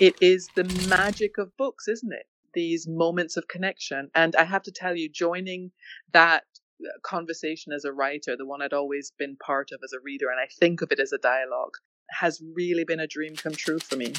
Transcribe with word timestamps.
It 0.00 0.14
is 0.20 0.48
the 0.54 0.62
magic 0.88 1.38
of 1.38 1.56
books, 1.56 1.88
isn't 1.88 2.12
it? 2.12 2.26
These 2.54 2.86
moments 2.86 3.36
of 3.36 3.48
connection. 3.48 4.12
And 4.14 4.36
I 4.36 4.44
have 4.44 4.62
to 4.62 4.70
tell 4.70 4.94
you, 4.94 5.08
joining 5.08 5.72
that 6.12 6.44
uh, 6.80 6.90
conversation 7.02 7.72
as 7.72 7.84
a 7.84 7.92
writer, 7.92 8.36
the 8.36 8.46
one 8.46 8.62
I'd 8.62 8.72
always 8.72 9.12
been 9.18 9.34
part 9.44 9.70
of 9.72 9.80
as 9.82 9.92
a 9.92 9.98
reader, 9.98 10.26
and 10.30 10.38
I 10.38 10.46
think 10.60 10.82
of 10.82 10.92
it 10.92 11.00
as 11.00 11.12
a 11.12 11.18
dialogue, 11.18 11.72
has 12.10 12.40
really 12.54 12.84
been 12.84 13.00
a 13.00 13.08
dream 13.08 13.34
come 13.34 13.54
true 13.54 13.80
for 13.80 13.96
me. 13.96 14.12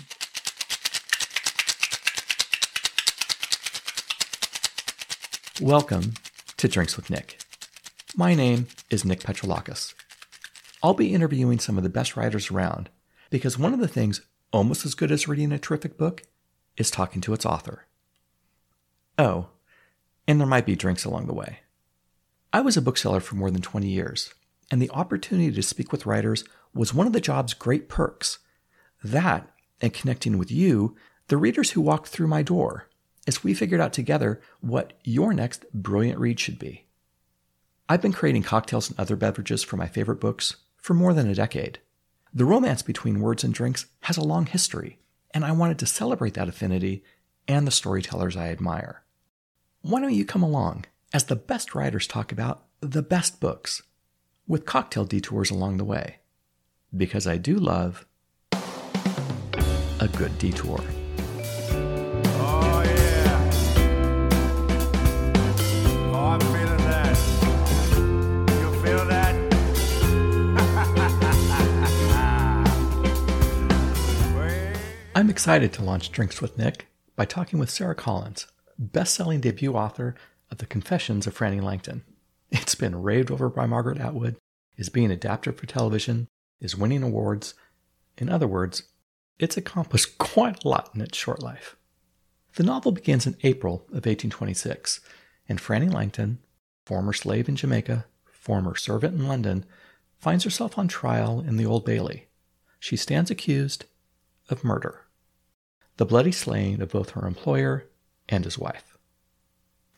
Welcome 5.62 6.16
to 6.58 6.68
Drinks 6.68 6.98
with 6.98 7.10
Nick. 7.10 7.40
My 8.18 8.36
name 8.36 8.68
is 8.90 9.06
Nick 9.06 9.22
Petrolakis. 9.22 9.94
I'll 10.84 10.94
be 10.94 11.14
interviewing 11.14 11.60
some 11.60 11.78
of 11.78 11.84
the 11.84 11.90
best 11.90 12.18
writers 12.18 12.52
around 12.52 12.90
because 13.30 13.58
one 13.58 13.74
of 13.74 13.80
the 13.80 13.88
things 13.88 14.20
almost 14.52 14.86
as 14.86 14.96
good 14.96 15.12
as 15.12 15.28
reading 15.28 15.52
a 15.52 15.60
terrific 15.60 15.98
book 15.98 16.24
is 16.78 16.92
talking 16.92 17.22
to 17.22 17.34
its 17.34 17.46
author. 17.46 17.86
Oh, 19.18 19.48
and 20.28 20.40
there 20.40 20.48
might 20.48 20.66
be 20.66 20.76
drinks 20.76 21.06
along 21.06 21.28
the 21.28 21.34
way. 21.34 21.60
I 22.52 22.62
was 22.62 22.78
a 22.78 22.82
bookseller 22.82 23.20
for 23.20 23.36
more 23.36 23.52
than 23.52 23.62
20 23.62 23.88
years, 23.88 24.34
and 24.72 24.82
the 24.82 24.90
opportunity 24.92 25.52
to 25.52 25.62
speak 25.62 25.92
with 25.92 26.06
writers 26.06 26.44
was 26.74 26.94
one 26.94 27.08
of 27.08 27.14
the 27.14 27.22
job's 27.22 27.54
great 27.54 27.90
perks. 27.90 28.40
That, 29.04 29.50
and 29.82 29.94
connecting 29.94 30.38
with 30.38 30.52
you, 30.52 30.96
the 31.28 31.38
readers 31.38 31.72
who 31.72 31.82
walked 31.82 32.08
through 32.08 32.28
my 32.28 32.42
door, 32.42 32.88
as 33.28 33.44
we 33.44 33.54
figured 33.54 33.82
out 33.82 33.94
together 33.94 34.42
what 34.62 34.94
your 35.04 35.34
next 35.34 35.66
brilliant 35.74 36.20
read 36.20 36.40
should 36.40 36.58
be. 36.58 36.88
I've 37.88 38.02
been 38.02 38.14
creating 38.14 38.44
cocktails 38.44 38.90
and 38.90 39.00
other 39.00 39.16
beverages 39.16 39.64
for 39.64 39.78
my 39.78 39.88
favorite 39.88 40.20
books 40.20 40.56
for 40.78 40.94
more 40.94 41.14
than 41.14 41.28
a 41.28 41.36
decade. 41.36 41.80
The 42.34 42.46
romance 42.46 42.84
between 42.84 43.22
words 43.22 43.44
and 43.44 43.54
drinks 43.54 43.88
has 44.02 44.16
a 44.16 44.24
long 44.24 44.46
history, 44.46 45.00
and 45.34 45.44
I 45.44 45.52
wanted 45.52 45.80
to 45.80 45.88
celebrate 45.88 46.36
that 46.36 46.48
affinity 46.48 47.04
and 47.48 47.66
the 47.66 47.72
storytellers 47.72 48.38
I 48.38 48.50
admire. 48.50 49.02
Why 49.82 50.00
don't 50.00 50.14
you 50.14 50.26
come 50.26 50.44
along 50.44 50.86
as 51.12 51.24
the 51.24 51.36
best 51.36 51.74
writers 51.74 52.06
talk 52.06 52.32
about 52.32 52.66
the 52.82 53.02
best 53.02 53.40
books 53.40 53.82
with 54.48 54.66
cocktail 54.66 55.06
detours 55.06 55.50
along 55.50 55.78
the 55.78 55.86
way? 55.86 56.18
Because 56.96 57.26
I 57.26 57.38
do 57.38 57.56
love 57.56 58.06
a 60.00 60.08
good 60.16 60.38
detour. 60.38 60.80
I'm 75.20 75.30
excited 75.30 75.74
to 75.74 75.84
launch 75.84 76.14
Drinks 76.14 76.42
with 76.42 76.58
Nick 76.58 76.88
by 77.18 77.26
talking 77.26 77.60
with 77.60 77.70
Sara 77.70 77.94
Collins, 77.94 78.48
best-selling 78.78 79.42
debut 79.42 79.74
author 79.74 80.16
of 80.50 80.60
The 80.60 80.66
Confessions 80.66 81.28
of 81.28 81.38
Frannie 81.38 81.62
Langton. 81.62 82.06
It's 82.52 82.74
been 82.74 83.02
raved 83.02 83.30
over 83.30 83.50
by 83.50 83.66
Margaret 83.66 83.98
Atwood, 83.98 84.38
is 84.78 84.88
being 84.88 85.12
adapted 85.12 85.58
for 85.58 85.66
television, 85.66 86.30
is 86.62 86.78
winning 86.78 87.04
awards. 87.04 87.54
In 88.18 88.30
other 88.30 88.48
words, 88.48 88.84
it's 89.38 89.58
accomplished 89.58 90.18
quite 90.20 90.64
a 90.64 90.70
lot 90.70 90.90
in 90.96 91.02
its 91.02 91.18
short 91.18 91.44
life. 91.44 91.76
The 92.56 92.64
novel 92.64 92.94
begins 92.94 93.28
in 93.28 93.36
April 93.44 93.82
of 93.90 94.06
1826, 94.06 95.02
and 95.50 95.60
Frannie 95.60 95.94
Langton, 95.94 96.40
former 96.86 97.12
slave 97.12 97.50
in 97.50 97.58
Jamaica, 97.58 98.06
former 98.32 98.74
servant 98.78 99.16
in 99.16 99.28
London, 99.28 99.66
finds 100.18 100.46
herself 100.46 100.78
on 100.78 100.88
trial 100.88 101.42
in 101.42 101.58
the 101.58 101.66
Old 101.66 101.84
Bailey. 101.84 102.30
She 102.80 102.96
stands 102.96 103.30
accused 103.30 103.84
of 104.48 104.64
murder 104.64 105.08
the 106.00 106.06
bloody 106.06 106.32
slaying 106.32 106.82
of 106.82 106.94
both 106.94 107.10
her 107.10 107.28
employer 107.28 107.86
and 108.30 108.46
his 108.46 108.58
wife. 108.58 108.98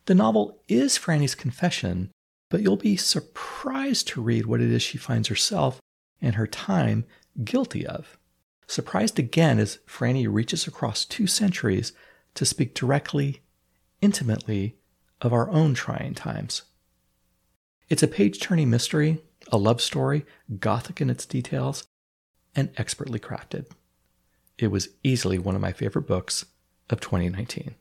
The 0.07 0.15
novel 0.15 0.59
is 0.67 0.97
Frannie's 0.97 1.35
confession, 1.35 2.09
but 2.49 2.61
you'll 2.61 2.75
be 2.75 2.97
surprised 2.97 4.07
to 4.07 4.21
read 4.21 4.47
what 4.47 4.61
it 4.61 4.71
is 4.71 4.81
she 4.81 4.97
finds 4.97 5.27
herself 5.27 5.79
and 6.19 6.33
her 6.33 6.47
time 6.47 7.05
guilty 7.43 7.85
of. 7.85 8.17
Surprised 8.65 9.19
again 9.19 9.59
as 9.59 9.77
Frannie 9.87 10.25
reaches 10.27 10.65
across 10.65 11.05
two 11.05 11.27
centuries 11.27 11.93
to 12.33 12.47
speak 12.47 12.73
directly, 12.73 13.41
intimately, 14.01 14.77
of 15.21 15.31
our 15.31 15.51
own 15.51 15.75
trying 15.75 16.15
times. 16.15 16.63
It's 17.89 18.01
a 18.01 18.07
page 18.07 18.39
turning 18.39 18.71
mystery, 18.71 19.21
a 19.51 19.57
love 19.59 19.79
story, 19.79 20.25
gothic 20.59 20.99
in 20.99 21.11
its 21.11 21.27
details, 21.27 21.85
and 22.55 22.71
expertly 22.75 23.19
crafted 23.19 23.67
it 24.57 24.67
was 24.67 24.89
easily 25.03 25.39
one 25.39 25.55
of 25.55 25.61
my 25.61 25.71
favorite 25.71 26.07
books 26.07 26.45
of 26.89 26.99
2019. 26.99 27.75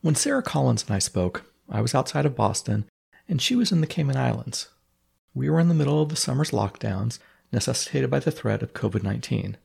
When 0.00 0.14
Sara 0.14 0.42
Collins 0.42 0.84
and 0.84 0.94
I 0.94 0.98
spoke, 0.98 1.44
I 1.68 1.80
was 1.80 1.94
outside 1.94 2.26
of 2.26 2.36
Boston 2.36 2.86
and 3.28 3.42
she 3.42 3.56
was 3.56 3.72
in 3.72 3.80
the 3.80 3.86
Cayman 3.86 4.16
Islands. 4.16 4.68
We 5.34 5.50
were 5.50 5.60
in 5.60 5.68
the 5.68 5.74
middle 5.74 6.00
of 6.00 6.08
the 6.08 6.16
summer's 6.16 6.50
lockdowns 6.50 7.18
necessitated 7.52 8.10
by 8.10 8.20
the 8.20 8.30
threat 8.30 8.62
of 8.62 8.72
COVID 8.72 9.02
19. 9.02 9.56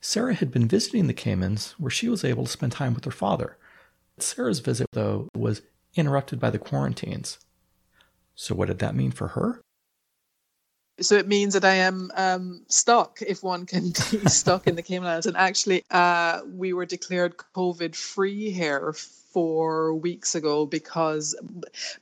Sara 0.00 0.34
had 0.34 0.50
been 0.50 0.68
visiting 0.68 1.06
the 1.06 1.14
Caymans 1.14 1.74
where 1.78 1.90
she 1.90 2.08
was 2.08 2.24
able 2.24 2.44
to 2.44 2.50
spend 2.50 2.72
time 2.72 2.94
with 2.94 3.04
her 3.04 3.10
father. 3.10 3.56
Sara's 4.18 4.60
visit, 4.60 4.86
though, 4.92 5.28
was 5.34 5.62
interrupted 5.94 6.38
by 6.38 6.50
the 6.50 6.58
quarantines. 6.58 7.38
So, 8.34 8.54
what 8.54 8.68
did 8.68 8.78
that 8.78 8.94
mean 8.94 9.10
for 9.10 9.28
her? 9.28 9.60
So 11.00 11.14
it 11.16 11.28
means 11.28 11.54
that 11.54 11.64
I 11.64 11.74
am 11.74 12.10
um, 12.16 12.62
stuck, 12.68 13.20
if 13.22 13.42
one 13.42 13.66
can 13.66 13.90
be 14.10 14.18
stuck 14.28 14.66
in 14.66 14.76
the 14.76 14.82
Cayman 14.82 15.08
Islands. 15.08 15.26
And 15.26 15.36
actually, 15.36 15.84
uh, 15.90 16.40
we 16.54 16.72
were 16.72 16.86
declared 16.86 17.36
COVID 17.54 17.94
free 17.94 18.50
here 18.50 18.94
four 19.32 19.94
weeks 19.94 20.34
ago 20.34 20.66
because, 20.66 21.36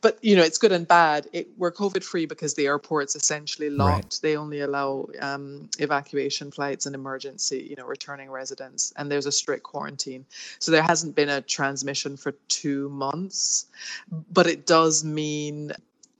but 0.00 0.18
you 0.22 0.36
know, 0.36 0.42
it's 0.42 0.58
good 0.58 0.72
and 0.72 0.86
bad. 0.86 1.26
It, 1.32 1.48
we're 1.56 1.72
COVID 1.72 2.02
free 2.02 2.24
because 2.24 2.54
the 2.54 2.66
airport's 2.66 3.16
essentially 3.16 3.68
locked. 3.68 4.04
Right. 4.04 4.18
They 4.22 4.36
only 4.36 4.60
allow 4.60 5.08
um, 5.20 5.68
evacuation 5.78 6.50
flights 6.50 6.86
and 6.86 6.94
emergency, 6.94 7.66
you 7.68 7.76
know, 7.76 7.86
returning 7.86 8.30
residents, 8.30 8.92
and 8.96 9.10
there's 9.10 9.26
a 9.26 9.32
strict 9.32 9.64
quarantine. 9.64 10.24
So 10.60 10.70
there 10.72 10.82
hasn't 10.82 11.14
been 11.14 11.28
a 11.28 11.42
transmission 11.42 12.16
for 12.16 12.32
two 12.48 12.88
months, 12.90 13.66
but 14.32 14.46
it 14.46 14.66
does 14.66 15.04
mean 15.04 15.72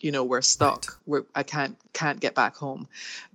you 0.07 0.13
know 0.13 0.23
we're 0.23 0.41
stuck. 0.57 0.87
Right. 0.87 0.99
we're 1.07 1.25
i 1.35 1.43
can't 1.43 1.77
can't 1.93 2.21
get 2.21 2.35
back 2.37 2.55
home. 2.55 2.87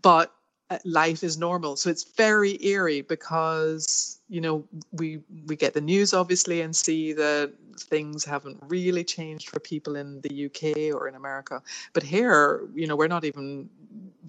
But 0.02 0.34
uh, 0.70 0.78
life 0.86 1.22
is 1.22 1.38
normal. 1.38 1.76
So 1.76 1.90
it's 1.90 2.06
very 2.26 2.54
eerie 2.66 3.02
because 3.02 4.20
you 4.30 4.40
know 4.40 4.64
we 4.94 5.20
we 5.48 5.58
get 5.58 5.74
the 5.74 5.82
news 5.82 6.14
obviously 6.14 6.62
and 6.62 6.74
see 6.74 7.12
that 7.12 7.52
things 7.78 8.24
haven't 8.24 8.58
really 8.76 9.04
changed 9.04 9.50
for 9.50 9.60
people 9.60 9.98
in 9.98 10.22
the 10.22 10.34
UK 10.48 10.96
or 10.96 11.10
in 11.10 11.16
America. 11.16 11.62
But 11.92 12.04
here 12.04 12.62
you 12.74 12.88
know 12.88 12.96
we're 12.96 13.16
not 13.18 13.26
even 13.26 13.70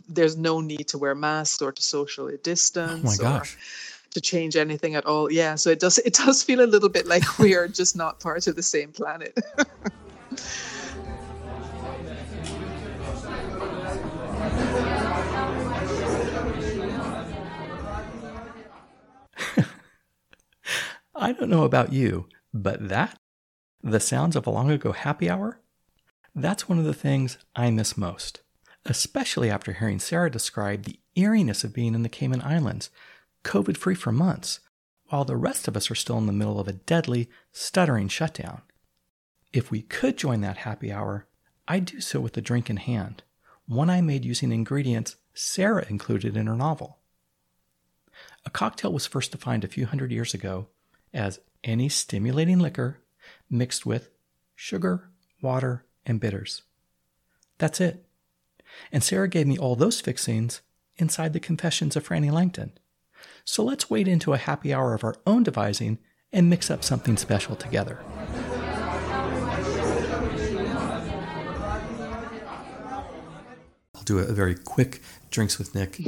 there's 0.09 0.37
no 0.37 0.61
need 0.61 0.89
to 0.89 0.99
wear 0.99 1.15
masks 1.15 1.63
or 1.63 1.71
to 1.71 1.83
socially 1.97 2.39
distance 2.43 3.05
oh 3.05 3.11
my 3.11 3.17
gosh. 3.31 3.57
to 4.11 4.21
change 4.21 4.57
anything 4.57 4.97
at 4.97 5.07
all. 5.07 5.31
Yeah 5.31 5.55
so 5.55 5.71
it 5.71 5.79
does 5.79 5.99
it 5.99 6.15
does 6.15 6.43
feel 6.43 6.61
a 6.61 6.71
little 6.75 6.93
bit 6.99 7.07
like 7.07 7.39
we 7.39 7.55
are 7.55 7.69
just 7.69 7.95
not 7.95 8.19
part 8.19 8.49
of 8.49 8.57
the 8.57 8.67
same 8.77 8.91
planet 8.91 9.39
I 21.23 21.31
don't 21.31 21.51
know 21.51 21.63
about 21.63 21.93
you, 21.93 22.27
but 22.53 22.89
that, 22.89 23.17
the 23.81 24.01
sounds 24.01 24.35
of 24.35 24.45
a 24.45 24.51
long 24.51 24.73
ago 24.73 24.91
happy 24.91 25.31
hour, 25.31 25.61
that's 26.35 26.69
one 26.69 26.81
of 26.81 26.85
the 26.85 26.93
things 26.93 27.39
I 27.55 27.71
miss 27.71 27.97
most, 27.97 28.41
especially 28.87 29.49
after 29.49 29.73
hearing 29.73 30.01
Sara 30.01 30.29
describe 30.29 30.83
the 30.83 30.99
eeriness 31.17 31.63
of 31.63 31.73
being 31.73 31.95
in 31.95 32.03
the 32.03 32.09
Cayman 32.09 32.43
Islands, 32.43 32.91
COVID 33.45 33.77
free 33.77 33.95
for 33.95 34.11
months, 34.11 34.59
while 35.11 35.25
the 35.25 35.37
rest 35.37 35.69
of 35.69 35.77
us 35.77 35.93
are 35.93 35.95
still 35.95 36.19
in 36.19 36.27
the 36.27 36.33
middle 36.33 36.59
of 36.59 36.67
a 36.67 36.73
deadly, 36.73 37.31
stuttering 37.53 38.09
shutdown. 38.09 38.63
If 39.53 39.71
we 39.71 39.83
could 39.83 40.19
join 40.19 40.41
that 40.41 40.57
happy 40.57 40.91
hour, 40.91 41.29
I'd 41.69 41.85
do 41.85 42.01
so 42.01 42.19
with 42.19 42.37
a 42.37 42.41
drink 42.41 42.69
in 42.69 42.79
hand, 42.79 43.23
one 43.69 43.91
I 43.91 44.01
made 44.01 44.25
using 44.25 44.51
ingredients 44.51 45.15
Sara 45.35 45.87
included 45.89 46.37
in 46.37 46.49
her 46.49 46.57
novel. 46.57 46.99
A 48.45 48.51
cocktail 48.51 48.93
was 48.93 49.07
first 49.07 49.31
defined 49.31 49.63
a 49.63 49.69
few 49.69 49.87
hundred 49.87 50.11
years 50.11 50.35
ago 50.35 50.67
as 51.13 51.41
any 51.65 51.89
stimulating 51.89 52.59
liquor 52.59 52.99
mixed 53.51 53.87
with 53.87 54.11
sugar, 54.55 55.11
water, 55.41 55.85
and 56.07 56.21
bitters. 56.21 56.63
That's 57.59 57.81
it. 57.81 58.05
And 58.91 59.03
Sara 59.03 59.29
gave 59.29 59.47
me 59.47 59.59
all 59.59 59.77
those 59.77 60.01
fixings 60.01 60.63
inside 60.97 61.33
the 61.33 61.41
Confessions 61.41 61.97
of 61.97 62.09
Frannie 62.09 62.33
Langton. 62.33 62.73
So 63.45 63.63
let's 63.63 63.91
wade 63.91 64.09
into 64.09 64.33
a 64.33 64.39
happy 64.39 64.73
hour 64.73 64.95
of 64.95 65.05
our 65.05 65.17
own 65.27 65.43
devising 65.43 65.99
and 66.33 66.49
mix 66.49 66.71
up 66.71 66.83
something 66.83 67.17
special 67.17 67.57
together. 67.57 67.99
I'll 73.95 74.03
do 74.05 74.19
a 74.19 74.33
very 74.33 74.55
quick 74.55 75.03
drinks 75.31 75.59
with 75.59 75.75
Nick 75.75 76.01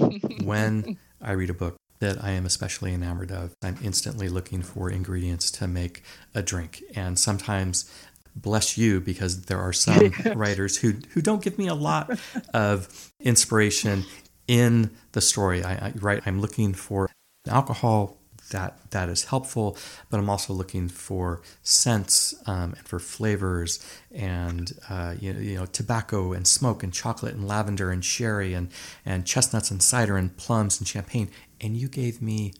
when 0.43 0.97
I 1.21 1.33
read 1.33 1.51
a 1.51 1.55
book 1.55 1.77
that 2.05 2.23
I 2.23 2.33
am 2.33 2.45
especially 2.45 2.93
enamored 2.93 3.33
of. 3.33 3.55
I'm 3.63 3.79
instantly 3.83 4.29
looking 4.29 4.63
for 4.63 4.91
ingredients 4.91 5.51
to 5.53 5.67
make 5.67 6.03
a 6.35 6.43
drink. 6.43 6.85
And 6.95 7.19
sometimes 7.19 7.91
bless 8.37 8.77
you 8.77 9.01
because 9.01 9.43
there 9.43 9.59
are 9.59 9.73
some 9.73 10.13
writers 10.35 10.77
who 10.77 10.95
who 11.11 11.23
don't 11.23 11.43
give 11.43 11.59
me 11.59 11.67
a 11.67 11.75
lot 11.75 12.19
of 12.53 13.11
inspiration 13.21 14.05
in 14.47 14.91
the 15.13 15.23
story. 15.23 15.65
I, 15.65 15.73
I 15.73 15.93
right 15.97 16.23
I'm 16.27 16.41
looking 16.41 16.75
for 16.75 17.09
alcohol 17.49 18.19
that 18.51 18.91
that 18.91 19.09
is 19.09 19.25
helpful, 19.25 19.77
but 20.11 20.19
I'm 20.19 20.31
also 20.31 20.53
looking 20.53 20.89
for 20.89 21.43
scents 21.63 22.35
um, 22.47 22.75
and 22.77 22.87
for 22.87 22.99
flavors 22.99 23.85
and 24.13 24.73
uh, 24.89 25.15
you, 25.19 25.33
know, 25.33 25.41
you 25.41 25.57
know 25.57 25.67
tobacco 25.67 26.33
and 26.33 26.47
smoke 26.47 26.83
and 26.83 26.93
chocolate 26.93 27.35
and 27.35 27.47
lavender 27.47 27.91
and 27.91 28.05
sherry 28.05 28.55
and 28.55 28.69
and 29.05 29.27
chestnuts 29.27 29.71
and 29.71 29.83
cider 29.83 30.17
and 30.17 30.37
plums 30.37 30.79
and 30.79 30.87
champagne. 30.87 31.31
And 31.61 31.77
you 31.77 31.89
gave 31.89 32.21
me 32.21 32.53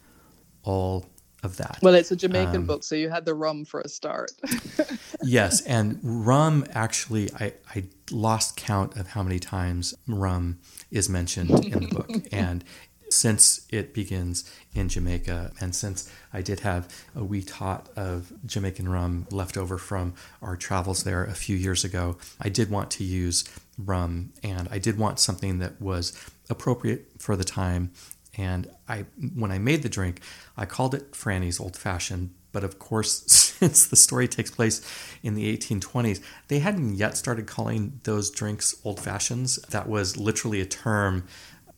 all 0.63 1.07
of 1.45 1.59
that. 1.59 1.79
Well, 1.83 1.95
it's 1.95 2.11
a 2.11 2.17
Jamaican 2.17 2.57
um, 2.57 2.67
book, 2.67 2.83
so 2.83 2.95
you 2.95 3.11
had 3.11 3.25
the 3.25 3.35
rum 3.35 3.65
for 3.65 3.81
a 3.81 3.89
start. 3.89 4.33
yes, 5.23 5.61
and 5.63 6.01
rum 6.03 6.65
actually, 6.73 7.31
I, 7.39 7.53
I 7.75 7.85
lost 8.11 8.57
count 8.57 8.97
of 8.97 9.09
how 9.09 9.23
many 9.23 9.39
times 9.39 9.95
rum 10.09 10.59
is 10.91 11.09
mentioned 11.09 11.51
in 11.67 11.81
the 11.81 11.89
book. 11.89 12.11
And 12.33 12.65
since 13.11 13.67
it 13.71 13.95
begins 13.95 14.51
in 14.75 14.89
Jamaica, 14.89 15.53
and 15.61 15.75
since 15.75 16.11
I 16.33 16.43
did 16.43 16.61
have 16.61 16.89
a 17.15 17.25
wee 17.25 17.43
tot 17.43 17.89
of 17.97 18.33
Jamaican 18.47 18.89
rum 18.89 19.27
left 19.31 19.57
over 19.57 19.79
from 19.79 20.15
our 20.43 20.57
travels 20.57 21.05
there 21.05 21.25
a 21.25 21.35
few 21.35 21.57
years 21.57 21.85
ago, 21.85 22.17
I 22.41 22.49
did 22.49 22.71
want 22.71 22.91
to 22.93 23.05
use 23.05 23.45
rum 23.79 24.33
and 24.43 24.69
I 24.71 24.79
did 24.79 24.99
want 24.99 25.19
something 25.19 25.59
that 25.59 25.81
was 25.81 26.13
appropriate 26.49 27.07
for 27.19 27.37
the 27.37 27.45
time 27.45 27.91
and 28.37 28.69
I, 28.89 29.07
when 29.35 29.53
I 29.53 29.59
made 29.59 29.83
the 29.83 29.89
drink, 29.89 30.21
I 30.57 30.67
called 30.67 30.95
it 30.95 31.15
Frannie's 31.15 31.61
Old 31.61 31.77
Fashioned. 31.77 32.35
But 32.53 32.65
of 32.65 32.79
course, 32.79 33.23
since 33.27 33.87
the 33.87 33.97
story 33.97 34.29
takes 34.29 34.51
place 34.51 34.81
in 35.23 35.35
the 35.35 35.57
1820s, 35.57 36.23
they 36.49 36.61
hadn't 36.61 36.97
yet 36.97 37.17
started 37.17 37.47
calling 37.47 38.01
those 38.05 38.31
drinks 38.31 38.75
old 38.85 39.01
fashions. 39.01 39.57
That 39.71 39.89
was 39.89 40.17
literally 40.17 40.61
a 40.61 40.67
term. 40.67 41.27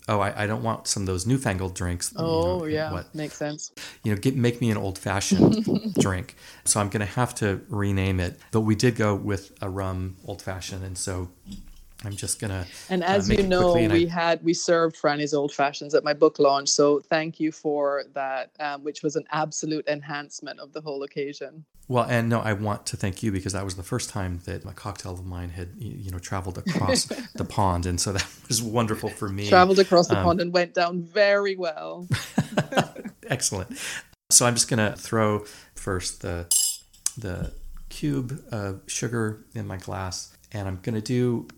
Oh, 0.09 0.21
I, 0.21 0.45
I 0.45 0.47
don't 0.47 0.63
want 0.63 0.87
some 0.87 1.03
of 1.03 1.07
those 1.07 1.27
newfangled 1.27 1.75
drinks. 1.75 2.13
Oh, 2.17 2.23
you 2.23 2.27
know, 2.27 2.63
oh, 2.63 2.65
yeah, 2.67 2.93
what, 2.93 3.13
makes 3.15 3.37
sense. 3.37 3.73
You 4.05 4.15
know, 4.15 4.21
get 4.21 4.37
make 4.37 4.61
me 4.61 4.71
an 4.71 4.77
old 4.77 4.99
fashioned 4.99 5.95
drink. 5.99 6.37
So 6.65 6.81
I'm 6.81 6.89
going 6.89 7.01
to 7.01 7.13
have 7.13 7.35
to 7.37 7.61
rename 7.69 8.21
it. 8.21 8.39
But 8.53 8.61
we 8.61 8.77
did 8.77 8.95
go 8.95 9.17
with 9.17 9.53
a 9.61 9.69
rum 9.69 10.17
old 10.25 10.43
fashioned, 10.43 10.85
and 10.85 10.97
so 10.97 11.31
I'm 12.07 12.15
just 12.15 12.41
gonna. 12.41 12.67
And 12.89 13.03
uh, 13.03 13.07
as 13.07 13.29
uh, 13.29 13.35
you 13.35 13.43
know, 13.43 13.75
we 13.75 14.07
I... 14.07 14.09
had 14.09 14.43
we 14.45 14.55
served 14.55 14.97
Frannie's 14.97 15.35
old 15.35 15.53
fashions 15.53 15.93
at 15.93 16.05
my 16.05 16.13
book 16.13 16.39
launch, 16.39 16.69
so 16.69 17.01
thank 17.01 17.41
you 17.41 17.51
for 17.51 18.05
that, 18.15 18.53
um, 18.61 18.85
which 18.85 19.03
was 19.03 19.17
an 19.17 19.25
absolute 19.33 19.87
enhancement 19.89 20.61
of 20.61 20.73
the 20.73 20.81
whole 20.81 21.03
occasion. 21.03 21.65
Well, 21.89 22.05
and 22.09 22.29
no, 22.29 22.41
I 22.41 22.53
want 22.53 22.87
to 22.87 22.97
thank 22.97 23.23
you 23.23 23.33
because 23.33 23.53
that 23.53 23.65
was 23.65 23.75
the 23.75 23.83
first 23.83 24.11
time 24.11 24.41
that 24.45 24.65
a 24.65 24.73
cocktail 24.73 25.13
of 25.13 25.27
mine 25.27 25.51
had 25.51 25.71
you 25.79 26.13
know 26.13 26.21
traveled 26.21 26.59
across 26.59 27.05
the 27.35 27.45
pond, 27.45 27.87
and 27.87 28.01
so 28.01 28.13
that 28.13 28.27
was 28.47 28.63
wonderful 28.63 29.09
for 29.09 29.29
me. 29.29 29.49
Traveled 29.49 29.81
across 29.81 30.07
the 30.07 30.17
um, 30.17 30.25
pond 30.25 30.41
and 30.41 30.53
went 30.53 30.75
down 30.75 31.03
very 31.03 31.57
well. 31.57 32.07
Excellent. 33.29 33.77
So 34.31 34.47
I'm 34.47 34.55
just 34.55 34.69
gonna 34.69 34.95
throw 34.97 35.45
first 35.75 36.23
the 36.23 36.47
the 37.19 37.53
cube 37.89 38.45
of 38.53 38.83
sugar 38.87 39.45
in 39.55 39.67
my 39.67 39.77
glass, 39.77 40.37
and 40.53 40.69
I'm 40.69 40.79
gonna 40.83 41.01
do 41.01 41.49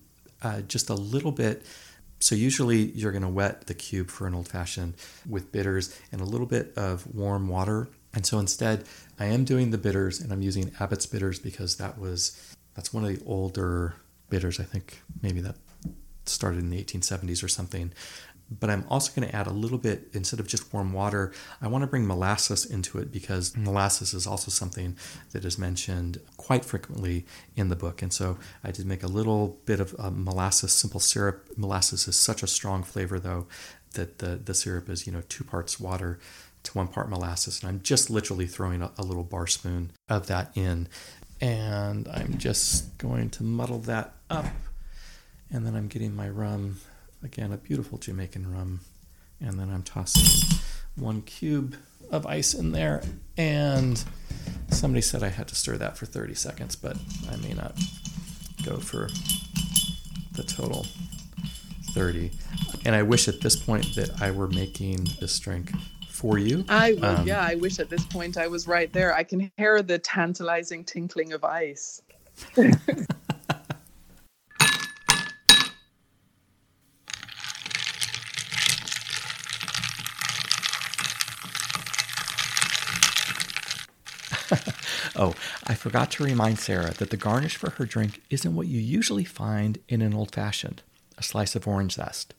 uh, 0.43 0.61
just 0.63 0.91
a 0.91 0.95
little 0.95 1.33
bit. 1.33 1.63
So 2.21 2.35
usually 2.35 2.91
you're 2.93 3.13
going 3.13 3.23
to 3.23 3.29
wet 3.29 3.67
the 3.67 3.75
cube 3.75 4.11
for 4.11 4.27
an 4.27 4.35
old 4.35 4.49
fashioned 4.49 4.95
with 5.29 5.53
bitters 5.53 5.97
and 6.11 6.21
a 6.21 6.25
little 6.25 6.47
bit 6.47 6.73
of 6.77 7.07
warm 7.15 7.49
water. 7.49 7.89
And 8.13 8.27
so 8.27 8.39
instead, 8.39 8.85
I 9.21 9.27
am 9.27 9.45
doing 9.45 9.71
the 9.71 9.79
bitters 9.79 10.21
and 10.21 10.33
I'm 10.33 10.43
using 10.43 10.73
Abbott's 10.81 11.07
bitters 11.07 11.39
because 11.39 11.77
that 11.77 11.99
was 11.99 12.55
that's 12.75 12.93
one 12.93 13.05
of 13.05 13.17
the 13.17 13.25
older 13.25 13.95
bitters. 14.31 14.59
I 14.59 14.65
think 14.65 15.01
maybe 15.23 15.41
that 15.41 15.57
started 16.27 16.61
in 16.61 16.71
the 16.71 16.83
1870s 16.83 17.43
or 17.43 17.49
something 17.49 17.93
but 18.51 18.71
I'm 18.71 18.85
also 18.89 19.13
going 19.15 19.29
to 19.29 19.35
add 19.35 19.47
a 19.47 19.53
little 19.53 19.79
bit, 19.79 20.09
instead 20.13 20.41
of 20.41 20.47
just 20.47 20.73
warm 20.73 20.93
water, 20.93 21.33
I 21.61 21.69
want 21.69 21.83
to 21.83 21.87
bring 21.87 22.07
molasses 22.07 22.65
into 22.65 22.99
it 22.99 23.13
because 23.13 23.57
molasses 23.57 24.15
is 24.15 24.27
also 24.27 24.51
something 24.51 24.97
that 25.33 25.45
is 25.45 25.59
mentioned 25.59 26.21
quite 26.37 26.65
frequently 26.65 27.27
in 27.57 27.69
the 27.69 27.77
book. 27.77 28.01
And 28.01 28.13
so 28.13 28.39
I 28.65 28.71
did 28.71 28.87
make 28.87 29.03
a 29.03 29.09
little 29.09 29.59
bit 29.67 29.81
of 29.81 29.95
uh, 29.99 30.11
molasses, 30.11 30.73
simple 30.73 31.01
syrup. 31.01 31.47
Molasses 31.57 32.09
is 32.09 32.17
such 32.17 32.43
a 32.43 32.47
strong 32.47 32.83
flavor, 32.83 33.21
though, 33.21 33.47
that 33.93 34.19
the, 34.19 34.37
the 34.37 34.55
syrup 34.55 34.89
is, 34.89 35.07
you 35.07 35.13
know, 35.13 35.23
two 35.29 35.45
parts 35.45 35.79
water 35.79 36.19
to 36.63 36.73
one 36.73 36.89
part 36.89 37.11
molasses. 37.11 37.61
And 37.61 37.69
I'm 37.69 37.83
just 37.83 38.09
literally 38.09 38.47
throwing 38.47 38.81
a, 38.81 38.91
a 38.97 39.03
little 39.03 39.25
bar 39.25 39.47
spoon 39.47 39.93
of 40.09 40.27
that 40.29 40.57
in. 40.57 40.89
And 41.41 42.09
I'm 42.09 42.39
just 42.39 42.97
going 42.99 43.31
to 43.31 43.43
muddle 43.43 43.79
that 43.81 44.15
up. 44.31 44.47
And 45.51 45.67
then 45.67 45.75
I'm 45.77 45.89
getting 45.89 46.17
my 46.17 46.29
rum 46.29 46.79
Again, 47.23 47.53
a 47.53 47.57
beautiful 47.57 47.99
Jamaican 47.99 48.53
rum. 48.53 48.81
And 49.41 49.59
then 49.59 49.71
I'm 49.71 49.83
tossing 49.83 50.59
one 50.97 51.23
cube 51.23 51.77
of 52.11 52.27
ice 52.27 52.55
in 52.55 52.73
there. 52.73 53.03
And 53.37 54.03
somebody 54.71 55.01
said 55.01 55.23
I 55.23 55.29
had 55.29 55.49
to 55.49 55.55
stir 55.55 55.77
that 55.79 55.97
for 55.97 56.07
30 56.07 56.35
seconds, 56.35 56.77
but 56.77 56.97
I 57.31 57.37
may 57.37 57.53
not 57.55 57.79
go 58.65 58.79
for 58.79 59.09
the 60.33 60.43
total 60.43 60.87
30. 61.91 62.31
And 62.85 62.95
I 62.95 63.03
wish 63.03 63.29
at 63.29 63.41
this 63.41 63.57
point 63.57 63.95
that 63.95 64.23
I 64.23 64.31
were 64.31 64.49
making 64.49 65.09
this 65.21 65.39
drink 65.39 65.73
for 66.09 66.39
you. 66.39 66.65
I 66.69 66.95
um, 66.95 67.27
yeah, 67.27 67.45
I 67.45 67.55
wish 67.55 67.79
at 67.79 67.91
this 67.91 68.05
point 68.05 68.37
I 68.37 68.49
was 68.49 68.67
right 68.67 68.93
there. 68.93 69.15
I 69.15 69.23
can 69.23 69.51
hear 69.57 69.83
the 69.83 69.99
tantalizing 69.99 70.85
tinkling 70.85 71.33
of 71.33 71.45
ice. 71.45 72.03
Oh, 85.21 85.35
I 85.67 85.75
forgot 85.75 86.13
to 86.13 86.25
remind 86.25 86.61
Sara 86.61 86.93
that 86.95 87.11
the 87.11 87.17
garnish 87.17 87.57
for 87.57 87.71
her 87.71 87.85
drink 87.85 88.23
isn't 88.31 88.55
what 88.55 88.69
you 88.69 88.79
usually 88.79 89.25
find 89.25 89.79
in 89.89 90.01
an 90.01 90.15
old 90.15 90.33
fashioned 90.33 90.83
a 91.19 91.23
slice 91.25 91.57
of 91.57 91.67
orange 91.67 91.95
zest. 91.95 92.33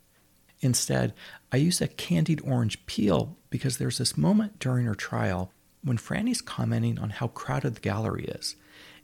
Instead, 0.61 1.13
I 1.51 1.57
use 1.57 1.81
a 1.81 1.87
candied 1.89 2.39
orange 2.45 2.85
peel 2.85 3.35
because 3.49 3.77
there's 3.77 3.97
this 3.97 4.17
moment 4.17 4.57
during 4.57 4.85
her 4.85 4.95
trial 4.95 5.51
when 5.83 5.97
Frannie's 5.97 6.41
commenting 6.41 6.97
on 6.97 7.09
how 7.09 7.27
crowded 7.27 7.75
the 7.75 7.81
gallery 7.81 8.23
is, 8.23 8.55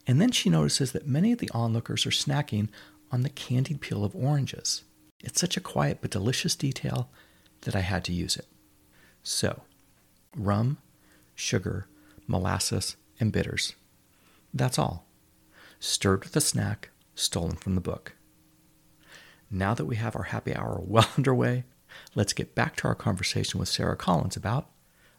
and 0.06 0.18
then 0.18 0.30
she 0.30 0.48
notices 0.48 0.92
that 0.92 1.06
many 1.06 1.30
of 1.32 1.38
the 1.38 1.50
onlookers 1.52 2.06
are 2.06 2.10
snacking 2.10 2.68
on 3.12 3.20
the 3.20 3.28
candied 3.28 3.82
peel 3.82 4.02
of 4.02 4.16
oranges. 4.16 4.84
It's 5.22 5.40
such 5.40 5.58
a 5.58 5.62
quiet 5.62 5.98
but 6.00 6.10
delicious 6.10 6.56
detail 6.56 7.10
that 7.62 7.76
I 7.76 7.80
had 7.80 8.02
to 8.04 8.14
use 8.14 8.38
it. 8.38 8.46
So, 9.22 9.60
rum, 10.34 10.78
sugar, 11.34 11.86
molasses, 12.26 12.96
and 13.18 13.32
bitters. 13.32 13.74
That's 14.52 14.78
all. 14.78 15.06
Stirred 15.78 16.24
with 16.24 16.36
a 16.36 16.40
snack 16.40 16.90
stolen 17.14 17.56
from 17.56 17.74
the 17.74 17.80
book. 17.80 18.14
Now 19.50 19.74
that 19.74 19.84
we 19.84 19.96
have 19.96 20.16
our 20.16 20.24
happy 20.24 20.54
hour 20.54 20.80
well 20.84 21.08
underway, 21.16 21.64
let's 22.14 22.32
get 22.32 22.54
back 22.54 22.76
to 22.76 22.88
our 22.88 22.94
conversation 22.94 23.60
with 23.60 23.68
Sara 23.68 23.96
Collins 23.96 24.36
about 24.36 24.70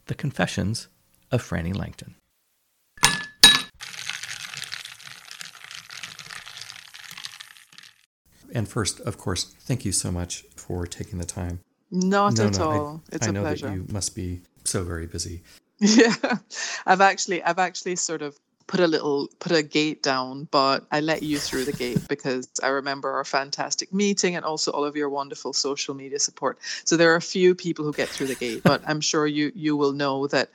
the 0.07 0.15
Confessions 0.15 0.87
of 1.31 1.41
Frannie 1.41 1.75
Langton. 1.75 2.15
And 8.53 8.67
first, 8.67 8.99
of 9.01 9.17
course, 9.17 9.43
thank 9.43 9.85
you 9.85 9.91
so 9.91 10.11
much 10.11 10.45
for 10.55 10.87
taking 10.87 11.19
the 11.19 11.25
time. 11.25 11.59
Not 11.91 12.37
no, 12.37 12.47
at 12.47 12.57
no, 12.57 12.63
all. 12.63 13.03
I, 13.11 13.15
it's 13.15 13.27
I 13.27 13.29
a 13.29 13.33
pleasure. 13.33 13.67
I 13.67 13.69
know 13.69 13.75
that 13.75 13.87
you 13.87 13.93
must 13.93 14.15
be 14.15 14.41
so 14.63 14.83
very 14.83 15.05
busy. 15.05 15.43
Yeah, 15.79 16.13
I've 16.85 17.01
actually, 17.01 17.43
I've 17.43 17.59
actually 17.59 17.95
sort 17.97 18.21
of 18.21 18.37
put 18.65 18.79
a 18.79 18.87
little, 18.87 19.29
put 19.39 19.51
a 19.51 19.63
gate 19.63 20.03
down, 20.03 20.47
but 20.51 20.85
I 20.91 20.99
let 20.99 21.23
you 21.23 21.39
through 21.39 21.65
the 21.65 21.73
gate 21.73 22.03
because 22.09 22.49
I 22.63 22.67
remember 22.69 23.11
our 23.11 23.23
fantastic 23.23 23.93
meeting 23.93 24.35
and 24.35 24.43
also 24.43 24.71
all 24.71 24.83
of 24.83 24.95
your 24.95 25.09
wonderful 25.09 25.53
social 25.53 25.93
media 25.93 26.19
support. 26.19 26.57
So 26.83 26.97
there 26.97 27.13
are 27.13 27.17
a 27.17 27.21
few 27.21 27.55
people 27.55 27.85
who 27.85 27.93
get 27.93 28.11
through 28.11 28.27
the 28.27 28.35
gate, 28.35 28.63
but 28.63 28.81
I'm 28.85 29.01
sure 29.01 29.27
you 29.27 29.51
you 29.55 29.77
will 29.77 29.93
know 29.93 30.27
that 30.27 30.49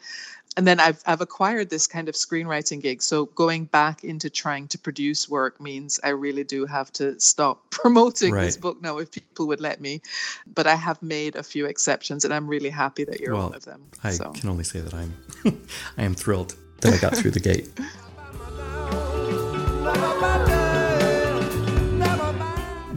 and 0.56 0.66
then 0.66 0.80
I've 0.80 1.02
I've 1.06 1.20
acquired 1.20 1.70
this 1.70 1.86
kind 1.86 2.08
of 2.08 2.14
screenwriting 2.14 2.82
gig. 2.82 3.02
So 3.02 3.26
going 3.26 3.66
back 3.66 4.04
into 4.04 4.28
trying 4.28 4.68
to 4.68 4.78
produce 4.78 5.28
work 5.28 5.60
means 5.60 5.98
I 6.04 6.10
really 6.10 6.44
do 6.44 6.66
have 6.66 6.92
to 6.94 7.18
stop 7.18 7.62
promoting 7.70 8.34
right. 8.34 8.44
this 8.44 8.56
book 8.56 8.82
now 8.82 8.98
if 8.98 9.10
people 9.10 9.46
would 9.48 9.60
let 9.60 9.80
me. 9.80 10.02
But 10.46 10.66
I 10.66 10.74
have 10.74 11.02
made 11.02 11.36
a 11.36 11.42
few 11.42 11.66
exceptions 11.66 12.24
and 12.24 12.34
I'm 12.34 12.46
really 12.46 12.70
happy 12.70 13.04
that 13.04 13.20
you're 13.20 13.34
well, 13.34 13.48
one 13.48 13.54
of 13.54 13.64
them. 13.64 13.82
I 14.04 14.10
so. 14.10 14.30
can 14.32 14.48
only 14.48 14.64
say 14.64 14.80
that 14.80 14.94
I'm 14.94 15.14
I 15.96 16.02
am 16.02 16.14
thrilled 16.14 16.54
that 16.80 16.92
I 16.92 16.98
got 16.98 17.16
through 17.16 17.30
the 17.30 17.40
gate. 17.40 17.70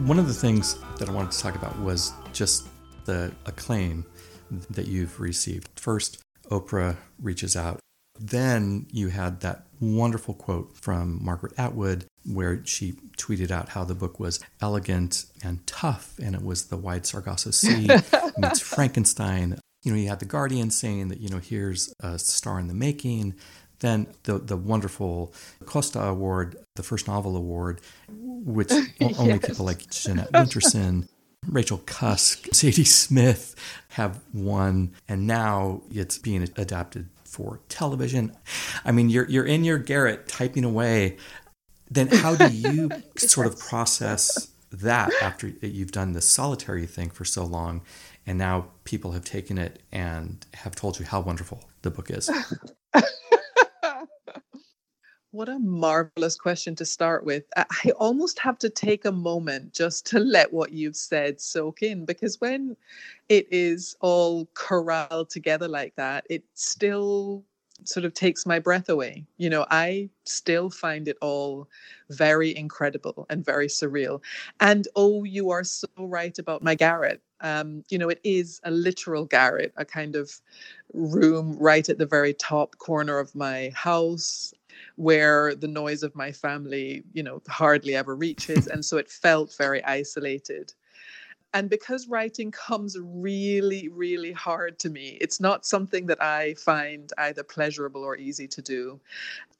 One 0.06 0.20
of 0.20 0.28
the 0.28 0.34
things 0.34 0.78
that 0.98 1.08
I 1.08 1.12
wanted 1.12 1.32
to 1.32 1.38
talk 1.40 1.56
about 1.56 1.76
was 1.80 2.12
just 2.32 2.68
the 3.06 3.32
acclaim 3.44 4.06
that 4.70 4.86
you've 4.86 5.18
received. 5.18 5.68
First, 5.74 6.22
Oprah 6.50 6.96
reaches 7.20 7.56
out. 7.56 7.80
Then 8.18 8.86
you 8.90 9.08
had 9.08 9.40
that 9.40 9.66
wonderful 9.80 10.34
quote 10.34 10.76
from 10.76 11.22
Margaret 11.22 11.52
Atwood 11.58 12.06
where 12.24 12.64
she 12.64 12.94
tweeted 13.16 13.50
out 13.50 13.70
how 13.70 13.84
the 13.84 13.94
book 13.94 14.18
was 14.18 14.40
elegant 14.60 15.26
and 15.44 15.64
tough, 15.66 16.18
and 16.20 16.34
it 16.34 16.42
was 16.42 16.66
the 16.66 16.76
wide 16.76 17.06
Sargasso 17.06 17.50
Sea 17.50 17.88
meets 18.38 18.60
Frankenstein. 18.60 19.58
You 19.84 19.92
know, 19.92 19.98
you 19.98 20.08
had 20.08 20.18
the 20.18 20.26
Guardian 20.26 20.70
saying 20.70 21.08
that 21.08 21.20
you 21.20 21.28
know 21.28 21.38
here's 21.38 21.92
a 22.00 22.18
star 22.18 22.58
in 22.58 22.68
the 22.68 22.74
making. 22.74 23.34
Then 23.80 24.06
the 24.24 24.38
the 24.38 24.56
wonderful 24.56 25.34
Costa 25.66 26.02
Award, 26.02 26.56
the 26.76 26.82
first 26.82 27.06
novel 27.06 27.36
award, 27.36 27.80
which 28.08 28.72
yes. 29.00 29.18
only 29.18 29.38
people 29.38 29.66
like 29.66 29.88
Jeanette 29.90 30.32
Winterson, 30.32 31.08
Rachel 31.48 31.78
Cusk, 31.78 32.44
Zadie 32.52 32.86
Smith 32.86 33.54
have 33.90 34.20
won, 34.32 34.92
and 35.08 35.26
now 35.26 35.82
it's 35.90 36.18
being 36.18 36.42
adapted 36.56 37.08
for 37.24 37.60
television. 37.68 38.36
I 38.84 38.92
mean, 38.92 39.10
you're 39.10 39.28
you're 39.28 39.44
in 39.44 39.64
your 39.64 39.78
garret 39.78 40.28
typing 40.28 40.64
away. 40.64 41.16
Then 41.90 42.08
how 42.08 42.34
do 42.34 42.48
you 42.52 42.90
sort 43.16 43.46
of 43.46 43.58
process 43.58 44.48
that 44.72 45.12
after 45.22 45.48
you've 45.60 45.92
done 45.92 46.12
this 46.12 46.28
solitary 46.28 46.86
thing 46.86 47.10
for 47.10 47.24
so 47.24 47.44
long, 47.44 47.82
and 48.26 48.38
now 48.38 48.68
people 48.84 49.12
have 49.12 49.24
taken 49.24 49.58
it 49.58 49.80
and 49.92 50.44
have 50.54 50.74
told 50.74 50.98
you 50.98 51.06
how 51.06 51.20
wonderful 51.20 51.64
the 51.82 51.90
book 51.90 52.10
is? 52.10 52.28
What 55.36 55.50
a 55.50 55.58
marvelous 55.58 56.38
question 56.38 56.74
to 56.76 56.86
start 56.86 57.22
with. 57.22 57.44
I 57.58 57.90
almost 57.98 58.38
have 58.38 58.56
to 58.60 58.70
take 58.70 59.04
a 59.04 59.12
moment 59.12 59.74
just 59.74 60.06
to 60.06 60.18
let 60.18 60.50
what 60.50 60.72
you've 60.72 60.96
said 60.96 61.42
soak 61.42 61.82
in 61.82 62.06
because 62.06 62.40
when 62.40 62.74
it 63.28 63.46
is 63.50 63.98
all 64.00 64.48
corralled 64.54 65.28
together 65.28 65.68
like 65.68 65.94
that, 65.96 66.24
it 66.30 66.44
still 66.54 67.44
sort 67.84 68.06
of 68.06 68.14
takes 68.14 68.46
my 68.46 68.58
breath 68.58 68.88
away. 68.88 69.26
You 69.36 69.50
know, 69.50 69.66
I 69.70 70.08
still 70.24 70.70
find 70.70 71.06
it 71.06 71.18
all 71.20 71.68
very 72.08 72.56
incredible 72.56 73.26
and 73.28 73.44
very 73.44 73.66
surreal. 73.66 74.22
And 74.60 74.88
oh, 74.96 75.24
you 75.24 75.50
are 75.50 75.64
so 75.64 75.88
right 75.98 76.38
about 76.38 76.62
my 76.62 76.74
garret. 76.74 77.20
Um, 77.42 77.84
you 77.90 77.98
know, 77.98 78.08
it 78.08 78.22
is 78.24 78.58
a 78.64 78.70
literal 78.70 79.26
garret, 79.26 79.74
a 79.76 79.84
kind 79.84 80.16
of 80.16 80.40
room 80.94 81.58
right 81.58 81.86
at 81.86 81.98
the 81.98 82.06
very 82.06 82.32
top 82.32 82.78
corner 82.78 83.18
of 83.18 83.34
my 83.34 83.70
house 83.74 84.54
where 84.96 85.54
the 85.54 85.68
noise 85.68 86.02
of 86.02 86.14
my 86.14 86.32
family, 86.32 87.04
you 87.12 87.22
know, 87.22 87.42
hardly 87.48 87.94
ever 87.94 88.14
reaches. 88.14 88.66
and 88.66 88.84
so 88.84 88.96
it 88.96 89.10
felt 89.10 89.54
very 89.56 89.82
isolated. 89.84 90.72
And 91.54 91.70
because 91.70 92.06
writing 92.06 92.50
comes 92.50 92.98
really, 93.00 93.88
really 93.88 94.32
hard 94.32 94.78
to 94.80 94.90
me, 94.90 95.16
it's 95.22 95.40
not 95.40 95.64
something 95.64 96.04
that 96.06 96.22
I 96.22 96.54
find 96.54 97.10
either 97.16 97.42
pleasurable 97.42 98.02
or 98.02 98.14
easy 98.16 98.46
to 98.48 98.60
do. 98.60 99.00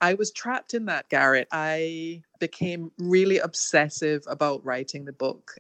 I 0.02 0.12
was 0.12 0.30
trapped 0.30 0.74
in 0.74 0.84
that 0.86 1.08
garret. 1.08 1.48
I 1.52 2.22
became 2.38 2.92
really 2.98 3.38
obsessive 3.38 4.24
about 4.26 4.62
writing 4.62 5.06
the 5.06 5.12
book, 5.12 5.56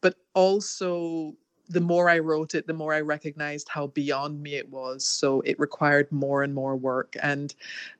but 0.00 0.14
also 0.32 1.34
the 1.68 1.80
more 1.80 2.10
I 2.10 2.18
wrote 2.18 2.54
it, 2.54 2.66
the 2.66 2.74
more 2.74 2.92
I 2.92 3.00
recognized 3.00 3.68
how 3.68 3.86
beyond 3.88 4.42
me 4.42 4.54
it 4.54 4.68
was. 4.68 5.06
So 5.06 5.40
it 5.42 5.58
required 5.58 6.10
more 6.12 6.42
and 6.42 6.54
more 6.54 6.76
work. 6.76 7.16
And 7.22 7.54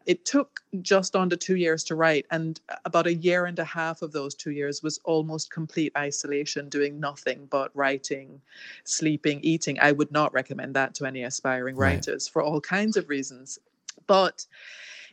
it 0.06 0.24
took 0.24 0.60
just 0.82 1.16
under 1.16 1.36
two 1.36 1.56
years 1.56 1.82
to 1.84 1.94
write. 1.94 2.26
And 2.30 2.60
about 2.84 3.06
a 3.06 3.14
year 3.14 3.46
and 3.46 3.58
a 3.58 3.64
half 3.64 4.02
of 4.02 4.12
those 4.12 4.34
two 4.34 4.50
years 4.50 4.82
was 4.82 5.00
almost 5.04 5.50
complete 5.50 5.92
isolation, 5.96 6.68
doing 6.68 7.00
nothing 7.00 7.46
but 7.50 7.70
writing, 7.74 8.40
sleeping, 8.84 9.40
eating. 9.42 9.78
I 9.80 9.92
would 9.92 10.12
not 10.12 10.34
recommend 10.34 10.74
that 10.76 10.94
to 10.96 11.06
any 11.06 11.22
aspiring 11.22 11.76
right. 11.76 11.94
writers 11.94 12.28
for 12.28 12.42
all 12.42 12.60
kinds 12.60 12.96
of 12.98 13.08
reasons. 13.08 13.58
But 14.06 14.44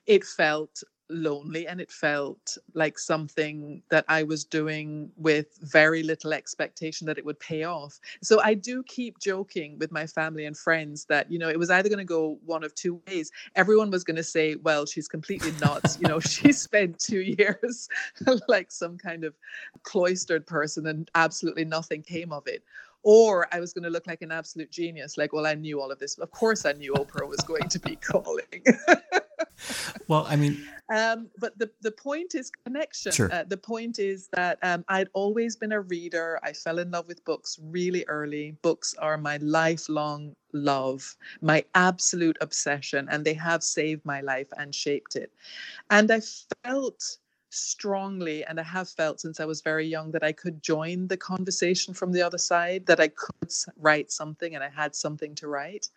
it 0.07 0.25
felt 0.25 0.83
lonely 1.11 1.67
and 1.67 1.81
it 1.81 1.91
felt 1.91 2.57
like 2.73 2.97
something 2.97 3.81
that 3.89 4.05
I 4.07 4.23
was 4.23 4.43
doing 4.43 5.11
with 5.17 5.57
very 5.61 6.03
little 6.03 6.33
expectation 6.33 7.07
that 7.07 7.17
it 7.17 7.25
would 7.25 7.39
pay 7.39 7.63
off. 7.63 7.99
So 8.21 8.41
I 8.41 8.53
do 8.53 8.83
keep 8.83 9.19
joking 9.19 9.77
with 9.79 9.91
my 9.91 10.07
family 10.07 10.45
and 10.45 10.57
friends 10.57 11.05
that, 11.05 11.31
you 11.31 11.39
know, 11.39 11.49
it 11.49 11.59
was 11.59 11.69
either 11.69 11.89
going 11.89 11.99
to 11.99 12.05
go 12.05 12.39
one 12.45 12.63
of 12.63 12.73
two 12.75 13.01
ways. 13.07 13.31
Everyone 13.55 13.91
was 13.91 14.03
going 14.03 14.17
to 14.17 14.23
say, 14.23 14.55
well, 14.55 14.85
she's 14.85 15.07
completely 15.07 15.51
nuts. 15.61 15.97
you 15.99 16.07
know, 16.07 16.19
she 16.31 16.51
spent 16.51 16.99
two 16.99 17.21
years 17.21 17.89
like 18.47 18.71
some 18.71 18.97
kind 18.97 19.23
of 19.23 19.33
cloistered 19.83 20.45
person 20.47 20.87
and 20.87 21.09
absolutely 21.15 21.65
nothing 21.65 22.01
came 22.01 22.31
of 22.31 22.47
it 22.47 22.63
or 23.03 23.47
I 23.51 23.59
was 23.59 23.73
going 23.73 23.83
to 23.83 23.89
look 23.89 24.07
like 24.07 24.21
an 24.21 24.31
absolute 24.31 24.71
genius. 24.71 25.17
Like, 25.17 25.33
well, 25.33 25.47
I 25.47 25.55
knew 25.55 25.81
all 25.81 25.91
of 25.91 25.99
this. 25.99 26.17
Of 26.19 26.31
course, 26.31 26.65
I 26.65 26.73
knew 26.73 26.93
Oprah 26.93 27.27
was 27.27 27.39
going 27.39 27.67
to 27.69 27.79
be 27.79 27.95
calling. 28.01 28.63
Well, 30.07 30.25
I 30.27 30.35
mean, 30.35 30.65
um, 30.93 31.29
but 31.39 31.57
the, 31.57 31.69
the 31.81 31.91
point 31.91 32.35
is 32.35 32.51
connection. 32.65 33.11
Sure. 33.11 33.31
Uh, 33.31 33.43
the 33.47 33.57
point 33.57 33.99
is 33.99 34.27
that 34.33 34.59
um, 34.61 34.83
I'd 34.87 35.09
always 35.13 35.55
been 35.55 35.71
a 35.71 35.81
reader. 35.81 36.39
I 36.43 36.53
fell 36.53 36.79
in 36.79 36.91
love 36.91 37.07
with 37.07 37.23
books 37.23 37.59
really 37.61 38.05
early. 38.07 38.57
Books 38.61 38.93
are 38.99 39.17
my 39.17 39.37
lifelong 39.37 40.35
love, 40.53 41.15
my 41.41 41.63
absolute 41.75 42.37
obsession, 42.41 43.07
and 43.09 43.23
they 43.23 43.33
have 43.33 43.63
saved 43.63 44.05
my 44.05 44.21
life 44.21 44.47
and 44.57 44.75
shaped 44.75 45.15
it. 45.15 45.31
And 45.89 46.11
I 46.11 46.21
felt 46.63 47.17
strongly, 47.51 48.43
and 48.45 48.59
I 48.59 48.63
have 48.63 48.89
felt 48.89 49.19
since 49.19 49.39
I 49.39 49.45
was 49.45 49.61
very 49.61 49.85
young, 49.85 50.11
that 50.11 50.23
I 50.23 50.31
could 50.31 50.63
join 50.63 51.07
the 51.07 51.17
conversation 51.17 51.93
from 51.93 52.11
the 52.11 52.21
other 52.21 52.37
side, 52.37 52.85
that 52.85 52.99
I 52.99 53.09
could 53.09 53.51
write 53.77 54.11
something 54.11 54.55
and 54.55 54.63
I 54.63 54.69
had 54.69 54.95
something 54.95 55.35
to 55.35 55.47
write. 55.47 55.89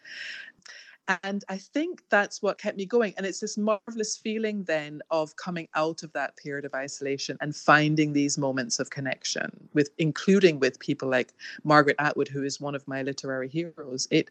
And 1.22 1.44
I 1.48 1.58
think 1.58 2.02
that's 2.08 2.42
what 2.42 2.58
kept 2.58 2.78
me 2.78 2.86
going. 2.86 3.12
And 3.16 3.26
it's 3.26 3.40
this 3.40 3.58
marvelous 3.58 4.16
feeling 4.16 4.64
then 4.64 5.02
of 5.10 5.36
coming 5.36 5.68
out 5.74 6.02
of 6.02 6.12
that 6.14 6.36
period 6.36 6.64
of 6.64 6.74
isolation 6.74 7.36
and 7.40 7.54
finding 7.54 8.12
these 8.12 8.38
moments 8.38 8.78
of 8.78 8.90
connection 8.90 9.68
with 9.74 9.90
including 9.98 10.60
with 10.60 10.78
people 10.80 11.08
like 11.08 11.32
Margaret 11.62 11.96
Atwood, 11.98 12.28
who 12.28 12.42
is 12.42 12.60
one 12.60 12.74
of 12.74 12.88
my 12.88 13.02
literary 13.02 13.48
heroes. 13.48 14.08
It 14.10 14.30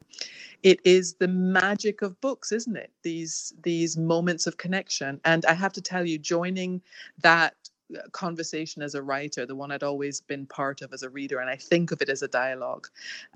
it 0.63 0.79
is 0.83 1.13
the 1.15 1.27
magic 1.27 2.01
of 2.01 2.19
books, 2.21 2.51
isn't 2.51 2.75
it? 2.75 2.91
These 3.03 3.53
these 3.63 3.95
moments 3.95 4.47
of 4.47 4.57
connection. 4.57 5.21
And 5.25 5.45
I 5.45 5.53
have 5.53 5.73
to 5.73 5.81
tell 5.81 6.05
you, 6.07 6.17
joining 6.17 6.81
that 7.21 7.55
Uh, 7.93 8.07
conversation 8.11 8.81
as 8.81 8.95
a 8.95 9.01
writer, 9.01 9.45
the 9.45 9.55
one 9.55 9.71
I'd 9.71 9.83
always 9.83 10.21
been 10.21 10.45
part 10.45 10.81
of 10.81 10.93
as 10.93 11.03
a 11.03 11.09
reader, 11.09 11.39
and 11.39 11.49
I 11.49 11.55
think 11.55 11.91
of 11.91 12.01
it 12.01 12.09
as 12.09 12.21
a 12.21 12.27
dialogue, 12.27 12.87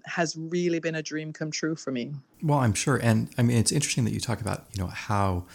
has 0.06 0.36
really 0.38 0.80
been 0.80 0.96
a 0.96 1.02
dream 1.02 1.34
come 1.34 1.52
true 1.52 1.76
for 1.76 1.92
me. 1.92 2.14
Well, 2.42 2.60
I'm 2.60 2.74
sure. 2.74 2.98
And 2.98 3.30
I 3.38 3.42
mean, 3.44 3.58
it's 3.58 3.72
interesting 3.72 4.06
that 4.06 4.14
you 4.14 4.20
talk 4.20 4.42
about, 4.42 4.66
you 4.74 4.82
know, 4.82 4.90
how 4.90 5.46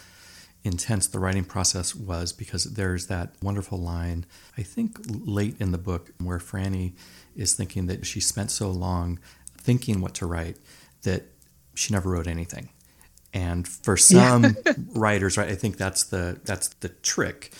intense 0.63 1.07
the 1.07 1.19
writing 1.19 1.43
process 1.43 1.93
was 1.93 2.31
because 2.31 2.63
there's 2.63 3.07
that 3.07 3.33
wonderful 3.41 3.77
line, 3.77 4.25
I 4.57 4.63
think 4.63 4.97
late 5.07 5.55
in 5.59 5.71
the 5.71 5.77
book, 5.77 6.11
where 6.19 6.39
Frannie 6.39 6.93
is 7.35 7.53
thinking 7.53 7.87
that 7.87 8.05
she 8.05 8.19
spent 8.19 8.51
so 8.51 8.69
long 8.69 9.19
thinking 9.57 10.01
what 10.01 10.13
to 10.15 10.25
write 10.25 10.57
that 11.03 11.23
she 11.75 11.93
never 11.93 12.11
wrote 12.11 12.27
anything. 12.27 12.69
And 13.33 13.67
for 13.67 13.97
some 13.97 14.43
yeah. 14.43 14.73
writers, 14.95 15.37
right, 15.37 15.49
I 15.49 15.55
think 15.55 15.77
that's 15.77 16.03
the 16.03 16.39
that's 16.43 16.67
the 16.67 16.89
trick 16.89 17.51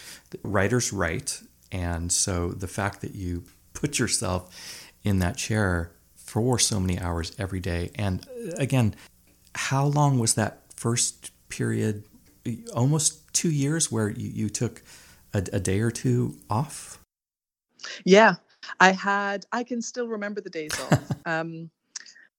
writers 0.44 0.94
write. 0.94 1.42
And 1.72 2.12
so 2.12 2.50
the 2.50 2.68
fact 2.68 3.01
that 3.01 3.15
you 3.15 3.44
put 3.74 4.00
yourself 4.00 4.86
in 5.03 5.20
that 5.20 5.38
chair 5.38 5.92
for 6.15 6.58
so 6.58 6.80
many 6.80 7.00
hours 7.00 7.32
every 7.38 7.60
day. 7.60 7.92
And 7.96 8.25
again, 8.58 8.96
how 9.56 9.86
long 9.86 10.20
was 10.20 10.36
that 10.36 10.62
first 10.75 11.32
period? 11.50 12.03
Almost 12.74 13.34
two 13.34 13.51
years 13.51 13.92
where 13.92 14.10
you, 14.10 14.30
you 14.30 14.50
took 14.50 14.82
a, 15.34 15.39
a 15.53 15.60
day 15.60 15.80
or 15.82 15.92
two 15.92 16.38
off? 16.50 17.00
Yeah, 18.06 18.36
I 18.80 18.92
had, 18.92 19.46
I 19.51 19.63
can 19.63 19.82
still 19.82 20.08
remember 20.08 20.42
the 20.42 20.50
days 20.50 20.72
off. 20.80 21.12
um, 21.25 21.70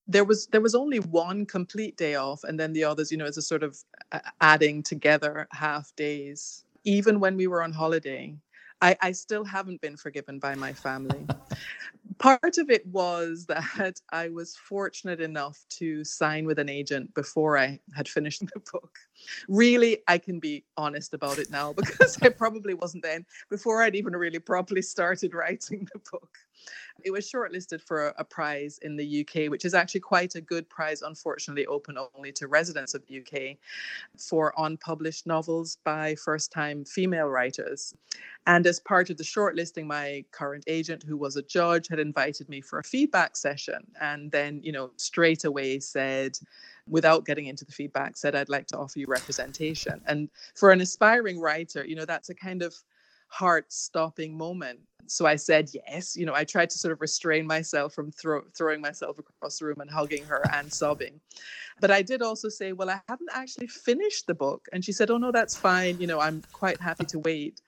there 0.07 0.25
was 0.25 0.47
there 0.49 0.61
was 0.61 0.75
only 0.75 0.99
one 0.99 1.47
complete 1.47 1.97
day 1.97 2.15
off 2.15 2.45
and 2.45 2.61
then 2.61 2.73
the 2.73 2.85
others 2.85 3.11
you 3.11 3.17
know 3.17 3.25
as 3.25 3.39
a 3.39 3.43
sort 3.43 3.63
of 3.63 3.79
uh, 4.13 4.21
adding 4.41 4.83
together 4.83 5.49
half 5.53 5.95
days 5.97 6.65
even 6.85 7.19
when 7.19 7.37
we 7.37 7.47
were 7.47 7.63
on 7.63 7.73
holiday, 7.73 8.37
I, 8.81 8.97
I 9.01 9.13
still 9.13 9.45
haven't 9.45 9.81
been 9.81 9.97
forgiven 9.97 10.39
by 10.39 10.55
my 10.55 10.73
family. 10.73 11.27
Part 12.19 12.59
of 12.59 12.71
it 12.71 12.87
was 12.87 13.47
that 13.49 14.01
I 14.13 14.29
was 14.29 14.57
fortunate 14.57 15.21
enough 15.21 15.59
to 15.71 16.05
sign 16.05 16.47
with 16.47 16.59
an 16.59 16.69
agent 16.69 17.15
before 17.15 17.59
I 17.59 17.81
had 17.95 18.09
finished 18.09 18.41
the 18.41 18.61
book. 18.73 18.99
Really, 19.49 19.99
I 20.09 20.19
can 20.19 20.41
be 20.41 20.65
honest 20.77 21.15
about 21.15 21.39
it 21.39 21.51
now 21.51 21.73
because 21.73 22.19
I 22.23 22.29
probably 22.29 22.75
wasn't 22.75 23.03
then 23.03 23.25
before 23.51 23.83
I'd 23.83 23.97
even 23.97 24.15
really 24.15 24.39
properly 24.39 24.83
started 24.83 25.35
writing 25.35 25.89
the 25.93 26.01
book. 26.11 26.39
It 27.03 27.11
was 27.11 27.31
shortlisted 27.31 27.83
for 27.83 28.09
a, 28.09 28.15
a 28.19 28.25
prize 28.25 28.79
in 28.83 28.97
the 28.97 29.21
UK, 29.21 29.51
which 29.51 29.65
is 29.65 29.75
actually 29.75 30.01
quite 30.01 30.35
a 30.35 30.41
good 30.41 30.69
prize, 30.71 31.03
unfortunately, 31.03 31.67
open 31.67 31.99
only 32.17 32.33
to 32.33 32.49
residents 32.49 32.95
of 32.95 33.05
the 33.07 33.21
UK 33.21 33.57
for 34.19 34.55
unpublished 34.57 35.27
novels 35.27 35.79
by 35.85 36.15
first 36.15 36.53
time 36.53 36.85
female 36.85 37.27
writers. 37.27 37.95
And 38.47 38.67
as 38.67 38.81
part 38.81 39.11
of 39.11 39.17
the 39.17 39.25
shortlisting, 39.25 39.87
my 39.87 40.25
current 40.31 40.65
agent, 40.67 41.03
who 41.03 41.17
was 41.17 41.37
a 41.37 41.43
judge, 41.43 41.89
had 41.89 41.99
invited 41.99 42.49
me 42.49 42.61
for 42.61 42.79
a 42.79 42.85
feedback 42.85 43.37
session. 43.37 43.87
And 44.01 44.31
then, 44.31 44.61
you 44.63 44.73
know, 44.73 44.93
straight 44.97 45.45
away 45.45 45.81
said, 45.81 46.39
without 46.89 47.25
getting 47.25 47.47
into 47.47 47.65
the 47.65 47.73
feedback, 47.73 48.17
said, 48.17 48.35
I'd 48.35 48.49
like 48.49 48.67
to 48.69 48.79
offer 48.79 48.99
you 48.99 49.07
representation. 49.07 50.01
And 50.07 50.29
for 50.55 50.71
an 50.71 50.81
aspiring 50.81 51.41
writer, 51.41 51.85
you 51.85 51.97
know, 51.97 52.05
that's 52.05 52.31
a 52.31 52.35
kind 52.35 52.63
of 52.63 52.75
heart 53.29 53.73
stopping 53.73 54.37
moment. 54.37 54.81
So 55.07 55.27
I 55.27 55.37
said 55.37 55.71
yes. 55.75 56.17
You 56.17 56.25
know, 56.25 56.35
I 56.35 56.45
tried 56.45 56.71
to 56.71 56.79
sort 56.79 56.93
of 56.93 57.01
restrain 57.01 57.47
myself 57.47 57.93
from 57.93 58.11
throw, 58.11 58.43
throwing 58.57 58.81
myself 58.81 59.19
across 59.19 59.59
the 59.59 59.67
room 59.67 59.81
and 59.81 59.91
hugging 59.91 60.25
her 60.25 60.43
and 60.53 60.73
sobbing. 60.73 61.21
But 61.81 61.91
I 61.91 62.03
did 62.03 62.23
also 62.23 62.49
say, 62.49 62.73
Well, 62.73 62.89
I 62.89 63.01
haven't 63.09 63.29
actually 63.33 63.67
finished 63.67 64.27
the 64.27 64.35
book. 64.35 64.67
And 64.73 64.85
she 64.85 64.93
said, 64.93 65.11
Oh, 65.11 65.19
no, 65.19 65.31
that's 65.31 65.57
fine. 65.57 66.01
You 66.01 66.07
know, 66.07 66.21
I'm 66.21 66.43
quite 66.53 66.81
happy 66.81 67.05
to 67.07 67.19
wait. 67.19 67.61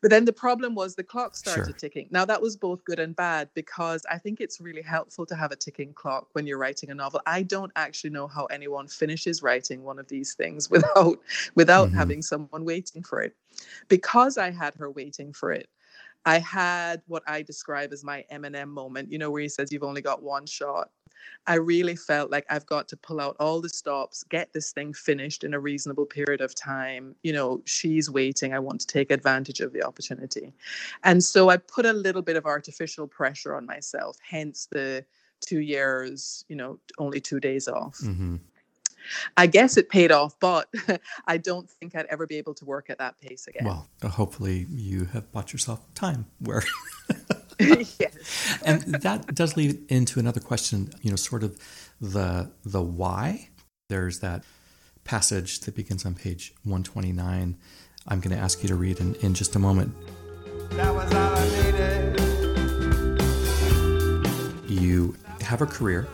But 0.00 0.10
then 0.10 0.24
the 0.24 0.32
problem 0.32 0.74
was 0.74 0.94
the 0.94 1.02
clock 1.02 1.34
started 1.34 1.66
sure. 1.66 1.74
ticking. 1.74 2.06
Now, 2.10 2.24
that 2.24 2.40
was 2.40 2.56
both 2.56 2.84
good 2.84 3.00
and 3.00 3.16
bad 3.16 3.50
because 3.54 4.06
I 4.08 4.18
think 4.18 4.40
it's 4.40 4.60
really 4.60 4.82
helpful 4.82 5.26
to 5.26 5.34
have 5.34 5.50
a 5.50 5.56
ticking 5.56 5.92
clock 5.92 6.28
when 6.32 6.46
you're 6.46 6.58
writing 6.58 6.90
a 6.90 6.94
novel. 6.94 7.20
I 7.26 7.42
don't 7.42 7.72
actually 7.74 8.10
know 8.10 8.28
how 8.28 8.46
anyone 8.46 8.86
finishes 8.86 9.42
writing 9.42 9.82
one 9.82 9.98
of 9.98 10.06
these 10.08 10.34
things 10.34 10.70
without 10.70 11.18
without 11.54 11.88
mm-hmm. 11.88 11.96
having 11.96 12.22
someone 12.22 12.64
waiting 12.64 13.02
for 13.02 13.22
it. 13.22 13.34
Because 13.88 14.38
I 14.38 14.50
had 14.50 14.74
her 14.76 14.90
waiting 14.90 15.32
for 15.32 15.50
it, 15.50 15.68
I 16.24 16.38
had 16.38 17.02
what 17.06 17.22
I 17.26 17.42
describe 17.42 17.92
as 17.92 18.04
my 18.04 18.24
Eminem 18.30 18.68
moment, 18.68 19.10
you 19.10 19.18
know, 19.18 19.30
where 19.30 19.42
he 19.42 19.48
says, 19.48 19.72
You've 19.72 19.82
only 19.82 20.02
got 20.02 20.22
one 20.22 20.46
shot. 20.46 20.90
I 21.46 21.54
really 21.54 21.96
felt 21.96 22.30
like 22.30 22.44
I've 22.50 22.66
got 22.66 22.88
to 22.88 22.96
pull 22.96 23.20
out 23.20 23.36
all 23.40 23.60
the 23.60 23.68
stops, 23.68 24.22
get 24.24 24.52
this 24.52 24.72
thing 24.72 24.92
finished 24.92 25.44
in 25.44 25.54
a 25.54 25.60
reasonable 25.60 26.06
period 26.06 26.40
of 26.40 26.54
time. 26.54 27.14
You 27.22 27.32
know, 27.32 27.62
she's 27.64 28.10
waiting. 28.10 28.52
I 28.52 28.58
want 28.58 28.80
to 28.82 28.86
take 28.86 29.10
advantage 29.10 29.60
of 29.60 29.72
the 29.72 29.82
opportunity. 29.82 30.52
And 31.04 31.24
so 31.24 31.48
I 31.48 31.56
put 31.56 31.86
a 31.86 31.92
little 31.92 32.22
bit 32.22 32.36
of 32.36 32.44
artificial 32.44 33.06
pressure 33.06 33.54
on 33.54 33.66
myself, 33.66 34.18
hence 34.22 34.68
the 34.70 35.04
two 35.40 35.60
years, 35.60 36.44
you 36.48 36.56
know, 36.56 36.78
only 36.98 37.20
two 37.20 37.40
days 37.40 37.68
off. 37.68 37.98
Mm-hmm. 37.98 38.36
I 39.36 39.46
guess 39.46 39.76
it 39.76 39.88
paid 39.88 40.12
off, 40.12 40.38
but 40.38 40.68
I 41.26 41.38
don't 41.38 41.68
think 41.68 41.96
I'd 41.96 42.06
ever 42.06 42.26
be 42.26 42.36
able 42.36 42.54
to 42.54 42.64
work 42.64 42.90
at 42.90 42.98
that 42.98 43.18
pace 43.20 43.46
again. 43.46 43.64
Well, 43.64 43.88
hopefully 44.02 44.66
you 44.70 45.06
have 45.06 45.30
bought 45.32 45.52
yourself 45.52 45.80
time 45.94 46.26
where. 46.40 46.62
yes. 47.98 48.58
and 48.64 48.82
that 48.82 49.34
does 49.34 49.56
lead 49.56 49.80
into 49.90 50.20
another 50.20 50.40
question, 50.40 50.90
you 51.02 51.10
know, 51.10 51.16
sort 51.16 51.42
of 51.42 51.58
the 52.00 52.50
the 52.64 52.82
why. 52.82 53.48
There's 53.88 54.20
that 54.20 54.44
passage 55.04 55.60
that 55.60 55.74
begins 55.74 56.04
on 56.04 56.14
page 56.14 56.52
129. 56.64 57.56
I'm 58.06 58.20
going 58.20 58.36
to 58.36 58.42
ask 58.42 58.62
you 58.62 58.68
to 58.68 58.74
read 58.74 59.00
in, 59.00 59.14
in 59.16 59.34
just 59.34 59.56
a 59.56 59.58
moment. 59.58 59.94
You 64.68 65.16
have 65.40 65.62
a 65.62 65.66
career. 65.66 66.06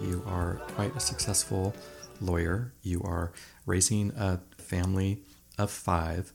You 0.00 0.22
are 0.26 0.60
quite 0.74 0.94
a 0.94 1.00
successful 1.00 1.74
lawyer, 2.20 2.72
you 2.82 3.02
are 3.02 3.32
raising 3.64 4.12
a 4.16 4.40
family 4.58 5.22
of 5.58 5.70
five, 5.70 6.32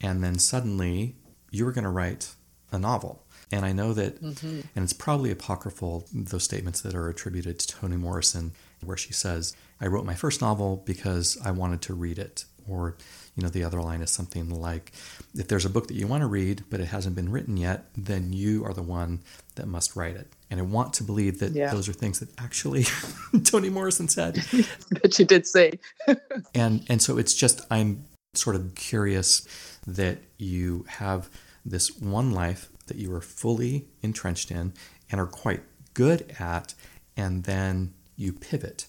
and 0.00 0.22
then 0.22 0.38
suddenly 0.38 1.16
you 1.50 1.66
are 1.66 1.72
going 1.72 1.84
to 1.84 1.90
write 1.90 2.34
a 2.72 2.78
novel. 2.78 3.23
And 3.52 3.64
I 3.64 3.72
know 3.72 3.92
that, 3.92 4.22
mm-hmm. 4.22 4.60
and 4.74 4.82
it's 4.82 4.92
probably 4.92 5.30
apocryphal, 5.30 6.06
those 6.12 6.44
statements 6.44 6.80
that 6.82 6.94
are 6.94 7.08
attributed 7.08 7.58
to 7.58 7.68
Toni 7.68 7.96
Morrison, 7.96 8.52
where 8.82 8.96
she 8.96 9.12
says, 9.12 9.54
I 9.80 9.86
wrote 9.86 10.04
my 10.04 10.14
first 10.14 10.40
novel 10.40 10.82
because 10.84 11.38
I 11.44 11.50
wanted 11.50 11.82
to 11.82 11.94
read 11.94 12.18
it. 12.18 12.44
Or, 12.66 12.96
you 13.36 13.42
know, 13.42 13.50
the 13.50 13.62
other 13.62 13.82
line 13.82 14.00
is 14.00 14.10
something 14.10 14.48
like, 14.48 14.92
if 15.34 15.48
there's 15.48 15.66
a 15.66 15.70
book 15.70 15.88
that 15.88 15.94
you 15.94 16.06
want 16.06 16.22
to 16.22 16.26
read, 16.26 16.64
but 16.70 16.80
it 16.80 16.86
hasn't 16.86 17.14
been 17.14 17.30
written 17.30 17.58
yet, 17.58 17.84
then 17.94 18.32
you 18.32 18.64
are 18.64 18.72
the 18.72 18.82
one 18.82 19.20
that 19.56 19.66
must 19.66 19.96
write 19.96 20.16
it. 20.16 20.28
And 20.50 20.60
I 20.60 20.62
want 20.62 20.94
to 20.94 21.04
believe 21.04 21.40
that 21.40 21.52
yeah. 21.52 21.70
those 21.70 21.88
are 21.88 21.92
things 21.92 22.20
that 22.20 22.30
actually 22.38 22.86
Toni 23.44 23.68
Morrison 23.68 24.08
said. 24.08 24.36
that 25.02 25.12
she 25.12 25.24
did 25.24 25.46
say. 25.46 25.72
and 26.54 26.84
and 26.88 27.02
so 27.02 27.18
it's 27.18 27.34
just 27.34 27.60
I'm 27.70 28.04
sort 28.34 28.56
of 28.56 28.74
curious 28.74 29.46
that 29.86 30.18
you 30.38 30.84
have 30.88 31.28
this 31.64 31.96
one 31.98 32.32
life 32.32 32.70
that 32.86 32.96
you 32.96 33.12
are 33.14 33.20
fully 33.20 33.86
entrenched 34.02 34.50
in 34.50 34.72
and 35.10 35.20
are 35.20 35.26
quite 35.26 35.62
good 35.94 36.34
at, 36.38 36.74
and 37.16 37.44
then 37.44 37.94
you 38.16 38.32
pivot. 38.32 38.86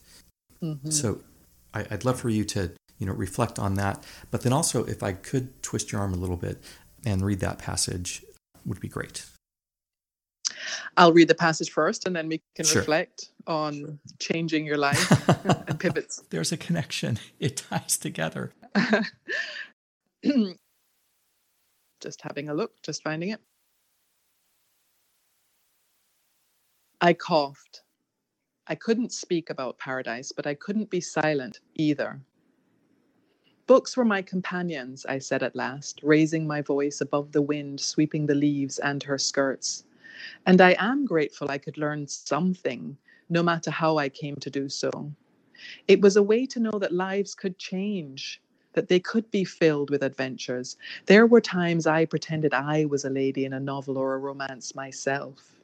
Mm-hmm. 0.62 0.90
So 0.90 1.22
I, 1.74 1.86
I'd 1.92 2.06
love 2.06 2.20
for 2.20 2.30
you 2.30 2.44
to 2.46 2.72
you 2.98 3.06
know 3.06 3.14
reflect 3.14 3.60
on 3.60 3.76
that, 3.76 4.04
but 4.32 4.42
then 4.42 4.54
also 4.54 4.86
if 4.86 5.04
I 5.04 5.14
could 5.14 5.62
twist 5.62 5.92
your 5.92 6.02
arm 6.02 6.14
a 6.14 6.18
little 6.18 6.38
bit 6.38 6.62
and 7.06 7.24
read 7.24 7.40
that 7.42 7.60
passage 7.60 8.24
would 8.66 8.80
be 8.80 8.88
great. 8.88 9.26
I'll 10.98 11.14
read 11.14 11.28
the 11.28 11.36
passage 11.36 11.70
first 11.70 12.08
and 12.08 12.16
then 12.16 12.28
we 12.30 12.42
can 12.56 12.66
sure. 12.66 12.82
reflect 12.82 13.30
on 13.46 14.00
changing 14.20 14.66
your 14.66 14.78
life 14.88 15.30
and 15.68 15.80
pivots. 15.80 16.24
There's 16.30 16.52
a 16.52 16.58
connection, 16.58 17.20
it 17.40 17.58
ties 17.58 17.98
together. 17.98 18.54
just 22.02 22.22
having 22.22 22.50
a 22.50 22.54
look, 22.54 22.82
just 22.82 23.04
finding 23.04 23.30
it. 23.30 23.42
I 27.02 27.14
coughed. 27.14 27.84
I 28.68 28.76
couldn't 28.76 29.14
speak 29.14 29.50
about 29.50 29.80
paradise, 29.80 30.32
but 30.32 30.48
I 30.48 30.56
couldn't 30.56 30.90
be 30.90 31.02
silent 31.02 31.60
either. 31.76 32.22
Books 33.68 33.98
were 33.98 34.06
my 34.06 34.22
companions, 34.22 35.06
I 35.06 35.20
said 35.20 35.44
at 35.44 35.56
last, 35.56 36.02
raising 36.04 36.48
my 36.48 36.62
voice 36.62 37.02
above 37.02 37.32
the 37.32 37.42
wind 37.42 37.80
sweeping 37.82 38.26
the 38.28 38.36
leaves 38.36 38.80
and 38.80 39.04
her 39.04 39.18
skirts. 39.18 39.86
And 40.46 40.62
I 40.62 40.76
am 40.80 41.06
grateful 41.06 41.52
I 41.52 41.60
could 41.60 41.78
learn 41.78 42.08
something, 42.08 42.98
no 43.30 43.44
matter 43.44 43.72
how 43.72 43.98
I 43.98 44.10
came 44.10 44.38
to 44.38 44.50
do 44.50 44.70
so. 44.70 45.12
It 45.88 46.02
was 46.02 46.18
a 46.18 46.24
way 46.24 46.48
to 46.48 46.62
know 46.62 46.80
that 46.80 46.94
lives 46.94 47.36
could 47.36 47.60
change, 47.60 48.42
that 48.74 48.90
they 48.90 49.00
could 49.00 49.32
be 49.32 49.46
filled 49.46 49.92
with 49.92 50.04
adventures. 50.04 50.78
There 51.08 51.28
were 51.28 51.42
times 51.42 51.88
I 51.88 52.06
pretended 52.06 52.54
I 52.54 52.86
was 52.86 53.06
a 53.06 53.12
lady 53.12 53.46
in 53.46 53.54
a 53.54 53.62
novel 53.62 53.98
or 53.98 54.16
a 54.16 54.20
romance 54.20 54.76
myself. 54.76 55.55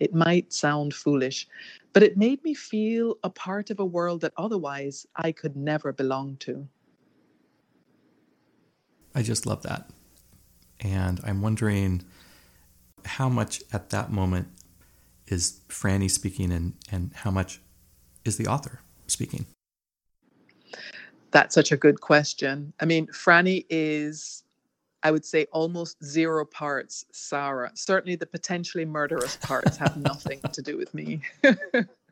It 0.00 0.14
might 0.14 0.52
sound 0.52 0.94
foolish, 0.94 1.48
but 1.92 2.02
it 2.02 2.16
made 2.16 2.42
me 2.44 2.54
feel 2.54 3.16
a 3.22 3.30
part 3.30 3.70
of 3.70 3.80
a 3.80 3.84
world 3.84 4.20
that 4.20 4.32
otherwise 4.36 5.06
I 5.16 5.32
could 5.32 5.56
never 5.56 5.92
belong 5.92 6.36
to. 6.40 6.68
I 9.14 9.22
just 9.22 9.46
love 9.46 9.62
that. 9.62 9.90
And 10.80 11.20
I'm 11.24 11.40
wondering 11.40 12.02
how 13.04 13.28
much 13.28 13.62
at 13.72 13.90
that 13.90 14.12
moment 14.12 14.48
is 15.28 15.60
Frannie 15.68 16.10
speaking 16.10 16.52
and, 16.52 16.74
and 16.90 17.12
how 17.14 17.30
much 17.30 17.60
is 18.24 18.36
the 18.36 18.46
author 18.46 18.80
speaking? 19.06 19.46
That's 21.30 21.54
such 21.54 21.72
a 21.72 21.76
good 21.76 22.00
question. 22.00 22.72
I 22.80 22.84
mean, 22.84 23.06
Frannie 23.08 23.66
is, 23.68 24.44
I 25.06 25.12
would 25.12 25.24
say, 25.24 25.46
almost 25.52 26.04
zero 26.04 26.44
parts 26.44 27.04
Sara. 27.12 27.70
Certainly, 27.74 28.16
the 28.16 28.26
potentially 28.26 28.84
murderous 28.84 29.36
parts 29.36 29.76
have 29.76 29.96
nothing 29.96 30.40
to 30.52 30.60
do 30.60 30.76
with 30.76 30.92
me. 30.94 31.20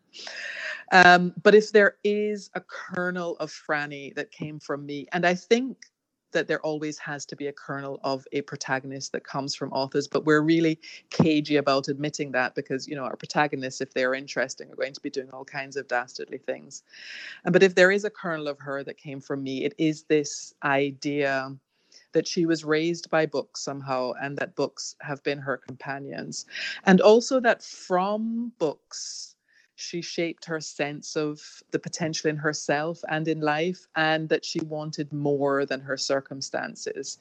um, 0.92 1.34
but 1.42 1.56
if 1.56 1.72
there 1.72 1.96
is 2.04 2.50
a 2.54 2.60
kernel 2.60 3.36
of 3.40 3.50
Frannie 3.50 4.14
that 4.14 4.30
came 4.30 4.60
from 4.60 4.86
me, 4.86 5.08
and 5.12 5.26
I 5.26 5.34
think 5.34 5.86
that 6.30 6.46
there 6.46 6.60
always 6.60 6.96
has 6.98 7.26
to 7.26 7.34
be 7.34 7.48
a 7.48 7.52
kernel 7.52 7.98
of 8.04 8.28
a 8.30 8.42
protagonist 8.42 9.10
that 9.10 9.24
comes 9.24 9.56
from 9.56 9.72
authors, 9.72 10.06
but 10.06 10.24
we're 10.24 10.42
really 10.42 10.78
cagey 11.10 11.56
about 11.56 11.88
admitting 11.88 12.30
that 12.30 12.54
because 12.54 12.86
you 12.86 12.94
know 12.94 13.02
our 13.02 13.16
protagonists, 13.16 13.80
if 13.80 13.92
they're 13.92 14.14
interesting, 14.14 14.70
are 14.70 14.76
going 14.76 14.94
to 14.94 15.00
be 15.00 15.10
doing 15.10 15.30
all 15.32 15.44
kinds 15.44 15.76
of 15.76 15.88
dastardly 15.88 16.38
things. 16.38 16.84
but 17.42 17.64
if 17.64 17.74
there 17.74 17.90
is 17.90 18.04
a 18.04 18.10
kernel 18.10 18.46
of 18.46 18.60
her 18.60 18.84
that 18.84 18.98
came 18.98 19.20
from 19.20 19.42
me, 19.42 19.64
it 19.64 19.74
is 19.78 20.04
this 20.04 20.54
idea 20.62 21.56
that 22.14 22.26
she 22.26 22.46
was 22.46 22.64
raised 22.64 23.10
by 23.10 23.26
books 23.26 23.60
somehow 23.60 24.12
and 24.22 24.38
that 24.38 24.56
books 24.56 24.96
have 25.00 25.22
been 25.22 25.38
her 25.38 25.58
companions 25.58 26.46
and 26.84 27.00
also 27.00 27.38
that 27.40 27.62
from 27.62 28.52
books 28.58 29.34
she 29.76 30.00
shaped 30.00 30.44
her 30.44 30.60
sense 30.60 31.16
of 31.16 31.40
the 31.70 31.78
potential 31.78 32.30
in 32.30 32.36
herself 32.36 33.02
and 33.08 33.26
in 33.26 33.40
life, 33.40 33.86
and 33.96 34.28
that 34.28 34.44
she 34.44 34.60
wanted 34.60 35.12
more 35.12 35.66
than 35.66 35.80
her 35.80 35.96
circumstances. 35.96 37.18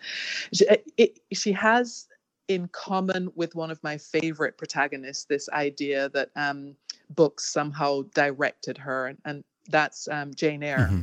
She, 0.54 0.68
eh, 0.68 0.78
it, 0.98 1.20
she 1.34 1.52
has 1.54 2.08
in 2.48 2.68
common 2.68 3.30
with 3.36 3.56
one 3.56 3.72
of 3.72 3.82
my 3.84 3.98
favorite 3.98 4.58
protagonists 4.58 5.26
this 5.26 5.50
idea 5.50 6.10
that 6.10 6.30
um, 6.36 6.76
books 7.10 7.52
somehow 7.52 8.04
directed 8.14 8.78
her 8.78 9.08
and, 9.08 9.18
and 9.26 9.44
That's 9.70 10.08
um, 10.08 10.34
Jane 10.34 10.64
Eyre. 10.64 10.90
Mm-hmm. 10.92 11.02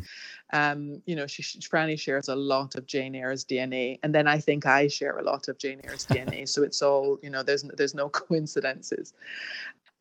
Um, 0.52 1.02
you 1.06 1.16
know, 1.16 1.26
she, 1.26 1.42
Frannie 1.42 1.98
shares 1.98 2.28
a 2.28 2.34
lot 2.34 2.74
of 2.74 2.86
Jane 2.86 3.14
Eyre's 3.14 3.44
DNA, 3.44 3.98
and 4.02 4.14
then 4.14 4.26
I 4.26 4.38
think 4.38 4.66
I 4.66 4.88
share 4.88 5.18
a 5.18 5.22
lot 5.22 5.48
of 5.48 5.58
Jane 5.58 5.80
Eyre's 5.84 6.06
DNA. 6.06 6.40
So 6.48 6.62
it's 6.62 6.82
all 6.82 7.18
you 7.22 7.30
know. 7.30 7.42
There's 7.42 7.62
there's 7.62 7.94
no 7.94 8.08
coincidences, 8.22 9.14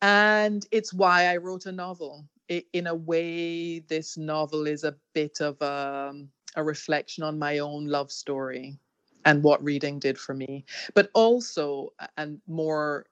and 0.01 0.65
it's 0.71 0.93
why 0.93 1.27
I 1.27 1.37
wrote 1.37 1.65
a 1.65 1.71
novel. 1.71 2.25
It, 2.47 2.65
in 2.73 2.87
a 2.87 2.95
way, 2.95 3.79
this 3.79 4.17
novel 4.17 4.65
is 4.65 4.83
a 4.83 4.95
bit 5.13 5.39
of 5.39 5.61
a, 5.61 6.15
a 6.55 6.63
reflection 6.63 7.23
on 7.23 7.37
my 7.37 7.59
own 7.59 7.85
love 7.85 8.11
story 8.11 8.79
and 9.25 9.43
what 9.43 9.63
reading 9.63 9.99
did 9.99 10.17
for 10.17 10.33
me, 10.33 10.65
but 10.95 11.11
also, 11.13 11.93
and 12.17 12.41
more 12.47 13.05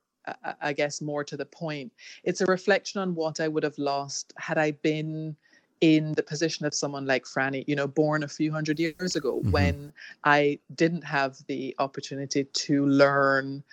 I 0.61 0.73
guess 0.73 1.01
more 1.01 1.23
to 1.23 1.37
the 1.37 1.45
point, 1.45 1.91
it's 2.23 2.41
a 2.41 2.45
reflection 2.45 3.01
on 3.01 3.15
what 3.15 3.39
I 3.39 3.47
would 3.47 3.63
have 3.63 3.77
lost 3.77 4.33
had 4.37 4.57
I 4.57 4.71
been 4.71 5.35
in 5.81 6.13
the 6.13 6.23
position 6.23 6.65
of 6.65 6.73
someone 6.73 7.05
like 7.05 7.25
Frannie, 7.25 7.63
you 7.67 7.75
know, 7.75 7.87
born 7.87 8.23
a 8.23 8.27
few 8.27 8.51
hundred 8.51 8.79
years 8.79 9.15
ago 9.15 9.39
mm-hmm. 9.39 9.51
when 9.51 9.93
I 10.23 10.59
didn't 10.75 11.03
have 11.03 11.37
the 11.47 11.75
opportunity 11.79 12.45
to 12.45 12.87
learn 12.87 13.63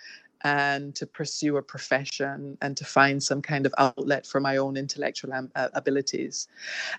and 0.43 0.93
to 0.93 1.07
pursue 1.07 1.57
a 1.57 1.61
profession 1.63 2.55
and 2.61 2.77
to 2.77 2.85
find 2.85 3.23
some 3.23 3.41
kind 3.41 3.65
of 3.65 3.73
outlet 3.79 4.27
for 4.27 4.39
my 4.39 4.57
own 4.57 4.77
intellectual 4.77 5.33
um, 5.33 5.49
uh, 5.55 5.69
abilities. 5.73 6.47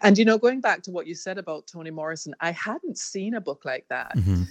And, 0.02 0.18
you 0.18 0.24
know, 0.24 0.36
going 0.36 0.60
back 0.60 0.82
to 0.82 0.90
what 0.90 1.06
you 1.06 1.14
said 1.14 1.38
about 1.38 1.68
Toni 1.68 1.90
Morrison, 1.90 2.34
I 2.40 2.50
hadn't 2.50 2.98
seen 2.98 3.34
a 3.34 3.40
book 3.40 3.64
like 3.64 3.86
that. 3.88 4.16
Mm-hmm 4.16 4.44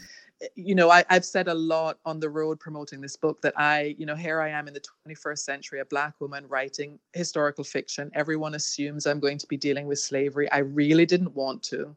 you 0.55 0.75
know, 0.75 0.89
I, 0.89 1.03
have 1.09 1.23
said 1.23 1.47
a 1.47 1.53
lot 1.53 1.97
on 2.05 2.19
the 2.19 2.29
road 2.29 2.59
promoting 2.59 2.99
this 2.99 3.15
book 3.15 3.41
that 3.41 3.57
I, 3.57 3.95
you 3.97 4.05
know, 4.05 4.15
here 4.15 4.41
I 4.41 4.49
am 4.49 4.67
in 4.67 4.73
the 4.73 4.81
21st 5.07 5.39
century, 5.39 5.79
a 5.79 5.85
Black 5.85 6.13
woman 6.19 6.45
writing 6.47 6.99
historical 7.13 7.63
fiction. 7.63 8.11
Everyone 8.13 8.55
assumes 8.55 9.05
I'm 9.05 9.21
going 9.21 9.37
to 9.37 9.47
be 9.47 9.55
dealing 9.55 9.87
with 9.87 9.99
slavery. 9.99 10.51
I 10.51 10.59
really 10.59 11.05
didn't 11.05 11.33
want 11.33 11.63
to. 11.63 11.95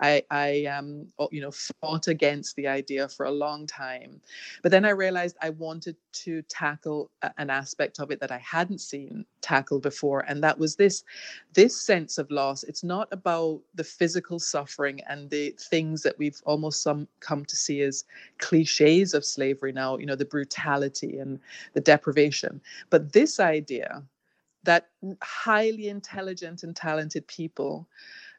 I, 0.00 0.22
I 0.30 0.66
um, 0.66 1.06
you 1.32 1.40
know, 1.40 1.50
fought 1.50 2.08
against 2.08 2.54
the 2.56 2.68
idea 2.68 3.08
for 3.08 3.26
a 3.26 3.30
long 3.30 3.66
time. 3.66 4.20
But 4.62 4.70
then 4.70 4.84
I 4.84 4.90
realized 4.90 5.36
I 5.42 5.50
wanted 5.50 5.96
to 6.12 6.42
tackle 6.42 7.10
an 7.38 7.50
aspect 7.50 7.98
of 7.98 8.10
it 8.10 8.20
that 8.20 8.32
I 8.32 8.38
hadn't 8.38 8.80
seen 8.80 9.24
tackled 9.40 9.82
before. 9.82 10.20
And 10.28 10.42
that 10.44 10.58
was 10.58 10.76
this, 10.76 11.02
this 11.54 11.80
sense 11.80 12.18
of 12.18 12.30
loss. 12.30 12.62
It's 12.62 12.84
not 12.84 13.08
about 13.10 13.60
the 13.74 13.84
physical 13.84 14.38
suffering 14.38 15.00
and 15.08 15.28
the 15.28 15.54
things 15.58 16.02
that 16.02 16.18
we've 16.18 16.40
almost 16.44 16.82
some 16.82 17.08
come 17.20 17.44
to 17.44 17.56
as 17.82 18.04
cliches 18.38 19.14
of 19.14 19.24
slavery 19.24 19.72
now, 19.72 19.96
you 19.96 20.06
know, 20.06 20.16
the 20.16 20.24
brutality 20.24 21.18
and 21.18 21.38
the 21.74 21.80
deprivation. 21.80 22.60
But 22.90 23.12
this 23.12 23.40
idea 23.40 24.02
that 24.64 24.88
highly 25.22 25.88
intelligent 25.88 26.62
and 26.62 26.76
talented 26.76 27.26
people 27.26 27.88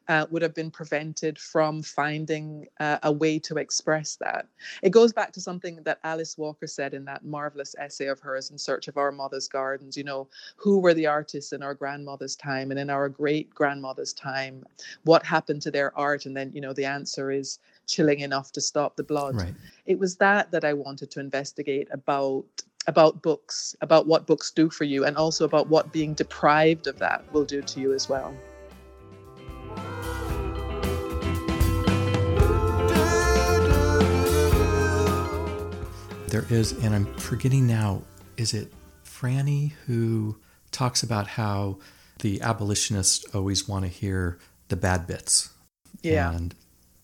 uh, 0.07 0.25
would 0.29 0.41
have 0.41 0.53
been 0.53 0.71
prevented 0.71 1.37
from 1.39 1.81
finding 1.81 2.67
uh, 2.79 2.97
a 3.03 3.11
way 3.11 3.39
to 3.39 3.57
express 3.57 4.17
that. 4.17 4.47
It 4.81 4.89
goes 4.89 5.13
back 5.13 5.31
to 5.33 5.41
something 5.41 5.81
that 5.83 5.99
Alice 6.03 6.37
Walker 6.37 6.67
said 6.67 6.93
in 6.93 7.05
that 7.05 7.23
marvelous 7.23 7.75
essay 7.77 8.07
of 8.07 8.19
hers, 8.19 8.49
In 8.51 8.57
Search 8.57 8.87
of 8.87 8.97
Our 8.97 9.11
Mother's 9.11 9.47
Gardens. 9.47 9.95
You 9.95 10.03
know, 10.03 10.27
who 10.57 10.79
were 10.79 10.93
the 10.93 11.07
artists 11.07 11.53
in 11.53 11.63
our 11.63 11.73
grandmother's 11.73 12.35
time 12.35 12.71
and 12.71 12.79
in 12.79 12.89
our 12.89 13.09
great 13.09 13.53
grandmother's 13.53 14.13
time? 14.13 14.65
What 15.03 15.25
happened 15.25 15.61
to 15.63 15.71
their 15.71 15.97
art? 15.97 16.25
And 16.25 16.35
then, 16.35 16.51
you 16.53 16.61
know, 16.61 16.73
the 16.73 16.85
answer 16.85 17.31
is 17.31 17.59
chilling 17.87 18.19
enough 18.19 18.51
to 18.53 18.61
stop 18.61 18.95
the 18.95 19.03
blood. 19.03 19.35
Right. 19.35 19.53
It 19.85 19.99
was 19.99 20.17
that 20.17 20.51
that 20.51 20.63
I 20.63 20.73
wanted 20.73 21.11
to 21.11 21.19
investigate 21.19 21.87
about 21.91 22.45
about 22.87 23.21
books, 23.21 23.75
about 23.81 24.07
what 24.07 24.25
books 24.25 24.51
do 24.51 24.69
for 24.69 24.85
you, 24.85 25.05
and 25.05 25.15
also 25.17 25.45
about 25.45 25.67
what 25.67 25.91
being 25.91 26.13
deprived 26.13 26.87
of 26.87 26.97
that 26.99 27.23
will 27.31 27.45
do 27.45 27.61
to 27.61 27.79
you 27.79 27.93
as 27.93 28.09
well. 28.09 28.33
There 36.27 36.45
is, 36.49 36.71
and 36.83 36.95
I'm 36.95 37.13
forgetting 37.15 37.67
now, 37.67 38.03
is 38.37 38.53
it 38.53 38.71
Frannie 39.03 39.73
who 39.85 40.37
talks 40.71 41.03
about 41.03 41.27
how 41.27 41.77
the 42.19 42.41
abolitionists 42.41 43.25
always 43.35 43.67
want 43.67 43.83
to 43.83 43.89
hear 43.89 44.39
the 44.69 44.77
bad 44.77 45.05
bits? 45.07 45.49
Yeah. 46.01 46.31
And 46.31 46.55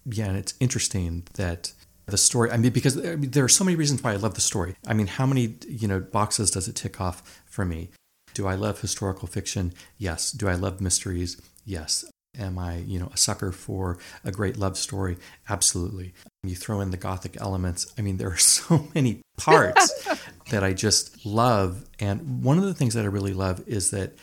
yeah, 0.09 0.27
and 0.27 0.37
it's 0.37 0.53
interesting 0.59 1.23
that 1.33 1.73
the 2.07 2.17
story, 2.17 2.51
I 2.51 2.57
mean, 2.57 2.71
because 2.71 2.97
I 2.97 3.15
mean, 3.15 3.31
there 3.31 3.43
are 3.43 3.49
so 3.49 3.63
many 3.63 3.75
reasons 3.75 4.01
why 4.01 4.13
I 4.13 4.15
love 4.15 4.35
the 4.35 4.41
story. 4.41 4.75
I 4.87 4.93
mean, 4.93 5.07
how 5.07 5.25
many, 5.25 5.55
you 5.67 5.87
know, 5.87 5.99
boxes 5.99 6.51
does 6.51 6.67
it 6.67 6.75
tick 6.75 7.01
off 7.01 7.43
for 7.45 7.65
me? 7.65 7.89
Do 8.33 8.47
I 8.47 8.55
love 8.55 8.79
historical 8.79 9.27
fiction? 9.27 9.73
Yes. 9.97 10.31
Do 10.31 10.47
I 10.47 10.55
love 10.55 10.79
mysteries? 10.79 11.41
Yes. 11.65 12.05
Am 12.39 12.59
I, 12.59 12.77
you 12.77 12.99
know, 12.99 13.09
a 13.13 13.17
sucker 13.17 13.51
for 13.51 13.97
a 14.23 14.31
great 14.31 14.57
love 14.57 14.77
story? 14.77 15.17
Absolutely. 15.49 16.13
You 16.43 16.55
throw 16.55 16.79
in 16.81 16.91
the 16.91 16.97
gothic 16.97 17.35
elements. 17.41 17.91
I 17.97 18.01
mean, 18.01 18.17
there 18.17 18.29
are 18.29 18.37
so 18.37 18.87
many 18.95 19.21
parts 19.37 20.07
that 20.51 20.63
I 20.63 20.73
just 20.73 21.25
love. 21.25 21.85
And 21.99 22.43
one 22.43 22.57
of 22.57 22.63
the 22.63 22.73
things 22.73 22.93
that 22.93 23.03
I 23.03 23.09
really 23.09 23.33
love 23.33 23.67
is 23.67 23.91
that 23.91 24.13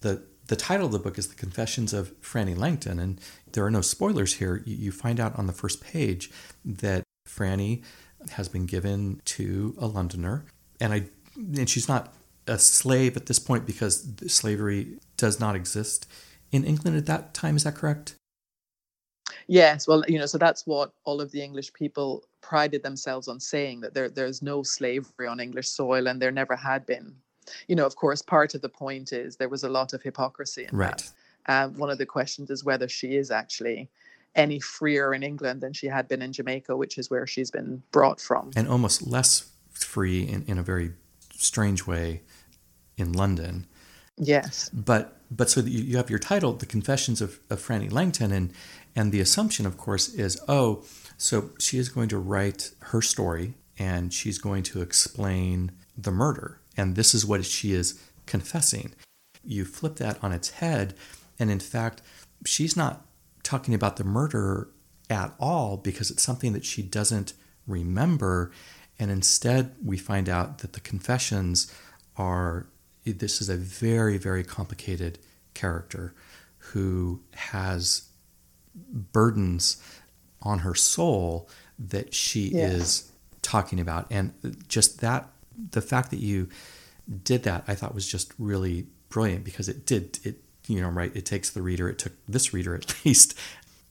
the 0.00 0.22
the 0.50 0.56
title 0.56 0.86
of 0.86 0.92
the 0.92 0.98
book 0.98 1.16
is 1.16 1.28
The 1.28 1.36
Confessions 1.36 1.92
of 1.92 2.12
Frannie 2.20 2.58
Langton. 2.58 2.98
And 2.98 3.20
there 3.52 3.64
are 3.64 3.70
no 3.70 3.80
spoilers 3.80 4.34
here. 4.34 4.62
You 4.64 4.92
find 4.92 5.20
out 5.20 5.38
on 5.38 5.46
the 5.46 5.52
first 5.52 5.80
page 5.80 6.30
that 6.64 7.02
Frannie 7.28 7.82
has 8.32 8.48
been 8.48 8.66
given 8.66 9.20
to 9.24 9.74
a 9.78 9.86
Londoner. 9.86 10.44
And 10.80 10.92
I 10.92 11.04
and 11.36 11.68
she's 11.68 11.88
not 11.88 12.12
a 12.46 12.58
slave 12.58 13.16
at 13.16 13.26
this 13.26 13.38
point 13.38 13.66
because 13.66 14.06
slavery 14.26 14.98
does 15.16 15.38
not 15.38 15.54
exist 15.54 16.06
in 16.50 16.64
England 16.64 16.96
at 16.96 17.06
that 17.06 17.32
time. 17.34 17.56
Is 17.56 17.64
that 17.64 17.74
correct? 17.74 18.14
Yes, 19.46 19.86
well, 19.86 20.02
you 20.08 20.18
know, 20.18 20.26
so 20.26 20.38
that's 20.38 20.66
what 20.66 20.92
all 21.04 21.20
of 21.20 21.30
the 21.32 21.42
English 21.42 21.72
people 21.72 22.24
prided 22.40 22.82
themselves 22.82 23.28
on 23.28 23.40
saying 23.40 23.80
that 23.80 23.94
there 23.94 24.08
there's 24.08 24.42
no 24.42 24.62
slavery 24.62 25.26
on 25.26 25.40
English 25.40 25.68
soil 25.68 26.08
and 26.08 26.20
there 26.20 26.32
never 26.32 26.56
had 26.56 26.86
been. 26.86 27.14
You 27.66 27.76
know, 27.76 27.86
of 27.86 27.96
course, 27.96 28.22
part 28.22 28.54
of 28.54 28.62
the 28.62 28.68
point 28.68 29.12
is 29.12 29.36
there 29.36 29.48
was 29.48 29.64
a 29.64 29.68
lot 29.68 29.92
of 29.92 30.02
hypocrisy 30.02 30.66
in 30.70 30.76
right. 30.76 30.98
that. 30.98 31.10
Um, 31.46 31.76
one 31.76 31.90
of 31.90 31.98
the 31.98 32.06
questions 32.06 32.50
is 32.50 32.64
whether 32.64 32.88
she 32.88 33.16
is 33.16 33.30
actually 33.30 33.88
any 34.34 34.60
freer 34.60 35.12
in 35.12 35.22
England 35.22 35.60
than 35.60 35.72
she 35.72 35.86
had 35.86 36.06
been 36.06 36.22
in 36.22 36.32
Jamaica, 36.32 36.76
which 36.76 36.98
is 36.98 37.10
where 37.10 37.26
she's 37.26 37.50
been 37.50 37.82
brought 37.90 38.20
from. 38.20 38.50
And 38.54 38.68
almost 38.68 39.06
less 39.06 39.50
free 39.72 40.22
in, 40.22 40.44
in 40.46 40.58
a 40.58 40.62
very 40.62 40.92
strange 41.32 41.86
way 41.86 42.22
in 42.96 43.12
London. 43.12 43.66
Yes. 44.16 44.70
But 44.72 45.16
but 45.30 45.48
so 45.48 45.60
you, 45.60 45.82
you 45.82 45.96
have 45.96 46.10
your 46.10 46.18
title, 46.18 46.52
The 46.52 46.66
Confessions 46.66 47.20
of, 47.20 47.40
of 47.48 47.60
Frannie 47.60 47.90
Langton, 47.90 48.32
and 48.32 48.52
and 48.94 49.12
the 49.12 49.20
assumption, 49.20 49.66
of 49.66 49.76
course, 49.76 50.08
is 50.08 50.40
oh, 50.48 50.84
so 51.16 51.50
she 51.58 51.78
is 51.78 51.88
going 51.88 52.08
to 52.08 52.18
write 52.18 52.72
her 52.80 53.00
story 53.02 53.54
and 53.78 54.12
she's 54.12 54.38
going 54.38 54.62
to 54.64 54.82
explain 54.82 55.72
the 55.96 56.10
murder. 56.10 56.60
And 56.76 56.96
this 56.96 57.14
is 57.14 57.24
what 57.24 57.44
she 57.44 57.72
is 57.72 58.00
confessing. 58.26 58.92
You 59.42 59.64
flip 59.64 59.96
that 59.96 60.22
on 60.22 60.32
its 60.32 60.50
head, 60.50 60.94
and 61.40 61.50
in 61.50 61.58
fact, 61.58 62.02
she's 62.46 62.76
not 62.76 63.04
talking 63.42 63.74
about 63.74 63.96
the 63.96 64.04
murder 64.04 64.68
at 65.08 65.34
all 65.40 65.76
because 65.76 66.10
it's 66.10 66.22
something 66.22 66.52
that 66.52 66.64
she 66.64 66.82
doesn't 66.82 67.32
remember. 67.66 68.52
And 68.98 69.10
instead, 69.10 69.74
we 69.84 69.96
find 69.96 70.28
out 70.28 70.58
that 70.58 70.74
the 70.74 70.80
confessions 70.80 71.72
are 72.16 72.68
this 73.04 73.40
is 73.40 73.48
a 73.48 73.56
very, 73.56 74.18
very 74.18 74.44
complicated 74.44 75.18
character 75.54 76.14
who 76.58 77.22
has 77.32 78.08
burdens 78.74 79.82
on 80.42 80.60
her 80.60 80.74
soul 80.74 81.48
that 81.78 82.14
she 82.14 82.48
is 82.48 83.10
talking 83.42 83.80
about. 83.80 84.06
And 84.10 84.32
just 84.68 85.00
that, 85.00 85.28
the 85.70 85.80
fact 85.80 86.10
that 86.10 86.20
you 86.20 86.48
did 87.24 87.42
that, 87.44 87.64
I 87.66 87.74
thought 87.74 87.94
was 87.94 88.06
just 88.06 88.32
really 88.38 88.86
brilliant 89.08 89.44
because 89.44 89.68
it 89.68 89.86
did, 89.86 90.18
it, 90.22 90.42
you 90.66 90.80
know, 90.80 90.88
right, 90.88 91.14
it 91.14 91.26
takes 91.26 91.50
the 91.50 91.62
reader, 91.62 91.88
it 91.88 91.98
took 91.98 92.12
this 92.28 92.52
reader 92.52 92.74
at 92.74 92.94
least 93.04 93.38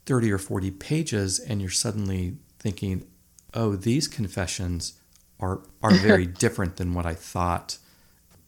30 0.06 0.32
or 0.32 0.38
40 0.38 0.72
pages, 0.72 1.40
and 1.40 1.62
you're 1.62 1.70
suddenly 1.70 2.38
thinking, 2.60 3.06
oh, 3.54 3.76
these 3.76 4.08
confessions 4.08 4.94
are, 5.40 5.62
are 5.82 5.94
very 5.96 6.26
different 6.26 6.78
than 6.78 6.94
what 6.94 7.06
I 7.06 7.14
thought 7.14 7.78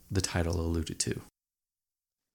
the 0.10 0.21
title 0.21 0.60
alluded 0.60 0.99
to. 0.99 1.21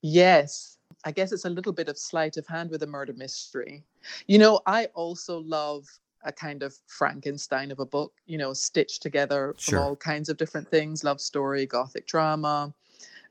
Yes. 0.02 0.78
I 1.04 1.10
guess 1.12 1.32
it's 1.32 1.44
a 1.44 1.50
little 1.50 1.72
bit 1.72 1.88
of 1.88 1.98
sleight 1.98 2.36
of 2.36 2.46
hand 2.46 2.70
with 2.70 2.82
a 2.82 2.86
murder 2.86 3.12
mystery. 3.12 3.84
You 4.26 4.38
know, 4.38 4.60
I 4.66 4.86
also 4.94 5.40
love 5.40 5.86
a 6.24 6.32
kind 6.32 6.62
of 6.62 6.74
Frankenstein 6.86 7.70
of 7.70 7.78
a 7.78 7.86
book, 7.86 8.12
you 8.26 8.38
know, 8.38 8.52
stitched 8.52 9.02
together 9.02 9.54
from 9.58 9.78
all 9.78 9.96
kinds 9.96 10.28
of 10.28 10.36
different 10.36 10.68
things 10.68 11.04
love 11.04 11.20
story, 11.20 11.66
gothic 11.66 12.06
drama, 12.06 12.74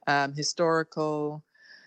um, 0.08 0.34
historical, 0.34 1.44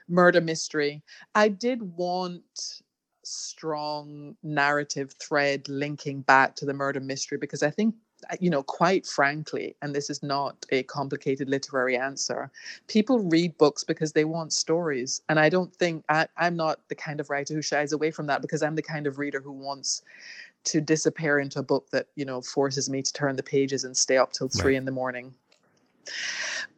murder 0.08 0.40
mystery. 0.40 1.02
I 1.34 1.48
did 1.48 1.82
want 1.82 2.82
strong 3.24 4.36
narrative 4.42 5.14
thread 5.20 5.68
linking 5.68 6.22
back 6.22 6.56
to 6.56 6.64
the 6.64 6.72
murder 6.72 7.00
mystery 7.00 7.38
because 7.38 7.62
I 7.62 7.70
think 7.70 7.94
uh, 8.30 8.36
you 8.40 8.50
know, 8.50 8.62
quite 8.62 9.06
frankly, 9.06 9.76
and 9.80 9.94
this 9.94 10.10
is 10.10 10.22
not 10.22 10.66
a 10.70 10.82
complicated 10.84 11.48
literary 11.48 11.96
answer, 11.96 12.50
people 12.88 13.20
read 13.20 13.56
books 13.58 13.84
because 13.84 14.12
they 14.12 14.24
want 14.24 14.52
stories. 14.52 15.22
And 15.28 15.38
I 15.38 15.48
don't 15.48 15.74
think 15.76 16.04
I, 16.08 16.26
I'm 16.36 16.56
not 16.56 16.80
the 16.88 16.96
kind 16.96 17.20
of 17.20 17.30
writer 17.30 17.54
who 17.54 17.62
shies 17.62 17.92
away 17.92 18.10
from 18.10 18.26
that 18.26 18.42
because 18.42 18.62
I'm 18.62 18.74
the 18.74 18.82
kind 18.82 19.06
of 19.06 19.18
reader 19.18 19.40
who 19.40 19.52
wants 19.52 20.02
to 20.64 20.80
disappear 20.80 21.38
into 21.38 21.60
a 21.60 21.62
book 21.62 21.90
that, 21.90 22.08
you 22.16 22.24
know, 22.24 22.40
forces 22.42 22.90
me 22.90 23.02
to 23.02 23.12
turn 23.12 23.36
the 23.36 23.42
pages 23.42 23.84
and 23.84 23.96
stay 23.96 24.16
up 24.16 24.32
till 24.32 24.48
three 24.48 24.72
right. 24.72 24.78
in 24.78 24.84
the 24.84 24.90
morning. 24.90 25.32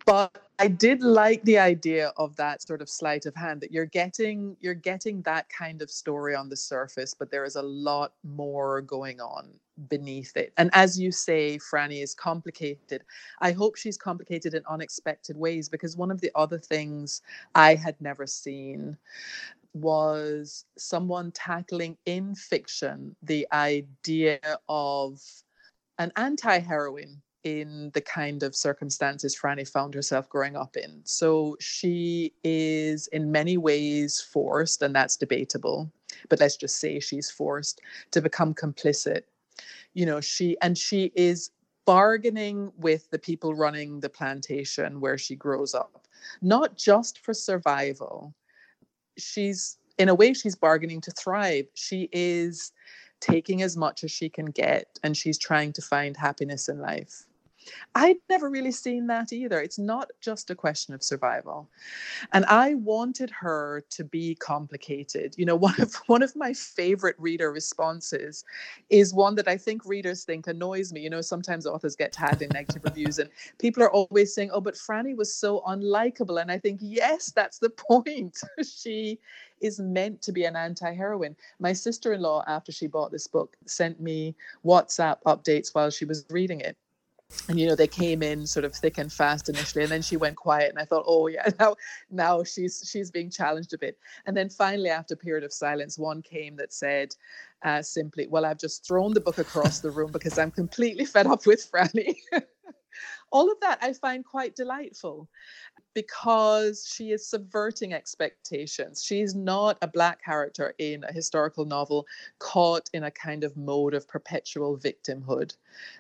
But 0.07 0.45
I 0.59 0.69
did 0.69 1.03
like 1.03 1.43
the 1.45 1.59
idea 1.59 2.13
of 2.17 2.37
that 2.37 2.63
sort 2.63 2.83
of 2.83 2.89
sleight 2.89 3.27
of 3.27 3.35
hand 3.35 3.61
that 3.63 3.73
you're 3.73 3.87
getting 3.87 4.57
you're 4.61 4.75
getting 4.75 5.23
that 5.23 5.49
kind 5.49 5.83
of 5.83 5.91
story 5.91 6.35
on 6.35 6.49
the 6.49 6.57
surface, 6.57 7.15
but 7.15 7.31
there 7.31 7.45
is 7.45 7.57
a 7.57 7.63
lot 7.63 8.13
more 8.23 8.81
going 8.83 9.21
on 9.21 9.49
beneath 9.89 10.37
it. 10.37 10.53
And 10.57 10.69
as 10.73 10.99
you 10.99 11.13
say, 11.13 11.59
Frannie 11.59 12.03
is 12.03 12.15
complicated. 12.15 13.05
I 13.41 13.53
hope 13.53 13.77
she's 13.77 13.97
complicated 13.97 14.55
in 14.55 14.63
unexpected 14.69 15.37
ways 15.37 15.69
because 15.69 15.97
one 15.97 16.11
of 16.11 16.21
the 16.21 16.31
other 16.35 16.59
things 16.59 17.23
I 17.55 17.75
had 17.75 17.99
never 18.01 18.27
seen 18.27 18.99
was 19.73 20.65
someone 20.77 21.31
tackling 21.33 21.97
in 22.05 22.35
fiction 22.35 23.15
the 23.23 23.47
idea 23.53 24.41
of 24.69 25.23
an 25.99 26.13
anti-heroine 26.17 27.23
in 27.45 27.91
the 27.95 28.01
kind 28.01 28.43
of 28.43 28.55
circumstances 28.55 29.37
Frannie 29.37 29.69
found 29.69 29.95
herself 29.95 30.29
growing 30.29 30.57
up 30.57 30.77
in. 30.77 31.01
So 31.05 31.57
she 31.61 32.33
is 32.45 33.07
in 33.09 33.33
many 33.33 33.57
ways 33.57 34.21
forced, 34.21 34.83
and 34.83 34.95
that's 34.95 35.17
debatable, 35.17 35.91
but 36.29 36.41
let's 36.41 36.57
just 36.57 36.79
say 36.79 37.01
she's 37.01 37.31
forced 37.31 37.81
to 38.11 38.21
become 38.21 38.55
complicit. 38.55 39.23
You 39.95 40.07
know, 40.07 40.21
she 40.21 40.57
and 40.61 40.77
she 40.77 41.13
is 41.15 41.51
bargaining 41.87 42.73
with 42.77 43.11
the 43.11 43.19
people 43.19 43.55
running 43.55 44.01
the 44.01 44.09
plantation 44.09 45.01
where 45.01 45.19
she 45.19 45.35
grows 45.35 45.75
up, 45.75 46.07
not 46.43 46.77
just 46.77 47.19
for 47.19 47.35
survival. 47.35 48.35
She's 49.19 49.79
in 49.99 50.09
a 50.09 50.15
way 50.15 50.33
she's 50.33 50.57
bargaining 50.57 51.01
to 51.03 51.11
thrive. 51.11 51.67
She 51.75 52.09
is 52.13 52.73
taking 53.21 53.63
as 53.63 53.77
much 53.77 54.03
as 54.05 54.11
she 54.11 54.29
can 54.29 54.47
get 54.47 54.99
and 55.03 55.17
she's 55.17 55.39
trying 55.39 55.73
to 55.75 55.83
find 55.83 56.17
happiness 56.17 56.69
in 56.69 56.81
life. 56.81 57.27
I'd 57.95 58.17
never 58.29 58.49
really 58.49 58.73
seen 58.73 59.07
that 59.09 59.33
either. 59.33 59.61
It's 59.61 59.79
not 59.79 60.11
just 60.21 60.51
a 60.51 60.55
question 60.55 60.95
of 60.95 61.03
survival. 61.03 61.69
And 62.33 62.45
I 62.47 62.75
wanted 62.75 63.31
her 63.31 63.85
to 63.91 64.05
be 64.05 64.35
complicated. 64.37 65.35
You 65.37 65.47
know, 65.47 65.57
one 65.71 65.81
of 65.81 65.95
one 66.07 66.23
of 66.23 66.35
my 66.37 66.53
favorite 66.53 67.17
reader 67.19 67.53
responses 67.53 68.45
is 68.89 69.13
one 69.13 69.35
that 69.37 69.49
I 69.49 69.57
think 69.57 69.85
readers 69.85 70.25
think 70.25 70.47
annoys 70.47 70.93
me. 70.93 71.01
You 71.01 71.11
know, 71.11 71.21
sometimes 71.21 71.67
authors 71.67 71.97
get 71.97 72.13
tagged 72.13 72.43
in 72.43 72.49
negative 72.53 72.85
reviews 72.85 73.19
and 73.19 73.31
people 73.59 73.83
are 73.83 73.93
always 73.93 74.35
saying, 74.35 74.51
"Oh, 74.53 74.61
but 74.61 74.75
Frannie 74.75 75.17
was 75.17 75.35
so 75.35 75.63
unlikable." 75.67 76.41
And 76.41 76.51
I 76.51 76.59
think, 76.59 76.81
"Yes, 76.83 77.33
that's 77.33 77.59
the 77.59 77.71
point. 77.91 78.41
she 78.63 79.19
is 79.61 79.79
meant 79.79 80.23
to 80.23 80.33
be 80.33 80.45
an 80.45 80.57
anti-heroine. 80.57 81.37
My 81.59 81.73
sister-in-law 81.75 82.45
after 82.47 82.73
she 82.73 82.87
bought 82.87 83.13
this 83.13 83.27
book 83.27 83.57
sent 83.67 84.01
me 84.01 84.35
WhatsApp 84.65 85.19
updates 85.27 85.75
while 85.75 85.91
she 85.91 86.07
was 86.07 86.25
reading 86.31 86.61
it 86.61 86.77
and 87.49 87.59
you 87.59 87.67
know 87.67 87.75
they 87.75 87.87
came 87.87 88.23
in 88.23 88.47
sort 88.47 88.65
of 88.65 88.75
thick 88.75 88.99
and 88.99 89.13
fast 89.13 89.49
initially 89.49 89.83
and 89.83 89.93
then 89.93 90.03
she 90.03 90.17
went 90.17 90.37
quiet 90.37 90.71
and 90.71 90.79
i 90.79 90.85
thought 90.85 91.05
oh 91.07 91.27
yeah 91.27 91.49
now 91.59 91.75
now 92.11 92.45
she's 92.45 92.89
she's 92.91 93.11
being 93.11 93.31
challenged 93.31 93.73
a 93.73 93.79
bit. 93.79 93.99
And 94.27 94.37
then 94.37 94.49
finally 94.49 94.91
after 94.91 95.15
a 95.15 95.17
period 95.17 95.45
of 95.45 95.53
silence 95.53 95.99
one 95.99 96.23
came 96.23 96.57
that 96.57 96.73
said 96.73 97.15
uh, 97.63 97.83
simply 97.83 98.27
well 98.29 98.45
i've 98.45 98.59
just 98.59 98.87
thrown 98.87 99.13
the 99.13 99.21
book 99.21 99.39
across 99.39 99.81
the 99.81 99.91
room 99.91 100.11
because 100.13 100.39
i'm 100.39 100.51
completely 100.51 101.05
fed 101.05 101.27
up 101.27 101.47
with 101.47 101.71
frannie. 101.71 102.17
All 103.33 103.51
of 103.51 103.61
that 103.61 103.79
I 103.81 103.93
find 103.93 104.25
quite 104.25 104.57
delightful 104.57 105.29
because 105.95 106.87
she 106.93 107.11
is 107.11 107.27
subverting 107.27 107.93
expectations. 107.93 109.03
She's 109.03 109.35
not 109.35 109.79
a 109.83 109.89
black 109.89 110.23
character 110.23 110.75
in 110.79 111.05
a 111.05 111.13
historical 111.13 111.65
novel 111.65 112.07
caught 112.39 112.89
in 112.93 113.05
a 113.05 113.11
kind 113.11 113.45
of 113.45 113.57
mode 113.57 113.95
of 113.95 114.07
perpetual 114.09 114.79
victimhood. 114.79 115.57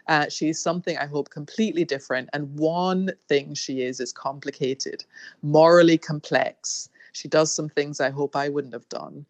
Uh, 0.06 0.28
she's 0.28 0.60
something 0.60 0.96
I 0.96 1.06
hope 1.06 1.30
completely 1.30 1.84
different. 1.84 2.28
And 2.32 2.58
one 2.58 3.12
thing 3.28 3.54
she 3.54 3.82
is 3.82 4.00
is 4.00 4.12
complicated, 4.12 5.04
morally 5.42 5.98
complex. 5.98 6.88
She 7.12 7.28
does 7.28 7.52
some 7.52 7.68
things 7.68 8.00
I 8.00 8.10
hope 8.10 8.36
I 8.36 8.48
wouldn't 8.48 8.74
have 8.74 8.88
done. 8.88 9.26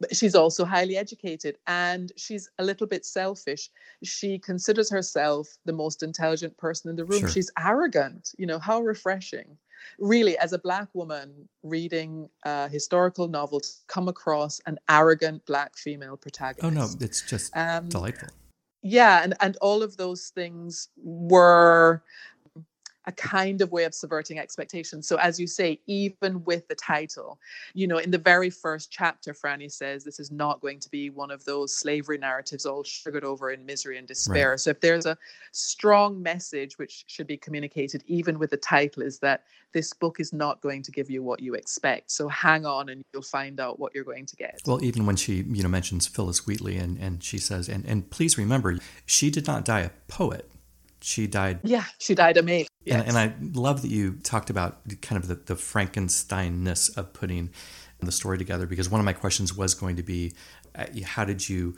But 0.00 0.14
she's 0.14 0.34
also 0.34 0.64
highly 0.64 0.96
educated 0.96 1.58
and 1.66 2.12
she's 2.16 2.48
a 2.58 2.64
little 2.64 2.86
bit 2.86 3.04
selfish. 3.04 3.70
She 4.02 4.38
considers 4.38 4.90
herself 4.90 5.58
the 5.64 5.72
most 5.72 6.02
intelligent 6.02 6.56
person 6.56 6.90
in 6.90 6.96
the 6.96 7.04
room. 7.04 7.20
Sure. 7.20 7.28
She's 7.28 7.50
arrogant. 7.58 8.34
You 8.38 8.46
know, 8.46 8.58
how 8.58 8.80
refreshing. 8.80 9.56
Really, 9.98 10.36
as 10.38 10.52
a 10.52 10.58
Black 10.58 10.88
woman 10.94 11.48
reading 11.62 12.28
a 12.44 12.68
historical 12.68 13.28
novel, 13.28 13.60
to 13.60 13.68
come 13.86 14.08
across 14.08 14.60
an 14.66 14.78
arrogant 14.88 15.44
Black 15.46 15.76
female 15.76 16.16
protagonist. 16.16 16.64
Oh, 16.64 16.70
no, 16.70 16.88
it's 17.00 17.22
just 17.22 17.56
um, 17.56 17.88
delightful. 17.88 18.28
Yeah, 18.82 19.22
and, 19.22 19.34
and 19.40 19.56
all 19.60 19.82
of 19.82 19.96
those 19.96 20.28
things 20.28 20.88
were 20.96 22.02
a 23.08 23.12
kind 23.12 23.62
of 23.62 23.72
way 23.72 23.84
of 23.84 23.94
subverting 23.94 24.38
expectations. 24.38 25.08
So, 25.08 25.16
as 25.16 25.40
you 25.40 25.46
say, 25.46 25.80
even 25.86 26.44
with 26.44 26.68
the 26.68 26.74
title, 26.74 27.40
you 27.72 27.86
know, 27.86 27.96
in 27.96 28.10
the 28.10 28.18
very 28.18 28.50
first 28.50 28.92
chapter, 28.92 29.32
Frannie 29.32 29.72
says 29.72 30.04
this 30.04 30.20
is 30.20 30.30
not 30.30 30.60
going 30.60 30.78
to 30.80 30.90
be 30.90 31.08
one 31.08 31.30
of 31.30 31.42
those 31.46 31.74
slavery 31.74 32.18
narratives 32.18 32.66
all 32.66 32.84
sugared 32.84 33.24
over 33.24 33.50
in 33.50 33.64
misery 33.64 33.96
and 33.96 34.06
despair. 34.06 34.50
Right. 34.50 34.60
So, 34.60 34.70
if 34.70 34.80
there's 34.80 35.06
a 35.06 35.16
strong 35.52 36.22
message 36.22 36.78
which 36.78 37.04
should 37.06 37.26
be 37.26 37.38
communicated, 37.38 38.04
even 38.06 38.38
with 38.38 38.50
the 38.50 38.58
title, 38.58 39.02
is 39.02 39.18
that 39.20 39.44
this 39.72 39.94
book 39.94 40.20
is 40.20 40.34
not 40.34 40.60
going 40.60 40.82
to 40.82 40.92
give 40.92 41.10
you 41.10 41.22
what 41.22 41.40
you 41.40 41.54
expect. 41.54 42.10
So, 42.10 42.28
hang 42.28 42.66
on 42.66 42.90
and 42.90 43.02
you'll 43.14 43.22
find 43.22 43.58
out 43.58 43.80
what 43.80 43.94
you're 43.94 44.04
going 44.04 44.26
to 44.26 44.36
get. 44.36 44.60
Well, 44.66 44.84
even 44.84 45.06
when 45.06 45.16
she, 45.16 45.44
you 45.48 45.62
know, 45.62 45.70
mentions 45.70 46.06
Phillis 46.06 46.46
Wheatley 46.46 46.76
and, 46.76 46.98
and 46.98 47.24
she 47.24 47.38
says, 47.38 47.70
and, 47.70 47.86
and 47.86 48.10
please 48.10 48.36
remember, 48.36 48.76
she 49.06 49.30
did 49.30 49.46
not 49.46 49.64
die 49.64 49.80
a 49.80 49.90
poet 50.08 50.50
she 51.00 51.26
died. 51.26 51.60
Yeah, 51.62 51.84
she 51.98 52.14
died 52.14 52.36
a 52.36 52.42
maid. 52.42 52.66
Yes. 52.84 53.00
And, 53.00 53.08
and, 53.08 53.18
I 53.18 53.34
love 53.58 53.82
that 53.82 53.90
you 53.90 54.14
talked 54.14 54.50
about 54.50 54.78
kind 55.02 55.22
of 55.22 55.28
the, 55.28 55.34
the 55.34 55.54
Frankensteinness 55.54 56.96
of 56.96 57.12
putting 57.12 57.50
the 58.00 58.12
story 58.12 58.38
together 58.38 58.66
because 58.66 58.88
one 58.88 59.00
of 59.00 59.04
my 59.04 59.12
questions 59.12 59.56
was 59.56 59.74
going 59.74 59.96
to 59.96 60.02
be 60.02 60.32
uh, 60.74 60.86
how 61.04 61.24
did 61.24 61.48
you 61.48 61.76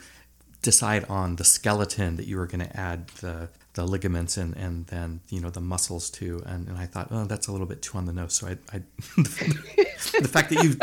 decide 0.62 1.04
on 1.06 1.36
the 1.36 1.44
skeleton 1.44 2.16
that 2.16 2.26
you 2.26 2.36
were 2.36 2.46
going 2.46 2.64
to 2.64 2.76
add 2.76 3.08
the 3.20 3.48
the 3.74 3.84
ligaments 3.84 4.36
and 4.36 4.56
and 4.56 4.86
then 4.86 5.20
you 5.28 5.40
know 5.40 5.50
the 5.50 5.60
muscles 5.60 6.10
too. 6.10 6.42
And, 6.46 6.68
and 6.68 6.76
I 6.78 6.86
thought 6.86 7.08
oh 7.10 7.24
that's 7.24 7.46
a 7.46 7.52
little 7.52 7.66
bit 7.66 7.82
too 7.82 7.98
on 7.98 8.06
the 8.06 8.12
nose. 8.12 8.34
So 8.34 8.48
I, 8.48 8.58
I 8.72 8.82
the 9.16 10.28
fact 10.30 10.50
that 10.50 10.62
you 10.62 10.76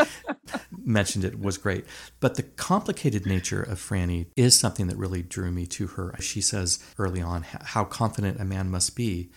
mentioned 0.84 1.24
it 1.24 1.40
was 1.40 1.58
great. 1.58 1.84
But 2.20 2.36
the 2.36 2.42
complicated 2.42 3.26
nature 3.26 3.62
of 3.62 3.78
Frannie 3.78 4.26
is 4.36 4.58
something 4.58 4.86
that 4.86 4.96
really 4.96 5.22
drew 5.22 5.50
me 5.50 5.66
to 5.66 5.88
her. 5.88 6.14
She 6.20 6.40
says 6.40 6.78
early 6.98 7.20
on 7.20 7.42
how 7.42 7.84
confident 7.84 8.40
a 8.40 8.44
man 8.44 8.70
must 8.70 8.96
be 8.96 9.30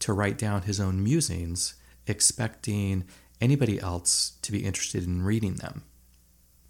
to 0.00 0.12
write 0.12 0.38
down 0.38 0.62
his 0.62 0.80
own 0.80 1.02
musings 1.02 1.74
expecting 2.06 3.04
anybody 3.40 3.80
else 3.80 4.32
to 4.42 4.52
be 4.52 4.64
interested 4.64 5.04
in 5.04 5.22
reading 5.22 5.54
them. 5.54 5.82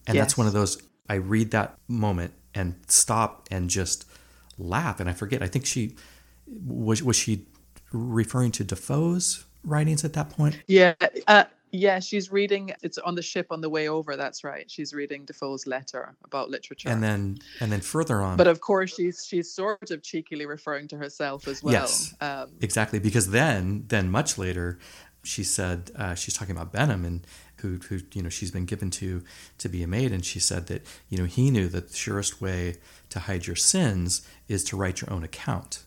And 0.06 0.14
yes. 0.14 0.22
that's 0.22 0.38
one 0.38 0.46
of 0.46 0.52
those 0.52 0.80
I 1.08 1.14
read 1.14 1.50
that 1.52 1.78
moment 1.88 2.32
and 2.54 2.76
stop 2.88 3.48
and 3.50 3.68
just 3.70 4.06
laugh. 4.58 5.00
And 5.00 5.08
I 5.08 5.12
forget 5.12 5.42
I 5.42 5.48
think 5.48 5.66
she 5.66 5.96
was 6.46 7.02
was 7.02 7.16
she 7.16 7.46
referring 7.92 8.52
to 8.52 8.64
Defoe's 8.64 9.44
writings 9.64 10.04
at 10.04 10.12
that 10.14 10.30
point? 10.30 10.58
Yeah. 10.66 10.94
Uh, 11.26 11.44
yeah, 11.72 11.98
she's 11.98 12.30
reading. 12.30 12.72
It's 12.82 12.98
on 12.98 13.14
the 13.14 13.22
ship 13.22 13.48
on 13.50 13.60
the 13.60 13.68
way 13.68 13.88
over. 13.88 14.16
That's 14.16 14.44
right. 14.44 14.70
She's 14.70 14.94
reading 14.94 15.24
Defoe's 15.24 15.66
letter 15.66 16.14
about 16.24 16.48
literature, 16.48 16.88
and 16.88 17.02
then 17.02 17.38
and 17.60 17.70
then 17.70 17.80
further 17.80 18.22
on. 18.22 18.36
But 18.36 18.46
of 18.46 18.60
course, 18.60 18.94
she's 18.94 19.26
she's 19.26 19.50
sort 19.52 19.90
of 19.90 20.02
cheekily 20.02 20.46
referring 20.46 20.88
to 20.88 20.96
herself 20.96 21.48
as 21.48 21.62
well. 21.62 21.74
Yes, 21.74 22.14
um, 22.20 22.50
exactly. 22.60 22.98
Because 22.98 23.30
then 23.30 23.84
then 23.88 24.10
much 24.10 24.38
later, 24.38 24.78
she 25.22 25.42
said 25.42 25.90
uh, 25.96 26.14
she's 26.14 26.34
talking 26.34 26.54
about 26.54 26.72
Benham 26.72 27.04
and 27.04 27.26
who 27.58 27.78
who 27.88 28.00
you 28.12 28.22
know 28.22 28.28
she's 28.28 28.50
been 28.50 28.64
given 28.64 28.90
to 28.92 29.22
to 29.58 29.68
be 29.68 29.82
a 29.82 29.86
maid, 29.86 30.12
and 30.12 30.24
she 30.24 30.38
said 30.38 30.68
that 30.68 30.86
you 31.08 31.18
know 31.18 31.24
he 31.24 31.50
knew 31.50 31.68
that 31.68 31.88
the 31.88 31.96
surest 31.96 32.40
way 32.40 32.76
to 33.10 33.20
hide 33.20 33.46
your 33.46 33.56
sins 33.56 34.26
is 34.48 34.64
to 34.64 34.76
write 34.76 35.00
your 35.00 35.12
own 35.12 35.24
account. 35.24 35.84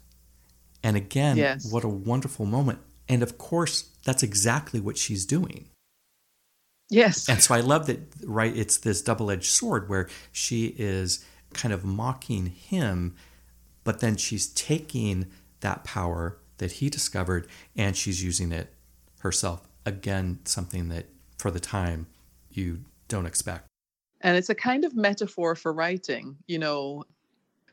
And 0.84 0.96
again, 0.96 1.38
yes. 1.38 1.72
what 1.72 1.84
a 1.84 1.90
wonderful 1.90 2.46
moment. 2.46 2.80
And 3.08 3.24
of 3.24 3.38
course, 3.38 3.90
that's 4.06 4.24
exactly 4.24 4.80
what 4.80 4.98
she's 4.98 5.26
doing. 5.26 5.70
Yes. 6.90 7.30
And 7.30 7.42
so 7.42 7.54
I 7.54 7.60
love 7.60 7.86
that, 7.88 8.00
right? 8.24 8.56
It's 8.56 8.78
this 8.78 9.02
double 9.02 9.30
edged 9.30 9.46
sword 9.46 9.90
where 9.90 10.08
she 10.32 10.76
is 10.78 11.24
kind 11.54 11.74
of 11.74 11.84
mocking 11.84 12.48
him, 12.48 13.16
but 13.84 14.00
then 14.00 14.16
she's 14.16 14.48
taking 14.48 15.28
that 15.60 15.84
power 15.84 16.38
that 16.58 16.74
he 16.74 16.90
discovered 16.90 17.48
and 17.76 17.96
she's 17.96 18.24
using 18.24 18.52
it 18.52 18.74
herself. 19.20 19.68
Again, 19.86 20.40
something 20.46 20.90
that 20.90 21.08
for 21.38 21.52
the 21.52 21.60
time 21.60 22.08
you 22.50 22.84
don't 23.08 23.26
expect. 23.26 23.68
And 24.22 24.36
it's 24.36 24.50
a 24.50 24.56
kind 24.56 24.84
of 24.84 24.96
metaphor 24.96 25.56
for 25.56 25.72
writing. 25.72 26.38
You 26.48 26.60
know, 26.60 27.06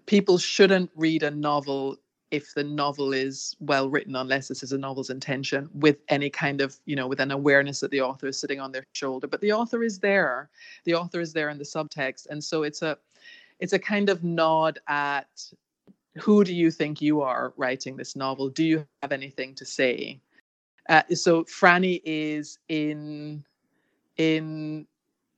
people 0.06 0.38
shouldn't 0.38 0.90
read 0.94 1.22
a 1.22 1.30
novel 1.30 1.96
if 2.30 2.54
the 2.54 2.64
novel 2.64 3.12
is 3.12 3.56
well 3.60 3.88
written 3.88 4.16
unless 4.16 4.48
this 4.48 4.62
is 4.62 4.72
a 4.72 4.78
novel's 4.78 5.10
intention 5.10 5.68
with 5.74 5.98
any 6.08 6.28
kind 6.28 6.60
of 6.60 6.76
you 6.84 6.96
know 6.96 7.06
with 7.06 7.20
an 7.20 7.30
awareness 7.30 7.80
that 7.80 7.90
the 7.90 8.00
author 8.00 8.26
is 8.26 8.38
sitting 8.38 8.60
on 8.60 8.72
their 8.72 8.84
shoulder. 8.92 9.26
But 9.26 9.40
the 9.40 9.52
author 9.52 9.82
is 9.82 9.98
there. 9.98 10.50
The 10.84 10.94
author 10.94 11.20
is 11.20 11.32
there 11.32 11.50
in 11.50 11.58
the 11.58 11.64
subtext. 11.64 12.26
And 12.28 12.42
so 12.42 12.62
it's 12.62 12.82
a 12.82 12.98
it's 13.60 13.72
a 13.72 13.78
kind 13.78 14.08
of 14.08 14.24
nod 14.24 14.78
at 14.88 15.28
who 16.16 16.44
do 16.44 16.54
you 16.54 16.70
think 16.70 17.00
you 17.00 17.20
are 17.20 17.52
writing 17.56 17.96
this 17.96 18.16
novel? 18.16 18.48
Do 18.48 18.64
you 18.64 18.86
have 19.02 19.12
anything 19.12 19.54
to 19.56 19.64
say? 19.64 20.20
Uh, 20.88 21.02
so 21.14 21.44
frannie 21.44 22.00
is 22.04 22.58
in 22.68 23.44
in 24.16 24.86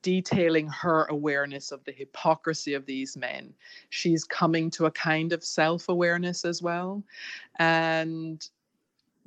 detailing 0.03 0.69
her 0.69 1.05
awareness 1.07 1.73
of 1.73 1.85
the 1.85 1.93
hypocrisy 1.93 2.75
of 2.75 2.87
these 2.87 3.17
men. 3.17 3.53
She's 3.91 4.25
coming 4.25 4.71
to 4.73 4.87
a 4.87 4.91
kind 4.91 5.33
of 5.33 5.45
self 5.45 5.89
awareness 5.89 6.45
as 6.45 6.63
well. 6.63 7.03
And 7.59 8.47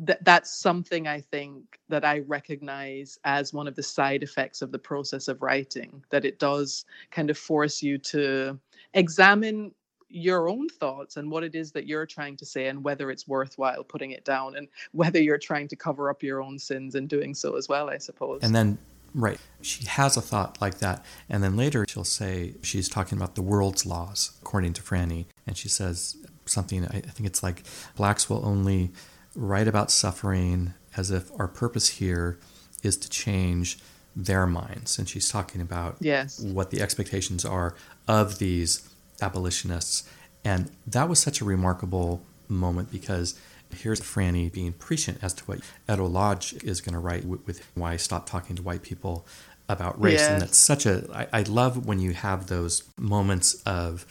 th- 0.05 0.19
that's 0.21 0.51
something 0.51 1.07
I 1.07 1.21
think 1.21 1.79
that 1.89 2.05
I 2.05 2.19
recognize 2.19 3.19
as 3.23 3.53
one 3.53 3.67
of 3.67 3.75
the 3.75 3.83
side 3.83 4.23
effects 4.23 4.61
of 4.61 4.71
the 4.71 4.79
process 4.79 5.27
of 5.27 5.41
writing, 5.41 6.03
that 6.09 6.25
it 6.25 6.39
does 6.39 6.85
kind 7.11 7.29
of 7.29 7.37
force 7.37 7.83
you 7.83 7.97
to 7.97 8.59
examine 8.93 9.73
your 10.13 10.49
own 10.49 10.67
thoughts 10.67 11.17
and 11.17 11.31
what 11.31 11.43
it 11.43 11.55
is 11.55 11.71
that 11.71 11.87
you're 11.87 12.05
trying 12.05 12.35
to 12.35 12.45
say 12.45 12.67
and 12.67 12.83
whether 12.83 13.09
it's 13.09 13.27
worthwhile 13.27 13.83
putting 13.83 14.11
it 14.11 14.25
down 14.25 14.57
and 14.57 14.67
whether 14.91 15.21
you're 15.21 15.37
trying 15.37 15.67
to 15.69 15.75
cover 15.75 16.09
up 16.09 16.21
your 16.21 16.41
own 16.41 16.59
sins 16.59 16.95
in 16.95 17.07
doing 17.07 17.33
so 17.33 17.55
as 17.55 17.69
well 17.69 17.89
i 17.89 17.97
suppose 17.97 18.41
and 18.43 18.53
then 18.53 18.77
Right. 19.13 19.39
She 19.61 19.85
has 19.85 20.15
a 20.15 20.21
thought 20.21 20.61
like 20.61 20.79
that. 20.79 21.03
And 21.29 21.43
then 21.43 21.57
later 21.57 21.85
she'll 21.87 22.03
say 22.03 22.55
she's 22.61 22.89
talking 22.89 23.17
about 23.17 23.35
the 23.35 23.41
world's 23.41 23.85
laws, 23.85 24.31
according 24.41 24.73
to 24.73 24.81
Frannie. 24.81 25.25
And 25.45 25.57
she 25.57 25.69
says 25.69 26.15
something, 26.45 26.85
I 26.85 27.01
think 27.01 27.27
it's 27.27 27.43
like, 27.43 27.63
blacks 27.95 28.29
will 28.29 28.45
only 28.45 28.91
write 29.35 29.67
about 29.67 29.91
suffering 29.91 30.73
as 30.97 31.11
if 31.11 31.31
our 31.39 31.47
purpose 31.47 31.89
here 31.89 32.39
is 32.83 32.97
to 32.97 33.09
change 33.09 33.79
their 34.15 34.45
minds. 34.45 34.97
And 34.97 35.07
she's 35.07 35.29
talking 35.29 35.61
about 35.61 35.97
yes. 35.99 36.39
what 36.39 36.71
the 36.71 36.81
expectations 36.81 37.45
are 37.45 37.75
of 38.07 38.39
these 38.39 38.89
abolitionists. 39.21 40.09
And 40.43 40.71
that 40.87 41.07
was 41.07 41.19
such 41.19 41.41
a 41.41 41.45
remarkable 41.45 42.21
moment 42.47 42.91
because 42.91 43.39
Here's 43.73 44.01
Frannie 44.01 44.51
being 44.51 44.73
prescient 44.73 45.19
as 45.21 45.33
to 45.35 45.43
what 45.45 45.59
Eddo-Lodge 45.87 46.53
is 46.63 46.81
going 46.81 46.93
to 46.93 46.99
write 46.99 47.25
with, 47.25 47.45
with, 47.47 47.65
why 47.75 47.93
I 47.93 47.97
stopped 47.97 48.27
talking 48.27 48.55
to 48.55 48.61
white 48.61 48.81
people 48.81 49.25
about 49.69 50.01
race. 50.01 50.19
Yes. 50.19 50.29
And 50.29 50.41
that's 50.41 50.57
such 50.57 50.85
a, 50.85 51.05
I, 51.13 51.39
I 51.39 51.41
love 51.43 51.85
when 51.85 51.99
you 51.99 52.11
have 52.13 52.47
those 52.47 52.83
moments 52.97 53.61
of 53.63 54.05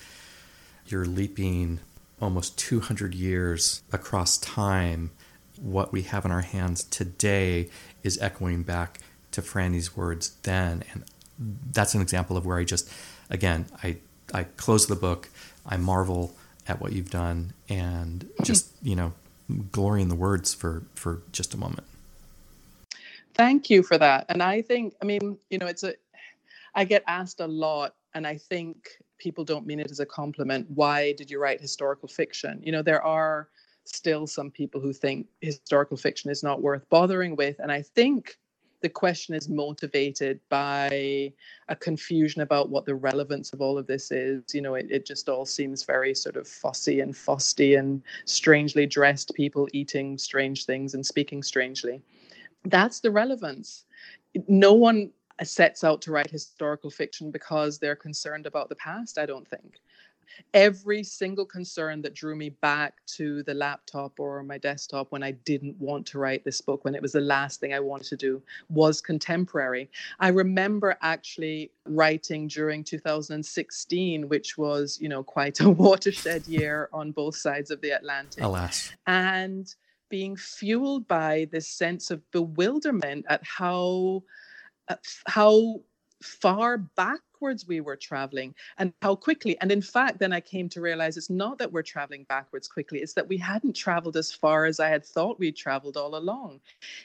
you're 0.87 1.05
leaping 1.05 1.81
almost 2.21 2.59
200 2.59 3.15
years 3.15 3.83
across 3.93 4.39
time. 4.39 5.11
What 5.61 5.93
we 5.93 6.03
have 6.03 6.25
in 6.25 6.31
our 6.31 6.41
hands 6.41 6.85
today 6.85 7.71
is 8.03 8.19
echoing 8.21 8.63
back 8.63 9.01
to 9.33 9.43
Frannie's 9.43 9.97
words 9.97 10.37
then. 10.43 10.83
And 10.93 11.05
that's 11.73 11.95
an 11.95 12.01
example 12.01 12.37
of 12.37 12.47
where 12.47 12.59
I 12.59 12.65
just, 12.65 12.91
again, 13.29 13.67
I, 13.83 13.97
I 14.33 14.45
close 14.45 14.87
the 14.87 14.97
book, 14.97 15.29
I 15.67 15.77
marvel 15.77 16.35
at 16.67 16.81
what 16.81 16.93
you've 16.93 17.11
done, 17.11 17.53
and 17.69 18.29
just, 18.45 18.71
you 18.83 18.97
know, 18.97 19.13
glory 19.73 20.03
in 20.03 20.09
the 20.09 20.15
words 20.15 20.55
for 20.55 20.85
for 20.95 21.23
just 21.33 21.55
a 21.55 21.57
moment. 21.57 21.87
Thank 23.35 23.71
you 23.71 23.83
for 23.83 23.97
that. 23.97 24.27
And 24.29 24.43
I 24.43 24.61
think, 24.61 24.95
I 25.01 25.05
mean, 25.05 25.39
you 25.51 25.59
know, 25.59 25.67
it's 25.67 25.83
a, 25.83 25.95
I 26.75 26.85
get 26.85 27.03
asked 27.07 27.41
a 27.41 27.47
lot, 27.47 27.95
and 28.15 28.27
I 28.27 28.37
think 28.37 28.89
people 29.19 29.45
don't 29.45 29.67
mean 29.67 29.81
it 29.81 29.91
as 29.91 30.01
a 30.01 30.07
compliment. 30.07 30.67
Why 30.69 31.13
did 31.13 31.31
you 31.31 31.41
write 31.41 31.61
historical 31.61 32.09
fiction? 32.09 32.61
You 32.63 32.73
know, 32.73 32.83
there 32.83 33.03
are 33.03 33.49
still 33.85 34.27
some 34.27 34.51
people 34.51 34.81
who 34.81 34.93
think 34.93 35.27
historical 35.41 35.97
fiction 35.97 36.31
is 36.31 36.43
not 36.43 36.63
worth 36.63 36.89
bothering 36.89 37.37
with. 37.37 37.57
And 37.61 37.73
I 37.73 37.83
think 37.83 38.37
the 38.81 38.89
question 38.89 39.35
is 39.35 39.49
motivated 39.49 40.41
by 40.49 41.33
a 41.69 41.77
confusion 41.79 42.41
about 42.43 42.71
what 42.71 42.87
the 42.87 42.95
relevance 42.95 43.53
of 43.53 43.61
all 43.61 43.77
of 43.79 43.87
this 43.87 44.11
is. 44.11 44.43
You 44.55 44.63
know, 44.63 44.75
it, 44.75 44.87
it 44.91 45.07
just 45.07 45.29
all 45.29 45.45
seems 45.45 45.83
very 45.85 46.15
sort 46.15 46.37
of 46.37 46.49
fussy 46.49 47.01
and 47.01 47.17
fusty 47.17 47.75
and 47.75 48.03
strangely 48.25 48.87
dressed 48.87 49.33
people 49.35 49.69
eating 49.73 50.17
strange 50.19 50.65
things 50.65 50.95
and 50.95 51.05
speaking 51.05 51.43
strangely. 51.43 52.03
That's 52.65 53.01
the 53.01 53.11
relevance. 53.11 53.85
No 54.49 54.73
one 54.73 55.11
sets 55.43 55.85
out 55.85 56.03
to 56.03 56.13
write 56.13 56.31
historical 56.31 56.91
fiction 56.91 57.31
because 57.31 57.79
they're 57.79 57.97
concerned 57.97 58.47
about 58.47 58.69
the 58.69 58.77
past, 58.77 59.19
I 59.19 59.27
don't 59.27 59.49
think 59.49 59.81
every 60.55 61.03
single 61.03 61.45
concern 61.45 62.03
that 62.03 62.15
drew 62.15 62.35
me 62.37 62.51
back 62.51 62.95
to 63.17 63.43
the 63.45 63.55
laptop 63.55 64.19
or 64.19 64.43
my 64.43 64.59
desktop 64.59 65.11
when 65.11 65.23
I 65.23 65.33
didn't 65.33 65.77
want 65.79 66.07
to 66.07 66.19
write 66.19 66.45
this 66.45 66.61
book, 66.61 66.85
when 66.85 66.95
it 66.95 67.03
was 67.03 67.13
the 67.13 67.21
last 67.21 67.61
thing 67.61 67.73
I 67.75 67.81
wanted 67.81 68.09
to 68.09 68.17
do, 68.17 68.43
was 68.69 69.01
contemporary. 69.01 69.91
I 70.19 70.29
remember 70.29 70.97
actually 71.03 71.71
writing 71.85 72.49
during 72.49 72.85
2016, 72.85 74.29
which 74.29 74.59
was, 74.59 74.99
you 75.01 75.09
know, 75.09 75.23
quite 75.23 75.61
a 75.61 75.71
watershed 75.87 76.47
year 76.47 76.89
on 76.93 77.13
both 77.13 77.37
sides 77.37 77.71
of 77.71 77.81
the 77.81 77.91
Atlantic. 77.91 78.43
Alas. 78.43 78.93
And 79.07 79.73
being 80.09 80.37
fueled 80.37 81.07
by 81.07 81.49
this 81.53 81.69
sense 81.69 82.11
of 82.11 82.29
bewilderment 82.33 83.25
at 83.29 83.41
how 83.45 84.23
how 85.27 85.81
far 86.21 86.77
back 86.77 87.21
backwards 87.41 87.67
we 87.67 87.81
were 87.81 87.97
traveling 87.97 88.55
and 88.77 88.93
how 89.01 89.15
quickly. 89.15 89.59
And 89.61 89.73
in 89.73 89.81
fact, 89.81 90.19
then 90.19 90.33
I 90.33 90.41
came 90.41 90.69
to 90.71 90.81
realize 90.81 91.17
it's 91.17 91.31
not 91.31 91.57
that 91.59 91.73
we're 91.73 91.83
traveling 91.83 92.25
backwards 92.29 92.69
quickly, 92.69 92.99
it's 92.99 93.15
that 93.15 93.29
we 93.29 93.39
hadn't 93.39 93.75
traveled 93.75 94.17
as 94.17 94.31
far 94.31 94.67
as 94.67 94.79
I 94.79 94.89
had 94.89 95.05
thought 95.05 95.39
we'd 95.39 95.57
traveled 95.57 95.97
all 95.97 96.17
along 96.17 96.61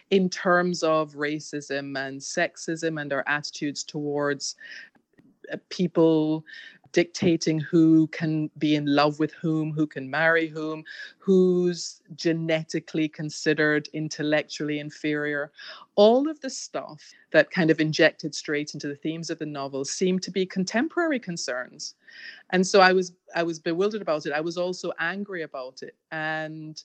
in 0.10 0.30
terms 0.30 0.84
of 0.84 1.14
racism 1.14 1.98
and 1.98 2.20
sexism 2.20 3.02
and 3.02 3.14
our 3.14 3.24
attitudes 3.28 3.84
towards 3.84 4.56
uh, 5.54 5.58
people 5.70 6.44
dictating 6.96 7.60
who 7.60 8.08
can 8.08 8.50
be 8.58 8.74
in 8.74 8.86
love 8.86 9.20
with 9.20 9.34
whom, 9.34 9.74
who 9.74 9.86
can 9.86 10.10
marry 10.10 10.48
whom, 10.48 10.82
who's 11.18 12.02
genetically 12.16 13.10
considered 13.10 13.90
intellectually 13.92 14.80
inferior. 14.80 15.52
All 15.96 16.30
of 16.30 16.40
the 16.40 16.50
stuff 16.50 17.02
that 17.32 17.52
kind 17.52 17.70
of 17.70 17.82
injected 17.82 18.34
straight 18.34 18.74
into 18.74 18.88
the 18.88 18.96
themes 18.96 19.30
of 19.30 19.40
the 19.40 19.46
novel 19.46 19.84
seemed 19.84 20.24
to 20.24 20.32
be 20.32 20.46
contemporary 20.46 21.20
concerns. 21.20 21.96
And 22.52 22.66
so 22.66 22.80
I 22.80 22.94
was 22.94 23.12
I 23.36 23.44
was 23.44 23.60
bewildered 23.60 24.02
about 24.02 24.26
it. 24.26 24.32
I 24.32 24.40
was 24.40 24.58
also 24.58 24.94
angry 24.98 25.42
about 25.42 25.82
it. 25.82 25.96
And 26.14 26.82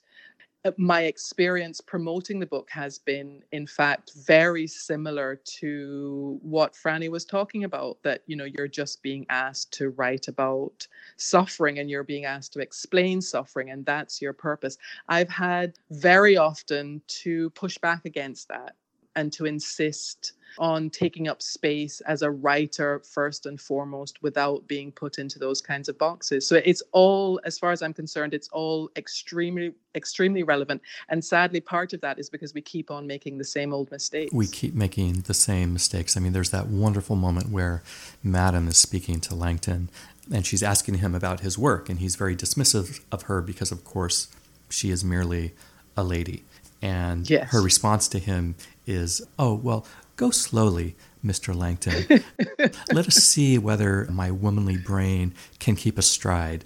Uh, 0.64 0.72
my 0.76 1.02
experience 1.02 1.80
promoting 1.80 2.38
the 2.38 2.46
book 2.46 2.68
has 2.70 2.98
been 2.98 3.42
in 3.52 3.66
fact 3.66 4.12
very 4.26 4.66
similar 4.66 5.40
to 5.44 6.38
what 6.42 6.74
frannie 6.74 7.10
was 7.10 7.24
talking 7.24 7.64
about 7.64 7.96
that 8.02 8.22
you 8.26 8.36
know 8.36 8.44
you're 8.44 8.68
just 8.68 9.02
being 9.02 9.24
asked 9.30 9.72
to 9.72 9.88
write 9.90 10.28
about 10.28 10.86
suffering 11.16 11.78
and 11.78 11.88
you're 11.90 12.04
being 12.04 12.26
asked 12.26 12.52
to 12.52 12.60
explain 12.60 13.20
suffering 13.20 13.70
and 13.70 13.86
that's 13.86 14.20
your 14.20 14.32
purpose. 14.32 14.76
I've 15.08 15.30
had 15.30 15.74
very 15.90 16.36
often 16.36 17.02
to 17.22 17.50
push 17.50 17.78
back 17.78 18.04
against 18.04 18.48
that 18.48 18.74
and 19.16 19.32
to 19.32 19.46
insist 19.46 20.32
on 20.58 20.90
taking 20.90 21.28
up 21.28 21.42
space 21.42 22.00
as 22.02 22.22
a 22.22 22.30
writer 22.30 23.00
first 23.00 23.46
and 23.46 23.60
foremost 23.60 24.22
without 24.22 24.66
being 24.66 24.90
put 24.90 25.18
into 25.18 25.38
those 25.38 25.60
kinds 25.60 25.88
of 25.88 25.96
boxes. 25.98 26.46
So 26.46 26.60
it's 26.64 26.82
all 26.92 27.40
as 27.44 27.58
far 27.58 27.72
as 27.72 27.82
i'm 27.82 27.94
concerned 27.94 28.34
it's 28.34 28.48
all 28.48 28.90
extremely 28.96 29.72
extremely 29.94 30.42
relevant. 30.42 30.82
And 31.08 31.24
sadly 31.24 31.60
part 31.60 31.92
of 31.92 32.00
that 32.00 32.18
is 32.18 32.30
because 32.30 32.54
we 32.54 32.60
keep 32.60 32.90
on 32.90 33.06
making 33.06 33.38
the 33.38 33.44
same 33.44 33.72
old 33.72 33.90
mistakes. 33.90 34.32
We 34.32 34.46
keep 34.46 34.74
making 34.74 35.22
the 35.22 35.34
same 35.34 35.72
mistakes. 35.72 36.16
I 36.16 36.20
mean 36.20 36.32
there's 36.32 36.50
that 36.50 36.66
wonderful 36.66 37.16
moment 37.16 37.50
where 37.50 37.82
madam 38.22 38.68
is 38.68 38.76
speaking 38.76 39.20
to 39.20 39.34
langton 39.34 39.88
and 40.32 40.46
she's 40.46 40.62
asking 40.62 40.96
him 40.96 41.14
about 41.14 41.40
his 41.40 41.58
work 41.58 41.88
and 41.88 41.98
he's 41.98 42.16
very 42.16 42.36
dismissive 42.36 43.00
of 43.10 43.22
her 43.22 43.40
because 43.40 43.72
of 43.72 43.84
course 43.84 44.28
she 44.68 44.90
is 44.90 45.04
merely 45.04 45.52
a 45.96 46.04
lady 46.04 46.44
and 46.82 47.28
yes. 47.28 47.50
her 47.52 47.62
response 47.62 48.08
to 48.08 48.18
him 48.18 48.54
is, 48.86 49.22
Oh, 49.38 49.54
well, 49.54 49.86
Go 50.20 50.30
slowly, 50.30 50.96
Mr. 51.24 51.56
Langton. 51.56 52.22
Let 52.92 53.08
us 53.08 53.14
see 53.14 53.56
whether 53.56 54.06
my 54.10 54.30
womanly 54.30 54.76
brain 54.76 55.32
can 55.58 55.76
keep 55.76 55.96
a 55.96 56.02
stride. 56.02 56.62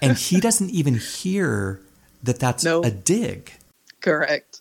And 0.00 0.16
he 0.16 0.38
doesn't 0.38 0.70
even 0.70 0.94
hear 0.94 1.80
that 2.22 2.38
that's 2.38 2.62
no. 2.62 2.84
a 2.84 2.90
dig. 2.92 3.52
Correct. 4.00 4.60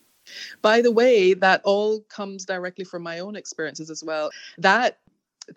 By 0.63 0.81
the 0.81 0.91
way, 0.91 1.35
that 1.35 1.61
all 1.63 1.99
comes 2.09 2.43
directly 2.43 2.85
from 2.85 3.03
my 3.03 3.19
own 3.19 3.35
experiences 3.35 3.91
as 3.91 4.03
well. 4.03 4.31
That 4.57 4.97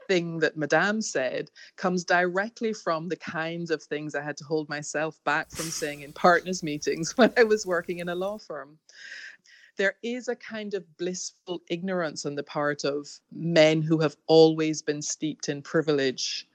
thing 0.09 0.39
that 0.39 0.57
Madame 0.57 1.01
said 1.01 1.51
comes 1.77 2.05
directly 2.05 2.73
from 2.73 3.09
the 3.09 3.17
kinds 3.17 3.71
of 3.71 3.83
things 3.83 4.15
I 4.15 4.23
had 4.23 4.37
to 4.39 4.45
hold 4.45 4.69
myself 4.69 5.19
back 5.25 5.51
from 5.51 5.67
saying 5.67 6.03
in 6.03 6.13
partners 6.13 6.63
meetings 6.63 7.13
when 7.17 7.33
I 7.37 7.45
was 7.45 7.67
working 7.67 7.99
in 7.99 8.09
a 8.09 8.15
law 8.15 8.39
firm 8.39 8.79
there 9.77 9.97
is 10.03 10.29
a 10.29 10.37
kind 10.37 10.75
of 10.75 10.85
blissful 10.99 11.61
ignorance 11.69 12.27
on 12.27 12.35
the 12.35 12.43
part 12.43 12.85
of 12.85 13.09
men 13.33 13.83
who 13.83 13.99
have 13.99 14.17
always 14.27 14.83
been 14.83 15.03
steeped 15.03 15.49
in 15.49 15.63
privilege. 15.63 16.47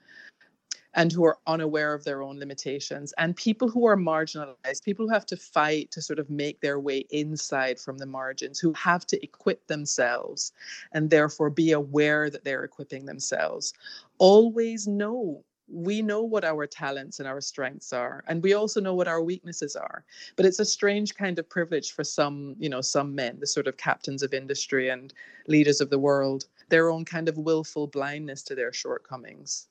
And 0.99 1.13
who 1.13 1.23
are 1.23 1.37
unaware 1.47 1.93
of 1.93 2.03
their 2.03 2.21
own 2.21 2.37
limitations, 2.39 3.13
and 3.17 3.33
people 3.37 3.69
who 3.69 3.85
are 3.85 3.95
marginalized, 3.95 4.83
people 4.83 5.07
who 5.07 5.13
have 5.13 5.25
to 5.25 5.37
fight 5.37 5.89
to 5.91 6.01
sort 6.01 6.19
of 6.19 6.29
make 6.29 6.59
their 6.59 6.77
way 6.77 7.05
inside 7.09 7.79
from 7.79 7.97
the 7.97 8.05
margins, 8.05 8.59
who 8.59 8.73
have 8.73 9.07
to 9.07 9.23
equip 9.23 9.65
themselves 9.67 10.51
and 10.91 11.09
therefore 11.09 11.49
be 11.49 11.71
aware 11.71 12.29
that 12.29 12.43
they're 12.43 12.65
equipping 12.65 13.05
themselves, 13.05 13.73
always 14.17 14.87
know 14.87 15.41
we 15.71 16.01
know 16.01 16.23
what 16.23 16.43
our 16.43 16.65
talents 16.65 17.19
and 17.19 17.27
our 17.27 17.39
strengths 17.39 17.93
are 17.93 18.23
and 18.27 18.41
we 18.41 18.53
also 18.53 18.81
know 18.81 18.95
what 18.95 19.07
our 19.07 19.21
weaknesses 19.21 19.75
are. 19.75 20.03
But 20.35 20.47
it's 20.47 20.59
a 20.59 20.65
strange 20.65 21.13
kind 21.13 21.37
of 21.37 21.47
privilege 21.47 21.91
for 21.91 22.03
some 22.03 22.55
you 22.59 22.67
know 22.67 22.81
some 22.81 23.13
men 23.13 23.39
the 23.39 23.47
sort 23.47 23.67
of 23.67 23.77
captains 23.77 24.23
of 24.23 24.33
industry 24.33 24.89
and 24.89 25.13
leaders 25.47 25.79
of 25.79 25.91
the 25.91 25.99
world 25.99 26.47
their 26.69 26.89
own 26.89 27.05
kind 27.05 27.29
of 27.29 27.37
willful 27.37 27.87
blindness 27.87 28.43
to 28.43 28.55
their 28.55 28.73
shortcomings 28.73 29.67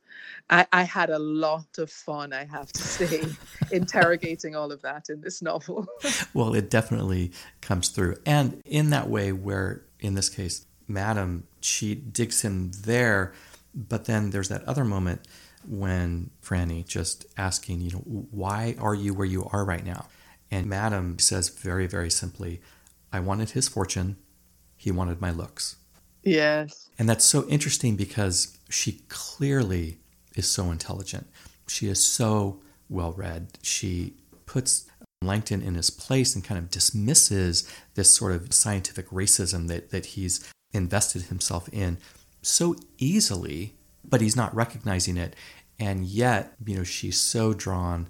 I, 0.51 0.67
I 0.73 0.83
had 0.83 1.11
a 1.11 1.19
lot 1.19 1.79
of 1.79 1.91
fun 1.91 2.33
i 2.33 2.45
have 2.45 2.73
to 2.73 2.83
say 2.83 3.25
interrogating 3.73 4.57
all 4.57 4.73
of 4.73 4.83
that 4.83 5.09
in 5.09 5.21
this 5.21 5.43
novel 5.43 5.87
well 6.35 6.55
it 6.55 6.71
definitely 6.71 7.33
comes 7.61 7.89
through 7.89 8.17
and 8.27 8.61
in 8.65 8.91
that 8.91 9.09
way 9.09 9.33
where 9.33 9.85
in 10.01 10.15
this 10.15 10.29
case 10.29 10.67
madam 10.87 11.47
she 11.61 11.95
digs 11.95 12.43
him 12.43 12.71
there 12.85 13.33
but 13.75 14.07
then 14.07 14.31
there's 14.31 14.49
that 14.49 14.65
other 14.65 14.85
moment 14.85 15.21
when 15.67 16.31
Frannie 16.43 16.87
just 16.87 17.27
asking, 17.37 17.81
you 17.81 17.91
know, 17.91 17.99
why 18.31 18.75
are 18.79 18.95
you 18.95 19.15
where 19.15 19.27
you 19.27 19.49
are 19.53 19.65
right 19.65 19.85
now? 19.85 20.07
And 20.51 20.67
Madam 20.67 21.19
says 21.19 21.49
very, 21.49 21.87
very 21.87 22.11
simply, 22.11 22.61
I 23.13 23.21
wanted 23.21 23.51
his 23.51 23.69
fortune, 23.69 24.17
he 24.77 24.91
wanted 24.91 25.21
my 25.21 25.31
looks. 25.31 25.77
Yes. 26.23 26.88
And 26.99 27.09
that's 27.09 27.25
so 27.25 27.47
interesting 27.49 27.97
because 27.97 28.59
she 28.69 29.03
clearly 29.09 29.99
is 30.35 30.49
so 30.49 30.71
intelligent. 30.71 31.29
She 31.69 31.89
is 31.89 32.03
so 32.03 32.61
well 32.89 33.13
read. 33.13 33.59
She 33.63 34.15
puts 34.47 34.87
Langton 35.23 35.63
in 35.63 35.75
his 35.75 35.91
place 35.91 36.35
and 36.35 36.45
kind 36.45 36.59
of 36.59 36.71
dismisses 36.71 37.71
this 37.95 38.15
sort 38.15 38.33
of 38.33 38.53
scientific 38.53 39.09
racism 39.11 39.69
that, 39.69 39.91
that 39.91 40.07
he's 40.07 40.51
invested 40.73 41.23
himself 41.23 41.69
in 41.73 41.99
so 42.43 42.77
easily, 42.99 43.75
but 44.05 44.21
he's 44.21 44.37
not 44.37 44.55
recognizing 44.55 45.17
it 45.17 45.35
and 45.79 46.07
yet 46.07 46.55
you 46.65 46.77
know 46.77 46.85
she's 46.85 47.21
so 47.21 47.55
drawn 47.55 48.09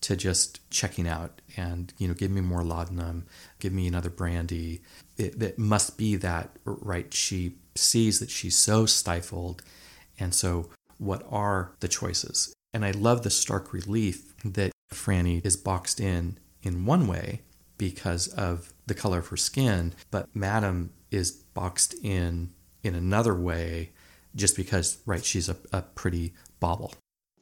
to 0.00 0.16
just 0.16 0.68
checking 0.70 1.06
out 1.06 1.40
and 1.56 1.92
you 1.98 2.08
know 2.08 2.14
give 2.14 2.30
me 2.30 2.40
more 2.40 2.62
laudanum 2.62 3.26
give 3.58 3.72
me 3.72 3.86
another 3.86 4.10
brandy 4.10 4.80
it, 5.20 5.42
it 5.42 5.58
must 5.58 5.98
be 5.98 6.16
that 6.16 6.50
right? 6.64 7.12
She 7.12 7.56
sees 7.74 8.20
that 8.20 8.30
she's 8.30 8.56
so 8.56 8.86
stifled 8.86 9.62
and 10.18 10.34
so 10.34 10.70
what 10.98 11.24
are 11.30 11.72
the 11.80 11.88
choices? 11.88 12.52
And 12.72 12.84
i 12.84 12.92
love 12.92 13.22
the 13.22 13.30
stark 13.30 13.72
relief 13.72 14.34
that 14.44 14.70
frannie 14.92 15.44
is 15.44 15.56
boxed 15.56 16.00
in 16.00 16.38
in 16.62 16.86
one 16.86 17.06
way 17.06 17.40
because 17.78 18.28
of 18.28 18.72
the 18.86 18.94
color 18.94 19.18
of 19.18 19.28
her 19.28 19.36
skin 19.36 19.92
but 20.10 20.28
madam 20.34 20.92
is 21.10 21.32
boxed 21.32 21.94
in 22.04 22.50
in 22.82 22.94
another 22.94 23.34
way 23.34 23.90
just 24.36 24.56
because 24.56 24.98
right 25.06 25.24
she's 25.24 25.48
a, 25.48 25.56
a 25.72 25.82
pretty 25.82 26.32
bauble 26.60 26.92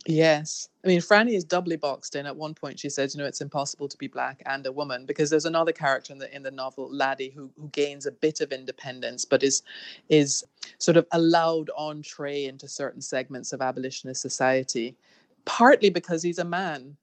Yes. 0.08 0.70
I 0.84 0.88
mean, 0.88 1.00
Frannie 1.00 1.34
is 1.36 1.44
doubly 1.44 1.76
boxed 1.76 2.16
in. 2.16 2.26
At 2.26 2.36
one 2.36 2.54
point, 2.54 2.80
she 2.80 2.90
says, 2.90 3.14
you 3.14 3.20
know, 3.20 3.28
it's 3.28 3.42
impossible 3.42 3.88
to 3.88 3.98
be 3.98 4.08
black 4.08 4.42
and 4.46 4.66
a 4.66 4.72
woman 4.72 5.06
because 5.06 5.30
there's 5.30 5.46
another 5.46 5.72
character 5.72 6.14
in 6.14 6.20
the 6.20 6.34
in 6.36 6.42
the 6.44 6.50
novel, 6.52 6.90
Laddie, 6.92 7.30
who 7.30 7.50
who 7.58 7.68
gains 7.70 8.06
a 8.06 8.12
bit 8.12 8.42
of 8.42 8.52
independence, 8.52 9.26
but 9.26 9.44
is 9.44 9.62
is 10.10 10.44
sort 10.78 10.98
of 10.98 11.06
allowed 11.12 11.70
entree 11.78 12.46
into 12.46 12.68
certain 12.68 13.02
segments 13.02 13.52
of 13.54 13.62
abolitionist 13.62 14.22
society, 14.22 14.96
partly 15.46 15.90
because 15.90 16.22
he's 16.22 16.40
a 16.40 16.44
man 16.44 16.96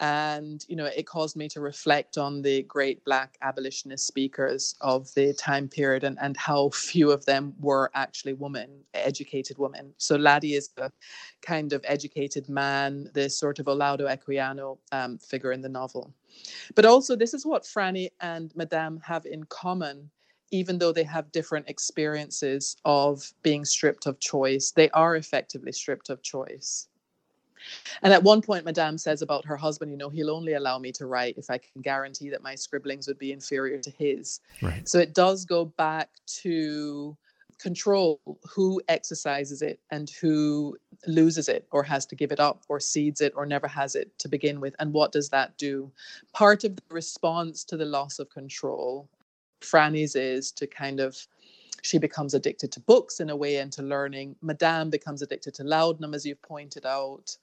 and 0.00 0.64
you 0.66 0.76
know 0.76 0.86
it 0.86 1.06
caused 1.06 1.36
me 1.36 1.46
to 1.46 1.60
reflect 1.60 2.16
on 2.16 2.40
the 2.40 2.62
great 2.62 3.04
black 3.04 3.36
abolitionist 3.42 4.06
speakers 4.06 4.74
of 4.80 5.12
the 5.14 5.34
time 5.34 5.68
period 5.68 6.04
and, 6.04 6.18
and 6.22 6.36
how 6.38 6.70
few 6.70 7.10
of 7.10 7.24
them 7.26 7.54
were 7.60 7.90
actually 7.94 8.32
women 8.32 8.70
educated 8.94 9.58
women. 9.58 9.92
So 9.98 10.16
laddie 10.16 10.54
is 10.54 10.70
a 10.78 10.90
kind 11.42 11.72
of 11.74 11.84
educated 11.86 12.48
man 12.48 13.10
this 13.12 13.38
sort 13.38 13.58
of 13.58 13.66
olaudah 13.66 14.16
equiano 14.16 14.78
um, 14.90 15.18
figure 15.18 15.52
in 15.52 15.60
the 15.60 15.68
novel. 15.68 16.12
But 16.74 16.86
also 16.86 17.14
this 17.14 17.34
is 17.34 17.44
what 17.44 17.64
frannie 17.64 18.10
and 18.20 18.52
madame 18.56 19.00
have 19.04 19.26
in 19.26 19.44
common. 19.44 20.10
Even 20.52 20.78
though 20.78 20.92
they 20.92 21.04
have 21.04 21.30
different 21.30 21.68
experiences 21.68 22.76
of 22.84 23.32
being 23.42 23.64
stripped 23.64 24.06
of 24.06 24.18
choice 24.18 24.72
they 24.72 24.90
are 24.90 25.14
effectively 25.14 25.70
stripped 25.70 26.10
of 26.10 26.22
choice 26.22 26.88
and 28.02 28.12
at 28.12 28.22
one 28.22 28.42
point, 28.42 28.64
Madame 28.64 28.98
says 28.98 29.22
about 29.22 29.44
her 29.44 29.56
husband, 29.56 29.90
you 29.90 29.96
know, 29.96 30.08
he'll 30.08 30.30
only 30.30 30.54
allow 30.54 30.78
me 30.78 30.92
to 30.92 31.06
write 31.06 31.36
if 31.38 31.50
I 31.50 31.58
can 31.58 31.82
guarantee 31.82 32.30
that 32.30 32.42
my 32.42 32.54
scribblings 32.54 33.06
would 33.06 33.18
be 33.18 33.32
inferior 33.32 33.78
to 33.78 33.90
his. 33.90 34.40
Right. 34.62 34.88
So 34.88 34.98
it 34.98 35.14
does 35.14 35.44
go 35.44 35.64
back 35.64 36.10
to 36.42 37.16
control 37.60 38.20
who 38.48 38.80
exercises 38.88 39.60
it 39.60 39.78
and 39.90 40.08
who 40.20 40.76
loses 41.06 41.48
it 41.48 41.66
or 41.70 41.82
has 41.82 42.06
to 42.06 42.16
give 42.16 42.32
it 42.32 42.40
up 42.40 42.62
or 42.68 42.80
cedes 42.80 43.20
it 43.20 43.32
or 43.36 43.44
never 43.44 43.68
has 43.68 43.94
it 43.94 44.10
to 44.18 44.28
begin 44.28 44.60
with. 44.60 44.74
And 44.78 44.92
what 44.92 45.12
does 45.12 45.28
that 45.28 45.56
do? 45.58 45.92
Part 46.32 46.64
of 46.64 46.76
the 46.76 46.82
response 46.90 47.62
to 47.64 47.76
the 47.76 47.84
loss 47.84 48.18
of 48.18 48.30
control, 48.30 49.08
Frannie's 49.60 50.16
is 50.16 50.50
to 50.52 50.66
kind 50.66 51.00
of 51.00 51.26
she 51.82 51.98
becomes 51.98 52.34
addicted 52.34 52.72
to 52.72 52.80
books 52.80 53.20
in 53.20 53.30
a 53.30 53.36
way 53.36 53.56
and 53.56 53.72
to 53.72 53.82
learning. 53.82 54.36
Madame 54.42 54.90
becomes 54.90 55.22
addicted 55.22 55.54
to 55.54 55.64
laudanum, 55.64 56.14
as 56.14 56.26
you've 56.26 56.42
pointed 56.42 56.84
out. 56.84 57.36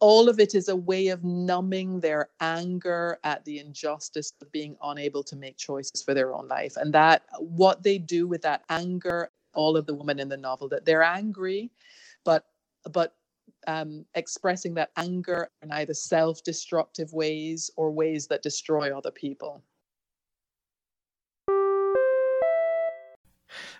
All 0.00 0.28
of 0.28 0.40
it 0.40 0.54
is 0.54 0.68
a 0.68 0.76
way 0.76 1.08
of 1.08 1.24
numbing 1.24 2.00
their 2.00 2.30
anger 2.40 3.18
at 3.24 3.44
the 3.44 3.58
injustice 3.58 4.32
of 4.40 4.50
being 4.50 4.76
unable 4.82 5.22
to 5.24 5.36
make 5.36 5.56
choices 5.56 6.02
for 6.02 6.14
their 6.14 6.34
own 6.34 6.48
life. 6.48 6.76
And 6.76 6.92
that 6.94 7.22
what 7.38 7.82
they 7.82 7.98
do 7.98 8.26
with 8.26 8.42
that 8.42 8.64
anger, 8.68 9.30
all 9.54 9.76
of 9.76 9.86
the 9.86 9.94
women 9.94 10.18
in 10.18 10.28
the 10.28 10.36
novel, 10.36 10.68
that 10.70 10.84
they're 10.84 11.02
angry, 11.02 11.70
but 12.24 12.46
but 12.92 13.14
um, 13.66 14.04
expressing 14.14 14.74
that 14.74 14.90
anger 14.96 15.50
in 15.62 15.72
either 15.72 15.94
self-destructive 15.94 17.12
ways 17.12 17.70
or 17.76 17.90
ways 17.90 18.26
that 18.28 18.42
destroy 18.42 18.96
other 18.96 19.10
people. 19.10 19.62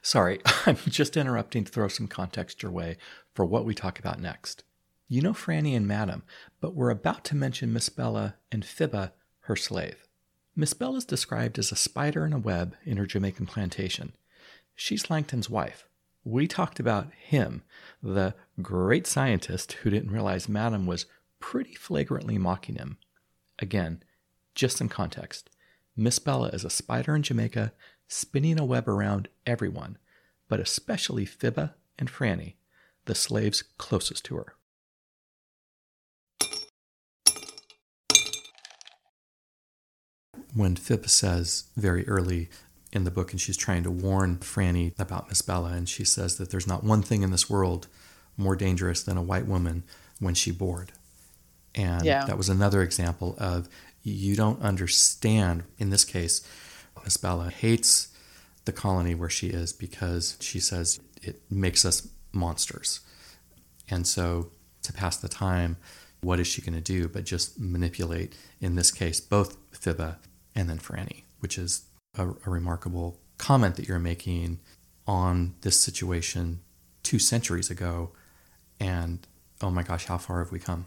Sorry, 0.03 0.41
I'm 0.67 0.77
just 0.77 1.17
interrupting 1.17 1.65
to 1.65 1.73
throw 1.73 1.89
some 1.89 2.09
context 2.09 2.63
your 2.63 2.73
way 2.73 2.97
for 3.35 3.45
what 3.45 3.65
we 3.65 3.75
talk 3.75 3.99
about 3.99 4.21
next. 4.21 4.65
You 5.11 5.23
know 5.23 5.33
Frannie 5.33 5.75
and 5.75 5.89
Madam, 5.89 6.23
but 6.61 6.75
we're 6.75 6.91
about 6.91 7.25
to 7.25 7.35
mention 7.35 7.73
Miss 7.73 7.89
Bella 7.89 8.35
and 8.53 8.63
Phibbah, 8.63 9.13
her 9.41 9.57
slave. 9.57 10.07
Miss 10.55 10.75
Bella 10.75 10.99
is 10.99 11.07
described 11.07 11.59
as 11.59 11.73
a 11.73 11.77
spider 11.77 12.27
in 12.27 12.35
a 12.35 12.39
web 12.39 12.77
in 12.85 12.99
her 12.99 13.07
Jamaican 13.07 13.47
plantation. 13.47 14.13
She's 14.75 15.09
Langton's 15.09 15.49
wife. 15.49 15.89
We 16.25 16.47
talked 16.47 16.79
about 16.79 17.11
him, 17.15 17.63
the 18.03 18.35
great 18.61 19.07
scientist 19.07 19.73
who 19.73 19.89
didn't 19.89 20.11
realize 20.11 20.47
Madam 20.47 20.87
was 20.87 21.07
pretty 21.41 21.75
flagrantly 21.75 22.37
mocking 22.37 22.75
him. 22.75 22.99
Again, 23.59 24.03
just 24.55 24.79
in 24.79 24.91
context. 24.91 25.49
Miss 25.97 26.19
Bella 26.19 26.49
is 26.49 26.65
a 26.65 26.71
spider 26.71 27.17
in 27.17 27.23
Jamaica 27.23 27.73
spinning 28.09 28.61
a 28.61 28.65
web 28.67 28.87
around 28.87 29.29
everyone, 29.47 29.97
but 30.49 30.61
especially 30.61 31.25
Phibbah 31.25 31.73
and 31.99 32.11
Frannie, 32.11 32.57
the 33.07 33.15
slaves 33.15 33.63
closest 33.79 34.27
to 34.27 34.37
her. 34.37 34.55
When 40.59 40.75
Phibbah 40.75 41.09
says 41.09 41.67
very 41.77 42.05
early 42.09 42.49
in 42.93 43.05
the 43.05 43.13
book, 43.13 43.31
and 43.31 43.41
she's 43.41 43.57
trying 43.57 43.85
to 43.85 43.93
warn 43.93 44.39
Frannie 44.39 44.93
about 44.99 45.29
Miss 45.29 45.41
Bella, 45.41 45.69
and 45.69 45.89
she 45.89 46.05
says 46.05 46.37
that 46.39 46.51
there's 46.51 46.67
not 46.67 46.83
one 46.83 47.01
thing 47.01 47.23
in 47.23 47.31
this 47.31 47.49
world 47.49 47.87
more 48.37 48.57
dangerous 48.57 49.05
than 49.05 49.17
a 49.17 49.23
white 49.23 49.47
woman 49.47 49.85
when 50.19 50.35
she 50.35 50.51
bored. 50.51 50.91
And 51.77 52.05
yeah. 52.05 52.25
that 52.25 52.37
was 52.37 52.49
another 52.49 52.83
example 52.83 53.37
of 53.39 53.69
you 54.03 54.35
don't 54.35 54.61
understand. 54.61 55.63
In 55.79 55.91
this 55.91 56.05
case, 56.05 56.45
Miss 57.05 57.17
Bella 57.17 57.51
hates 57.51 58.09
the 58.65 58.73
colony 58.73 59.15
where 59.15 59.31
she 59.31 59.51
is 59.51 59.73
because 59.73 60.37
she 60.41 60.59
says 60.59 60.99
it 61.23 61.41
makes 61.49 61.85
us 61.85 62.09
monsters. 62.33 62.99
And 63.89 64.09
so, 64.09 64.51
to 64.83 64.93
pass 64.93 65.19
the 65.19 65.29
time, 65.29 65.77
what 66.21 66.41
is 66.41 66.49
she 66.49 66.63
going 66.63 66.75
to 66.75 66.81
do 66.81 67.07
but 67.07 67.25
just 67.25 67.61
manipulate, 67.61 68.35
in 68.61 68.75
this 68.75 68.91
case, 68.91 69.21
both 69.21 69.57
Phibbah 69.71 70.17
and 70.59 70.69
then 70.69 70.79
Frannie, 70.79 71.23
which 71.39 71.57
is 71.57 71.85
a, 72.17 72.29
a 72.29 72.51
remarkable 72.51 73.21
comment 73.39 73.77
that 73.77 73.87
you're 73.87 74.01
making 74.01 74.59
on 75.07 75.55
this 75.61 75.81
situation 75.81 76.61
two 77.05 77.21
centuries 77.21 77.71
ago. 77.71 78.11
And 78.81 79.25
oh 79.63 79.71
my 79.71 79.85
gosh, 79.85 80.07
how 80.07 80.19
far 80.19 80.41
have 80.41 80.51
we 80.51 80.59
come? 80.59 80.87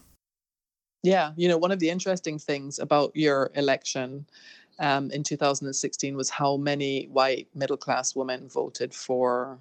Yeah, 1.04 1.32
you 1.38 1.48
know, 1.48 1.58
one 1.58 1.72
of 1.72 1.80
the 1.80 1.90
interesting 1.90 2.38
things 2.38 2.80
about 2.80 3.16
your 3.16 3.50
election 3.56 4.26
um, 4.80 5.10
in 5.10 5.24
2016 5.24 6.16
was 6.16 6.30
how 6.30 6.58
many 6.58 7.06
white 7.06 7.48
middle 7.56 7.78
class 7.78 8.14
women 8.14 8.50
voted 8.50 8.94
for, 8.94 9.58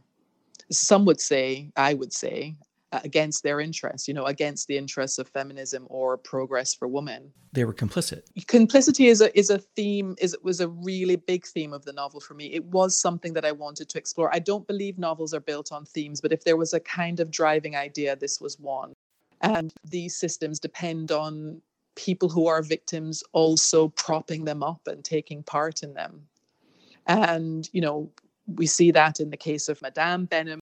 some 0.72 1.04
would 1.04 1.20
say, 1.20 1.70
I 1.76 1.94
would 1.94 2.12
say, 2.12 2.56
against 2.92 3.42
their 3.42 3.60
interests, 3.60 4.08
you 4.08 4.14
know, 4.14 4.24
against 4.24 4.66
the 4.66 4.76
interests 4.76 5.18
of 5.18 5.28
feminism 5.28 5.86
or 5.88 6.16
progress 6.16 6.74
for 6.74 6.88
women. 6.88 7.32
They 7.52 7.64
were 7.64 7.74
complicit. 7.74 8.22
Complicity 8.46 9.06
is 9.06 9.20
a 9.20 9.36
is 9.38 9.50
a 9.50 9.58
theme 9.58 10.16
is 10.18 10.36
was 10.42 10.60
a 10.60 10.68
really 10.68 11.16
big 11.16 11.46
theme 11.46 11.72
of 11.72 11.84
the 11.84 11.92
novel 11.92 12.20
for 12.20 12.34
me. 12.34 12.46
It 12.46 12.64
was 12.64 12.96
something 12.96 13.32
that 13.34 13.44
I 13.44 13.52
wanted 13.52 13.88
to 13.90 13.98
explore. 13.98 14.34
I 14.34 14.38
don't 14.40 14.66
believe 14.66 14.98
novels 14.98 15.32
are 15.34 15.40
built 15.40 15.72
on 15.72 15.84
themes, 15.84 16.20
but 16.20 16.32
if 16.32 16.44
there 16.44 16.56
was 16.56 16.74
a 16.74 16.80
kind 16.80 17.20
of 17.20 17.30
driving 17.30 17.76
idea, 17.76 18.16
this 18.16 18.40
was 18.40 18.58
one. 18.58 18.92
And 19.40 19.72
these 19.84 20.16
systems 20.16 20.60
depend 20.60 21.12
on 21.12 21.62
people 21.96 22.28
who 22.28 22.46
are 22.46 22.62
victims 22.62 23.22
also 23.32 23.88
propping 23.88 24.44
them 24.44 24.62
up 24.62 24.80
and 24.86 25.04
taking 25.04 25.42
part 25.42 25.82
in 25.82 25.94
them. 25.94 26.26
And, 27.06 27.68
you 27.72 27.80
know, 27.80 28.10
we 28.46 28.66
see 28.66 28.90
that 28.92 29.20
in 29.20 29.30
the 29.30 29.36
case 29.36 29.68
of 29.68 29.80
Madame 29.82 30.26
Benham. 30.26 30.60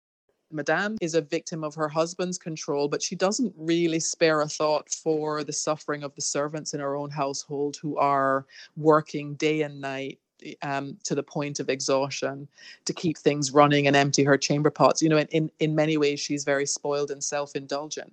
Madame 0.50 0.96
is 1.00 1.14
a 1.14 1.20
victim 1.20 1.62
of 1.62 1.74
her 1.74 1.88
husband's 1.88 2.38
control, 2.38 2.88
but 2.88 3.02
she 3.02 3.14
doesn't 3.14 3.54
really 3.56 4.00
spare 4.00 4.40
a 4.40 4.48
thought 4.48 4.88
for 4.88 5.44
the 5.44 5.52
suffering 5.52 6.02
of 6.02 6.14
the 6.14 6.22
servants 6.22 6.74
in 6.74 6.80
her 6.80 6.96
own 6.96 7.10
household 7.10 7.76
who 7.76 7.96
are 7.98 8.46
working 8.76 9.34
day 9.34 9.62
and 9.62 9.80
night 9.80 10.18
um, 10.62 10.96
to 11.04 11.14
the 11.14 11.22
point 11.22 11.60
of 11.60 11.68
exhaustion 11.68 12.48
to 12.84 12.92
keep 12.92 13.18
things 13.18 13.52
running 13.52 13.86
and 13.86 13.96
empty 13.96 14.24
her 14.24 14.38
chamber 14.38 14.70
pots. 14.70 15.02
You 15.02 15.08
know, 15.08 15.18
in, 15.18 15.50
in 15.58 15.74
many 15.74 15.96
ways, 15.96 16.20
she's 16.20 16.44
very 16.44 16.66
spoiled 16.66 17.10
and 17.10 17.22
self 17.22 17.54
indulgent. 17.54 18.12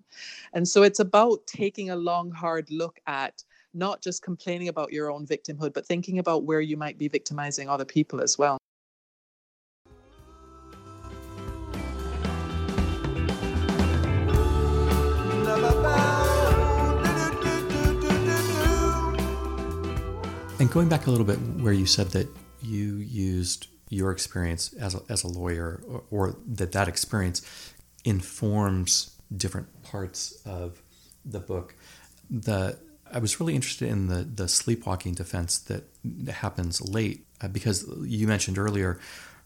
And 0.54 0.68
so 0.68 0.84
it's 0.84 1.00
about 1.00 1.46
taking 1.48 1.90
a 1.90 1.96
long, 1.96 2.32
hard 2.32 2.70
look 2.70 3.00
at 3.08 3.44
not 3.74 4.02
just 4.02 4.24
complaining 4.24 4.70
about 4.70 4.92
your 4.92 5.12
own 5.12 5.28
victimhood, 5.28 5.74
but 5.74 5.86
thinking 5.86 6.20
about 6.20 6.44
where 6.44 6.62
you 6.62 6.78
might 6.78 6.98
be 6.98 7.08
victimizing 7.08 7.70
other 7.70 7.86
people 7.86 8.22
as 8.22 8.38
well. 8.38 8.58
And 20.66 20.74
going 20.74 20.90
back 20.90 21.06
a 21.06 21.12
little 21.12 21.28
bit, 21.28 21.36
where 21.62 21.74
you 21.74 21.86
said 21.86 22.08
that 22.14 22.28
you 22.60 22.96
used 22.96 23.68
your 23.90 24.10
experience 24.10 24.74
as 24.74 24.96
a, 24.96 25.02
as 25.10 25.24
a 25.24 25.28
lawyer, 25.28 25.84
or, 25.88 26.04
or 26.10 26.38
that 26.54 26.72
that 26.72 26.88
experience 26.88 27.44
informs 28.04 29.16
different 29.38 29.84
parts 29.84 30.42
of 30.44 30.82
the 31.24 31.40
book. 31.40 31.76
The 32.32 32.80
I 33.14 33.20
was 33.20 33.40
really 33.40 33.54
interested 33.54 33.90
in 33.90 34.08
the 34.08 34.24
the 34.24 34.48
sleepwalking 34.48 35.14
defense 35.14 35.60
that 35.60 35.84
happens 36.30 36.82
late 36.82 37.28
uh, 37.42 37.48
because 37.48 37.88
you 38.02 38.26
mentioned 38.26 38.58
earlier 38.58 39.00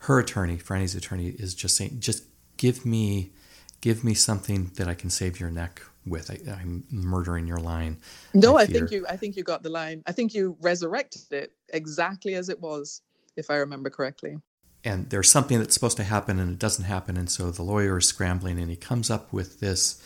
her 0.04 0.20
attorney, 0.20 0.56
Frannie's 0.56 0.96
attorney, 0.96 1.36
is 1.38 1.54
just 1.54 1.76
saying, 1.76 1.98
just 2.00 2.24
give 2.56 2.86
me 2.86 3.34
give 3.82 4.06
me 4.06 4.14
something 4.14 4.72
that 4.76 4.88
I 4.88 4.94
can 4.94 5.10
save 5.10 5.38
your 5.38 5.52
neck 5.52 5.82
with. 6.06 6.32
I, 6.32 6.62
am 6.62 6.86
murdering 6.90 7.48
your 7.48 7.58
line. 7.58 7.98
No, 8.34 8.58
I, 8.58 8.62
I 8.62 8.66
think 8.66 8.92
you. 8.92 9.06
I 9.08 9.18
think 9.18 9.36
you 9.36 9.44
got 9.44 9.64
the 9.64 9.70
line. 9.70 10.04
I 10.08 10.12
think 10.12 10.34
you 10.34 10.58
resurrected 10.62 11.32
it 11.32 11.52
exactly 11.74 12.36
as 12.36 12.50
it 12.50 12.60
was, 12.60 13.02
if 13.36 13.50
I 13.50 13.56
remember 13.56 13.90
correctly. 13.90 14.38
And 14.84 15.10
there's 15.10 15.30
something 15.30 15.60
that's 15.60 15.74
supposed 15.74 15.98
to 15.98 16.04
happen, 16.04 16.40
and 16.40 16.52
it 16.52 16.60
doesn't 16.60 16.86
happen, 16.86 17.18
and 17.18 17.30
so 17.30 17.52
the 17.52 17.64
lawyer 17.64 17.98
is 17.98 18.08
scrambling, 18.08 18.60
and 18.60 18.70
he 18.70 18.78
comes 18.78 19.10
up 19.10 19.34
with 19.34 19.60
this 19.60 20.02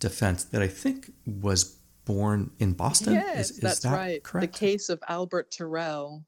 defense 0.00 0.44
that 0.44 0.60
I 0.60 0.68
think 0.68 1.12
was 1.26 1.76
born 2.04 2.50
in 2.58 2.72
Boston. 2.72 3.14
Yes, 3.14 3.38
is, 3.38 3.50
is 3.52 3.60
that's 3.60 3.80
that 3.80 3.92
right. 3.92 4.22
Correct? 4.22 4.52
The 4.52 4.58
case 4.58 4.88
of 4.90 5.02
Albert 5.08 5.50
Tirrell 5.50 6.24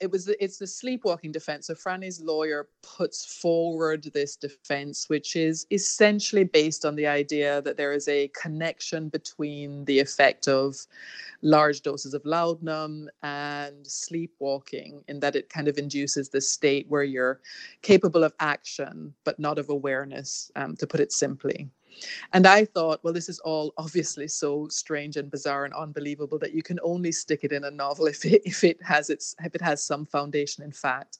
it 0.00 0.10
was 0.10 0.24
the, 0.24 0.42
it's 0.42 0.58
the 0.58 0.66
sleepwalking 0.66 1.32
defense. 1.32 1.68
So 1.68 1.74
Frannie's 1.74 2.20
lawyer 2.20 2.68
puts 2.82 3.24
forward 3.40 4.10
this 4.12 4.36
defense, 4.36 5.08
which 5.08 5.36
is 5.36 5.66
essentially 5.70 6.44
based 6.44 6.84
on 6.84 6.96
the 6.96 7.06
idea 7.06 7.62
that 7.62 7.76
there 7.76 7.92
is 7.92 8.08
a 8.08 8.28
connection 8.28 9.08
between 9.08 9.84
the 9.84 10.00
effect 10.00 10.48
of 10.48 10.76
large 11.42 11.82
doses 11.82 12.14
of 12.14 12.24
laudanum 12.24 13.08
and 13.22 13.86
sleepwalking, 13.86 15.02
in 15.08 15.20
that 15.20 15.36
it 15.36 15.48
kind 15.48 15.68
of 15.68 15.78
induces 15.78 16.28
this 16.28 16.50
state 16.50 16.86
where 16.88 17.04
you're 17.04 17.40
capable 17.82 18.24
of 18.24 18.34
action 18.40 19.14
but 19.24 19.38
not 19.38 19.58
of 19.58 19.68
awareness, 19.68 20.50
um, 20.56 20.74
to 20.76 20.86
put 20.86 21.00
it 21.00 21.12
simply. 21.12 21.70
And 22.32 22.46
I 22.46 22.64
thought, 22.64 23.02
well, 23.02 23.12
this 23.12 23.28
is 23.28 23.38
all 23.40 23.72
obviously 23.78 24.28
so 24.28 24.68
strange 24.68 25.16
and 25.16 25.30
bizarre 25.30 25.64
and 25.64 25.74
unbelievable 25.74 26.38
that 26.38 26.54
you 26.54 26.62
can 26.62 26.78
only 26.82 27.12
stick 27.12 27.40
it 27.42 27.52
in 27.52 27.64
a 27.64 27.70
novel 27.70 28.06
if 28.06 28.24
it, 28.24 28.42
if 28.44 28.64
it 28.64 28.82
has 28.82 29.10
its 29.10 29.34
if 29.44 29.54
it 29.54 29.62
has 29.62 29.84
some 29.84 30.06
foundation 30.06 30.64
in 30.64 30.72
fact. 30.72 31.18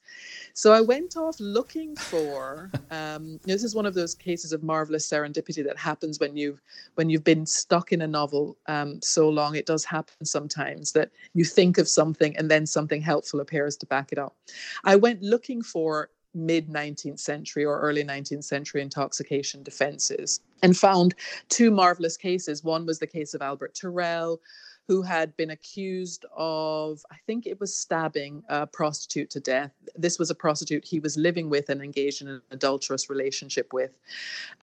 So 0.53 0.73
I 0.73 0.81
went 0.81 1.17
off 1.17 1.37
looking 1.41 1.97
for. 1.97 2.71
Um, 2.91 3.41
this 3.45 3.65
is 3.65 3.75
one 3.75 3.87
of 3.87 3.95
those 3.95 4.15
cases 4.15 4.53
of 4.53 4.63
marvelous 4.63 5.09
serendipity 5.09 5.65
that 5.65 5.79
happens 5.79 6.21
when 6.21 6.37
you've 6.37 6.61
when 6.95 7.11
you've 7.11 7.25
been 7.25 7.47
stuck 7.47 7.93
in 7.93 8.03
a 8.03 8.07
novel 8.07 8.57
um, 8.67 9.01
so 9.03 9.29
long. 9.29 9.57
It 9.57 9.67
does 9.67 9.85
happen 9.85 10.25
sometimes 10.25 10.93
that 10.93 11.11
you 11.35 11.45
think 11.45 11.79
of 11.79 11.89
something 11.89 12.37
and 12.37 12.51
then 12.51 12.67
something 12.67 13.01
helpful 13.01 13.41
appears 13.41 13.77
to 13.79 13.87
back 13.87 14.13
it 14.13 14.19
up. 14.19 14.37
I 14.85 14.97
went 14.97 15.23
looking 15.23 15.63
for 15.63 16.11
mid 16.35 16.69
19th 16.69 17.21
century 17.21 17.65
or 17.65 17.81
early 17.81 18.05
19th 18.05 18.45
century 18.45 18.83
intoxication 18.83 19.63
defenses 19.63 20.41
and 20.63 20.77
found 20.77 21.15
two 21.49 21.71
marvelous 21.71 22.17
cases. 22.17 22.65
One 22.65 22.87
was 22.87 22.99
the 22.99 23.07
case 23.07 23.35
of 23.35 23.43
Albert 23.43 23.75
Tirrell, 23.75 24.39
who 24.87 25.03
had 25.03 25.37
been 25.37 25.51
accused 25.51 26.27
of, 26.37 27.05
I 27.11 27.17
think 27.27 27.47
it 27.47 27.59
was 27.59 27.75
stabbing 27.75 28.43
a 28.49 28.67
prostitute 28.67 29.31
to 29.31 29.41
death. 29.41 29.73
This 29.97 30.19
was 30.19 30.31
a 30.31 30.35
prostitute 30.35 30.85
he 30.85 31.01
was 31.01 31.17
living 31.17 31.49
with 31.49 31.71
and 31.71 31.83
engaged 31.83 32.21
in 32.21 32.29
an 32.29 32.43
adulterous 32.51 33.09
relationship 33.09 33.73
with 33.73 33.93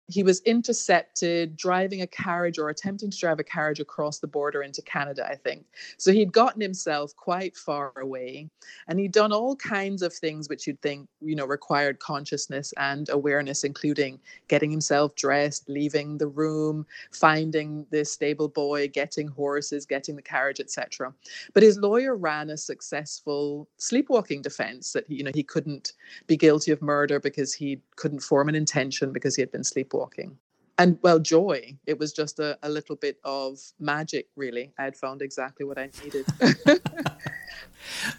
he 0.09 0.23
was 0.23 0.41
intercepted 0.43 1.57
driving 1.57 2.03
a 2.03 2.07
carriage 2.07 2.59
or 2.59 2.69
attempting 2.69 3.11
to 3.11 3.19
drive 3.19 3.41
a 3.41 3.45
carriage 3.45 3.81
across 3.81 4.21
the 4.21 4.27
border 4.27 4.63
into 4.63 4.81
Canada, 4.83 5.27
I 5.29 5.35
think. 5.35 5.67
So 5.97 6.13
he'd 6.13 6.33
gotten 6.33 6.61
himself 6.61 7.15
quite 7.17 7.57
far 7.57 7.93
away 7.97 8.49
and 8.87 9.01
he'd 9.01 9.13
done 9.13 9.33
all 9.33 9.57
kinds 9.57 10.03
of 10.03 10.13
things 10.13 10.49
which 10.49 10.67
you'd 10.67 10.81
think, 10.81 11.09
you 11.21 11.35
know, 11.35 11.45
required 11.45 11.99
consciousness 11.99 12.73
and 12.77 13.09
awareness, 13.09 13.65
including 13.65 14.21
getting 14.47 14.71
himself 14.71 15.15
dressed, 15.17 15.69
leaving 15.69 16.19
the 16.19 16.29
room, 16.29 16.87
finding 17.11 17.85
the 17.91 18.05
stable 18.05 18.49
boy, 18.49 18.87
getting 18.89 19.27
horses, 19.27 19.87
getting 19.87 20.15
the 20.15 20.23
carriage, 20.23 20.61
etc. 20.61 21.13
But 21.53 21.65
his 21.65 21.79
lawyer 21.79 22.15
ran 22.17 22.51
a 22.51 22.57
successful 22.57 23.69
sleepwalking 23.79 24.43
defense 24.43 24.93
that, 24.93 25.11
you 25.11 25.25
know, 25.25 25.33
he 25.35 25.43
couldn't 25.43 25.95
be 26.29 26.37
guilty 26.37 26.71
of 26.71 26.81
murder 26.81 27.19
because 27.19 27.53
he 27.53 27.81
couldn't 27.97 28.21
form 28.21 28.49
an 28.49 28.55
intention 28.55 29.13
because 29.13 29.35
he 29.35 29.43
had 29.43 29.51
been 29.51 29.65
sleepwalking 29.65 29.96
walking. 29.97 30.39
And 30.79 30.99
well 31.03 31.19
joy. 31.19 31.77
It 31.87 31.99
was 31.99 32.13
just 32.13 32.39
a, 32.39 32.59
a 32.63 32.69
little 32.69 32.97
bit 32.97 33.19
of 33.25 33.59
magic 33.81 34.29
really. 34.37 34.73
I 34.79 34.85
had 34.85 34.97
found 34.97 35.23
exactly 35.23 35.65
what 35.65 35.79
i 35.79 35.89
needed. 36.05 36.27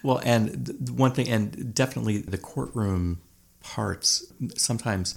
Well 0.03 0.21
and 0.23 0.89
one 0.95 1.11
thing 1.11 1.27
and 1.27 1.73
definitely 1.73 2.19
the 2.19 2.37
courtroom 2.37 3.21
parts 3.61 4.31
sometimes 4.55 5.15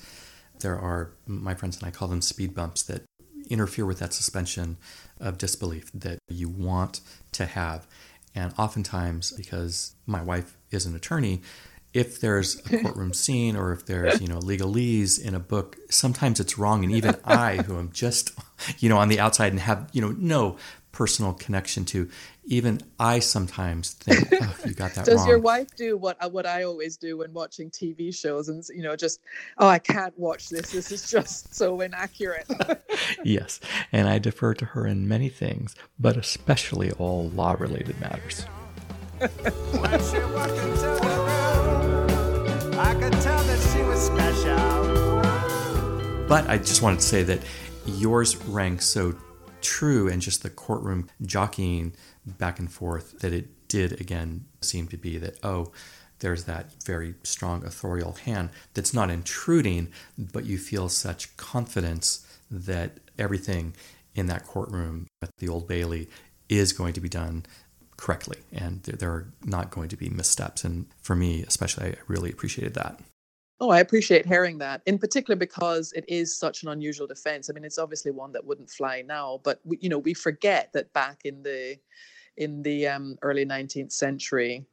there 0.60 0.78
are 0.78 1.12
my 1.26 1.54
friends 1.54 1.78
and 1.78 1.86
i 1.86 1.90
call 1.90 2.08
them 2.08 2.20
speed 2.20 2.54
bumps 2.54 2.82
that 2.84 3.02
interfere 3.50 3.84
with 3.84 3.98
that 3.98 4.14
suspension 4.14 4.78
of 5.18 5.36
disbelief 5.36 5.90
that 5.92 6.18
you 6.28 6.48
want 6.48 7.00
to 7.32 7.44
have. 7.44 7.86
And 8.34 8.54
oftentimes 8.56 9.32
because 9.32 9.94
my 10.06 10.22
wife 10.22 10.56
is 10.70 10.86
an 10.86 10.94
attorney 10.94 11.42
if 11.92 12.20
there's 12.20 12.60
a 12.70 12.78
courtroom 12.78 13.12
scene 13.14 13.56
or 13.56 13.72
if 13.72 13.86
there's 13.86 14.20
you 14.20 14.28
know 14.28 14.38
legalese 14.38 15.20
in 15.20 15.34
a 15.34 15.40
book 15.40 15.76
sometimes 15.90 16.40
it's 16.40 16.58
wrong 16.58 16.84
and 16.84 16.92
even 16.92 17.16
i 17.24 17.56
who 17.56 17.78
am 17.78 17.90
just 17.92 18.32
you 18.78 18.88
know 18.88 18.98
on 18.98 19.08
the 19.08 19.18
outside 19.18 19.52
and 19.52 19.60
have 19.60 19.88
you 19.92 20.00
know 20.00 20.14
no 20.18 20.56
personal 20.92 21.32
connection 21.32 21.84
to 21.84 22.08
even 22.44 22.80
i 22.98 23.18
sometimes 23.18 23.92
think 23.92 24.28
oh, 24.42 24.56
you 24.64 24.74
got 24.74 24.90
that 24.94 24.98
wrong. 24.98 25.04
does 25.06 25.16
wrong. 25.18 25.28
your 25.28 25.38
wife 25.38 25.68
do 25.76 25.96
what 25.96 26.16
uh, 26.22 26.28
what 26.28 26.46
i 26.46 26.64
always 26.64 26.96
do 26.96 27.18
when 27.18 27.32
watching 27.32 27.70
tv 27.70 28.14
shows 28.14 28.48
and 28.48 28.64
you 28.74 28.82
know 28.82 28.96
just 28.96 29.20
oh 29.58 29.68
i 29.68 29.78
can't 29.78 30.16
watch 30.18 30.48
this 30.48 30.72
this 30.72 30.90
is 30.90 31.08
just 31.08 31.54
so 31.54 31.80
inaccurate 31.80 32.46
yes 33.24 33.60
and 33.92 34.08
i 34.08 34.18
defer 34.18 34.52
to 34.52 34.64
her 34.64 34.86
in 34.86 35.06
many 35.06 35.28
things 35.28 35.76
but 35.98 36.16
especially 36.16 36.90
all 36.92 37.30
law 37.30 37.54
related 37.58 37.98
matters 38.00 38.46
But 46.30 46.48
I 46.48 46.58
just 46.58 46.80
wanted 46.80 47.00
to 47.00 47.06
say 47.06 47.24
that 47.24 47.40
yours 47.84 48.36
rang 48.46 48.78
so 48.78 49.16
true 49.62 50.06
and 50.06 50.22
just 50.22 50.44
the 50.44 50.48
courtroom 50.48 51.08
jockeying 51.22 51.92
back 52.24 52.60
and 52.60 52.70
forth 52.70 53.18
that 53.18 53.32
it 53.32 53.48
did 53.66 54.00
again 54.00 54.44
seem 54.60 54.86
to 54.86 54.96
be 54.96 55.18
that, 55.18 55.40
oh, 55.42 55.72
there's 56.20 56.44
that 56.44 56.70
very 56.84 57.16
strong 57.24 57.64
authorial 57.64 58.12
hand 58.12 58.50
that's 58.74 58.94
not 58.94 59.10
intruding, 59.10 59.88
but 60.16 60.44
you 60.44 60.56
feel 60.56 60.88
such 60.88 61.36
confidence 61.36 62.24
that 62.48 62.98
everything 63.18 63.74
in 64.14 64.26
that 64.26 64.46
courtroom 64.46 65.08
at 65.22 65.30
the 65.38 65.48
Old 65.48 65.66
Bailey 65.66 66.08
is 66.48 66.72
going 66.72 66.92
to 66.92 67.00
be 67.00 67.08
done 67.08 67.44
correctly 67.96 68.38
and 68.52 68.84
there 68.84 69.10
are 69.10 69.26
not 69.44 69.72
going 69.72 69.88
to 69.88 69.96
be 69.96 70.08
missteps. 70.08 70.62
And 70.62 70.86
for 71.02 71.16
me, 71.16 71.42
especially, 71.42 71.86
I 71.88 71.94
really 72.06 72.30
appreciated 72.30 72.74
that. 72.74 73.00
Oh, 73.60 73.68
I 73.68 73.80
appreciate 73.80 74.24
hearing 74.24 74.56
that. 74.58 74.80
In 74.86 74.98
particular, 74.98 75.36
because 75.36 75.92
it 75.92 76.06
is 76.08 76.36
such 76.36 76.62
an 76.62 76.70
unusual 76.70 77.06
defense. 77.06 77.50
I 77.50 77.52
mean, 77.52 77.64
it's 77.64 77.78
obviously 77.78 78.10
one 78.10 78.32
that 78.32 78.44
wouldn't 78.44 78.70
fly 78.70 79.02
now, 79.06 79.40
but 79.44 79.60
we, 79.64 79.78
you 79.82 79.90
know, 79.90 79.98
we 79.98 80.14
forget 80.14 80.72
that 80.72 80.92
back 80.94 81.20
in 81.24 81.42
the 81.42 81.76
in 82.38 82.62
the 82.62 82.86
um, 82.86 83.18
early 83.20 83.44
19th 83.44 83.92
century, 83.92 84.64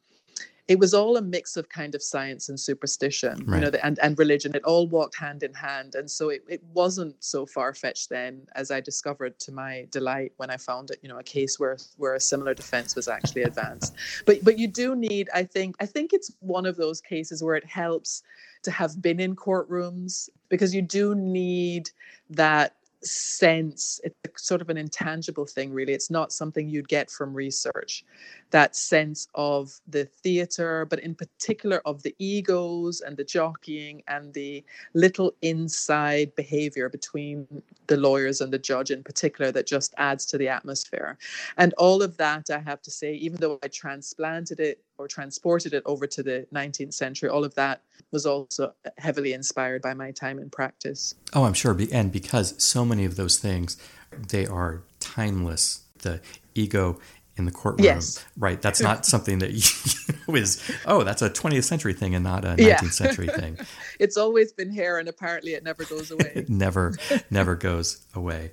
it 0.70 0.80
was 0.80 0.94
all 0.94 1.18
a 1.18 1.22
mix 1.22 1.58
of 1.58 1.68
kind 1.68 1.96
of 1.96 2.02
science 2.02 2.48
and 2.48 2.58
superstition, 2.58 3.44
right. 3.46 3.56
you 3.56 3.62
know, 3.66 3.70
the, 3.70 3.86
and 3.86 4.00
and 4.00 4.18
religion. 4.18 4.56
It 4.56 4.64
all 4.64 4.88
walked 4.88 5.18
hand 5.18 5.44
in 5.44 5.54
hand, 5.54 5.96
and 5.96 6.10
so 6.10 6.30
it, 6.30 6.44
it 6.48 6.64
wasn't 6.74 7.16
so 7.22 7.46
far 7.46 7.74
fetched 7.74 8.10
then, 8.10 8.48
as 8.56 8.72
I 8.72 8.80
discovered 8.80 9.38
to 9.40 9.52
my 9.52 9.88
delight 9.92 10.32
when 10.38 10.50
I 10.50 10.56
found 10.56 10.92
it, 10.92 11.00
you 11.02 11.10
know, 11.10 11.20
a 11.20 11.24
case 11.24 11.60
where 11.60 11.78
where 11.98 12.16
a 12.16 12.22
similar 12.22 12.54
defense 12.54 12.96
was 12.96 13.10
actually 13.10 13.44
advanced. 13.44 13.96
But 14.26 14.44
but 14.44 14.58
you 14.58 14.68
do 14.68 14.96
need, 14.96 15.30
I 15.34 15.44
think, 15.44 15.76
I 15.82 15.86
think 15.86 16.14
it's 16.14 16.32
one 16.40 16.66
of 16.66 16.78
those 16.78 17.02
cases 17.02 17.44
where 17.44 17.56
it 17.56 17.66
helps 17.66 18.24
to 18.64 18.72
have 18.72 19.02
been 19.02 19.20
in 19.20 19.36
courtrooms 19.36 20.30
because 20.50 20.74
you 20.74 20.82
do 20.82 21.16
need 21.16 21.90
that 22.30 22.74
sense. 23.04 24.00
It's 24.04 24.44
sort 24.44 24.62
of 24.62 24.70
an 24.70 24.78
intangible 24.78 25.46
thing 25.46 25.72
really. 25.74 25.94
It's 25.94 26.10
not 26.10 26.32
something 26.32 26.70
you'd 26.70 26.88
get 26.88 27.10
from 27.10 27.34
research. 27.34 28.04
That 28.52 28.76
sense 28.76 29.28
of 29.36 29.80
the 29.88 30.06
theater 30.06 30.86
but 30.86 31.00
in 31.00 31.16
particular 31.16 31.82
of 31.86 32.04
the 32.04 32.16
egos 32.20 33.02
and 33.02 33.18
the 33.18 33.24
jockeying 33.24 34.04
and 34.08 34.34
the 34.34 34.64
little 34.94 35.34
inside 35.42 36.34
behavior 36.36 36.90
between 36.90 37.48
the 37.88 37.98
lawyers 37.98 38.42
and 38.42 38.52
the 38.52 38.60
judge 38.60 38.92
in 38.92 39.04
particular 39.04 39.52
that 39.52 39.68
just 39.68 39.94
adds 39.98 40.26
to 40.28 40.38
the 40.38 40.48
atmosphere. 40.48 41.18
And 41.58 41.74
all 41.78 42.02
of 42.02 42.18
that 42.18 42.50
i 42.50 42.60
have 42.60 42.82
to 42.82 42.92
say 42.92 43.14
even 43.14 43.40
though 43.40 43.60
i 43.64 43.68
transplanted 43.68 44.60
it 44.60 44.82
or 44.98 45.08
transported 45.08 45.74
it 45.74 45.84
over 45.86 46.08
to 46.08 46.24
the 46.24 46.48
19th 46.54 46.94
century 46.94 47.30
all 47.30 47.44
of 47.44 47.54
that 47.56 47.82
was 48.12 48.26
also 48.26 48.74
heavily 48.98 49.34
inspired 49.34 49.82
by 49.82 49.94
my 49.94 50.12
time 50.12 50.40
in 50.40 50.50
practice. 50.50 51.14
Oh 51.34 51.44
i'm 51.44 51.54
sure. 51.54 51.78
And 51.92 52.12
because 52.12 52.62
so 52.64 52.86
many 52.86 53.06
of 53.06 53.16
those 53.16 53.38
things 53.38 53.78
they 54.12 54.46
are 54.46 54.84
timeless. 55.00 55.84
The 56.00 56.22
ego 56.56 57.00
in 57.38 57.46
the 57.46 57.52
courtroom. 57.52 57.84
Yes. 57.84 58.24
right. 58.38 58.62
That's 58.62 58.82
not 58.82 59.06
something 59.14 59.40
that 59.40 59.52
you 60.28 60.36
is 60.36 60.64
oh 60.86 61.04
that's 61.04 61.22
a 61.22 61.30
20th 61.30 61.64
century 61.64 61.94
thing 61.94 62.16
and 62.16 62.24
not 62.24 62.46
a 62.46 62.50
19th 62.50 62.60
yeah. 62.60 62.90
century 62.90 63.28
thing. 63.28 63.58
It's 64.00 64.16
always 64.16 64.54
been 64.54 64.72
here 64.72 65.00
and 65.00 65.10
apparently 65.10 65.54
it 65.54 65.64
never 65.64 65.84
goes 65.84 66.12
away. 66.12 66.32
It 66.36 66.50
never 66.50 66.96
never 67.32 67.56
goes 67.56 68.06
away. 68.14 68.52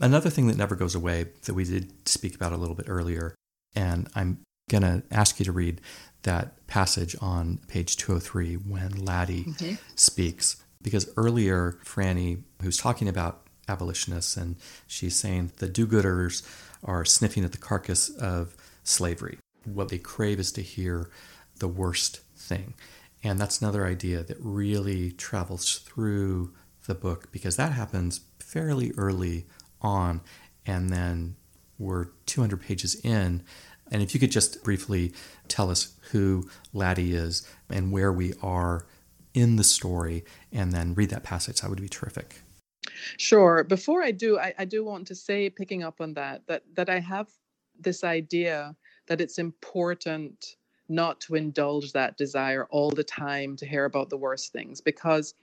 Another 0.00 0.30
thing 0.30 0.46
that 0.46 0.56
never 0.56 0.74
goes 0.74 0.94
away 0.94 1.26
that 1.44 1.52
we 1.54 1.64
did 1.64 2.08
speak 2.08 2.34
about 2.34 2.52
a 2.52 2.56
little 2.56 2.74
bit 2.74 2.86
earlier 2.88 3.34
and 3.74 4.08
i'm 4.14 4.38
going 4.68 4.82
to 4.82 5.02
ask 5.10 5.38
you 5.38 5.44
to 5.44 5.52
read 5.52 5.80
that 6.22 6.66
passage 6.66 7.16
on 7.20 7.58
page 7.68 7.96
203 7.96 8.54
when 8.54 9.04
Laddie 9.04 9.44
mm-hmm. 9.44 9.74
speaks. 9.94 10.56
Because 10.80 11.08
earlier, 11.16 11.78
Frannie, 11.84 12.42
who's 12.60 12.76
talking 12.76 13.08
about 13.08 13.46
abolitionists, 13.68 14.36
and 14.36 14.56
she's 14.86 15.16
saying 15.16 15.52
the 15.58 15.68
do 15.68 15.86
gooders 15.86 16.46
are 16.82 17.04
sniffing 17.04 17.44
at 17.44 17.52
the 17.52 17.58
carcass 17.58 18.08
of 18.08 18.56
slavery. 18.82 19.38
What 19.64 19.88
they 19.88 19.98
crave 19.98 20.40
is 20.40 20.50
to 20.52 20.62
hear 20.62 21.10
the 21.58 21.68
worst 21.68 22.20
thing. 22.36 22.74
And 23.22 23.38
that's 23.38 23.60
another 23.60 23.86
idea 23.86 24.24
that 24.24 24.36
really 24.40 25.12
travels 25.12 25.78
through 25.78 26.52
the 26.86 26.94
book 26.94 27.30
because 27.30 27.56
that 27.56 27.72
happens 27.72 28.22
fairly 28.40 28.92
early 28.96 29.46
on. 29.80 30.20
And 30.66 30.90
then 30.90 31.36
we're 31.78 32.06
200 32.26 32.60
pages 32.60 32.96
in 33.04 33.44
and 33.92 34.02
if 34.02 34.14
you 34.14 34.18
could 34.18 34.32
just 34.32 34.64
briefly 34.64 35.12
tell 35.48 35.70
us 35.70 35.94
who 36.10 36.48
Laddie 36.72 37.12
is 37.12 37.46
and 37.68 37.92
where 37.92 38.12
we 38.12 38.32
are 38.42 38.86
in 39.34 39.56
the 39.56 39.64
story, 39.64 40.24
and 40.50 40.72
then 40.72 40.94
read 40.94 41.10
that 41.10 41.22
passage, 41.22 41.60
that 41.60 41.70
would 41.70 41.80
be 41.80 41.88
terrific. 41.88 42.42
Sure. 43.16 43.64
Before 43.64 44.02
I 44.02 44.10
do, 44.10 44.38
I, 44.38 44.52
I 44.58 44.64
do 44.64 44.84
want 44.84 45.06
to 45.06 45.14
say, 45.14 45.48
picking 45.48 45.82
up 45.82 46.00
on 46.00 46.14
that, 46.14 46.42
that 46.48 46.64
that 46.74 46.90
I 46.90 46.98
have 46.98 47.28
this 47.78 48.04
idea 48.04 48.74
that 49.06 49.20
it's 49.20 49.38
important 49.38 50.56
not 50.88 51.20
to 51.20 51.34
indulge 51.34 51.92
that 51.92 52.16
desire 52.16 52.66
all 52.70 52.90
the 52.90 53.04
time 53.04 53.56
to 53.56 53.66
hear 53.66 53.84
about 53.84 54.10
the 54.10 54.16
worst 54.16 54.52
things 54.52 54.80
because 54.80 55.34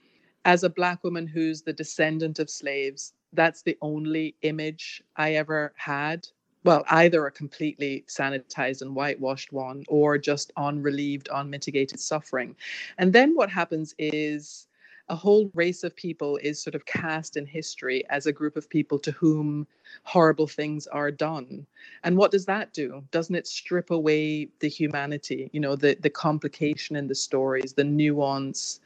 as 0.44 0.62
a 0.62 0.70
black 0.70 1.02
woman 1.04 1.26
who's 1.26 1.62
the 1.62 1.72
descendant 1.72 2.38
of 2.38 2.48
slaves 2.48 3.12
that's 3.32 3.62
the 3.62 3.76
only 3.82 4.36
image 4.42 5.02
i 5.16 5.34
ever 5.34 5.72
had 5.76 6.26
well, 6.64 6.84
either 6.90 7.26
a 7.26 7.30
completely 7.30 8.04
sanitized 8.08 8.82
and 8.82 8.94
whitewashed 8.94 9.52
one 9.52 9.84
or 9.88 10.18
just 10.18 10.52
unrelieved, 10.56 11.28
unmitigated 11.32 12.00
suffering. 12.00 12.54
And 12.98 13.12
then 13.12 13.34
what 13.34 13.50
happens 13.50 13.94
is 13.98 14.66
a 15.08 15.16
whole 15.16 15.50
race 15.54 15.82
of 15.82 15.96
people 15.96 16.38
is 16.42 16.62
sort 16.62 16.74
of 16.76 16.86
cast 16.86 17.36
in 17.36 17.44
history 17.44 18.04
as 18.10 18.26
a 18.26 18.32
group 18.32 18.56
of 18.56 18.70
people 18.70 18.98
to 19.00 19.10
whom 19.12 19.66
horrible 20.04 20.46
things 20.46 20.86
are 20.86 21.10
done. 21.10 21.66
And 22.04 22.16
what 22.16 22.30
does 22.30 22.46
that 22.46 22.72
do? 22.72 23.02
Doesn't 23.10 23.34
it 23.34 23.48
strip 23.48 23.90
away 23.90 24.48
the 24.60 24.68
humanity, 24.68 25.50
you 25.52 25.58
know, 25.58 25.74
the, 25.74 25.96
the 26.00 26.10
complication 26.10 26.94
in 26.94 27.08
the 27.08 27.14
stories, 27.14 27.72
the 27.72 27.84
nuance, 27.84 28.80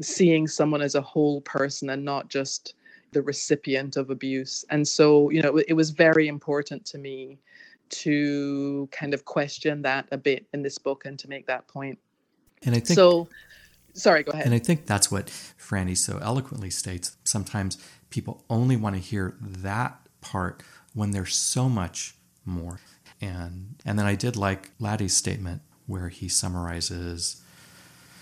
seeing 0.00 0.48
someone 0.48 0.82
as 0.82 0.96
a 0.96 1.00
whole 1.02 1.40
person 1.42 1.90
and 1.90 2.04
not 2.04 2.28
just 2.28 2.74
the 3.12 3.22
recipient 3.22 3.96
of 3.96 4.10
abuse. 4.10 4.64
And 4.70 4.86
so, 4.86 5.30
you 5.30 5.42
know, 5.42 5.58
it 5.58 5.74
was 5.74 5.90
very 5.90 6.28
important 6.28 6.84
to 6.86 6.98
me 6.98 7.38
to 7.90 8.88
kind 8.90 9.12
of 9.14 9.24
question 9.24 9.82
that 9.82 10.06
a 10.10 10.18
bit 10.18 10.46
in 10.52 10.62
this 10.62 10.78
book 10.78 11.04
and 11.04 11.18
to 11.18 11.28
make 11.28 11.46
that 11.46 11.68
point. 11.68 11.98
And 12.64 12.74
I 12.74 12.80
think 12.80 12.96
so. 12.96 13.28
Sorry, 13.94 14.22
go 14.22 14.32
ahead. 14.32 14.46
And 14.46 14.54
I 14.54 14.58
think 14.58 14.86
that's 14.86 15.10
what 15.10 15.26
Frannie 15.26 15.96
so 15.96 16.18
eloquently 16.22 16.70
states. 16.70 17.16
Sometimes 17.24 17.76
people 18.08 18.42
only 18.48 18.76
want 18.76 18.96
to 18.96 19.02
hear 19.02 19.36
that 19.40 19.98
part 20.22 20.62
when 20.94 21.10
there's 21.10 21.34
so 21.34 21.68
much 21.68 22.14
more. 22.46 22.80
And 23.20 23.74
and 23.84 23.98
then 23.98 24.06
I 24.06 24.14
did 24.14 24.36
like 24.36 24.70
Laddie's 24.78 25.14
statement 25.14 25.60
where 25.86 26.08
he 26.08 26.28
summarizes. 26.28 27.42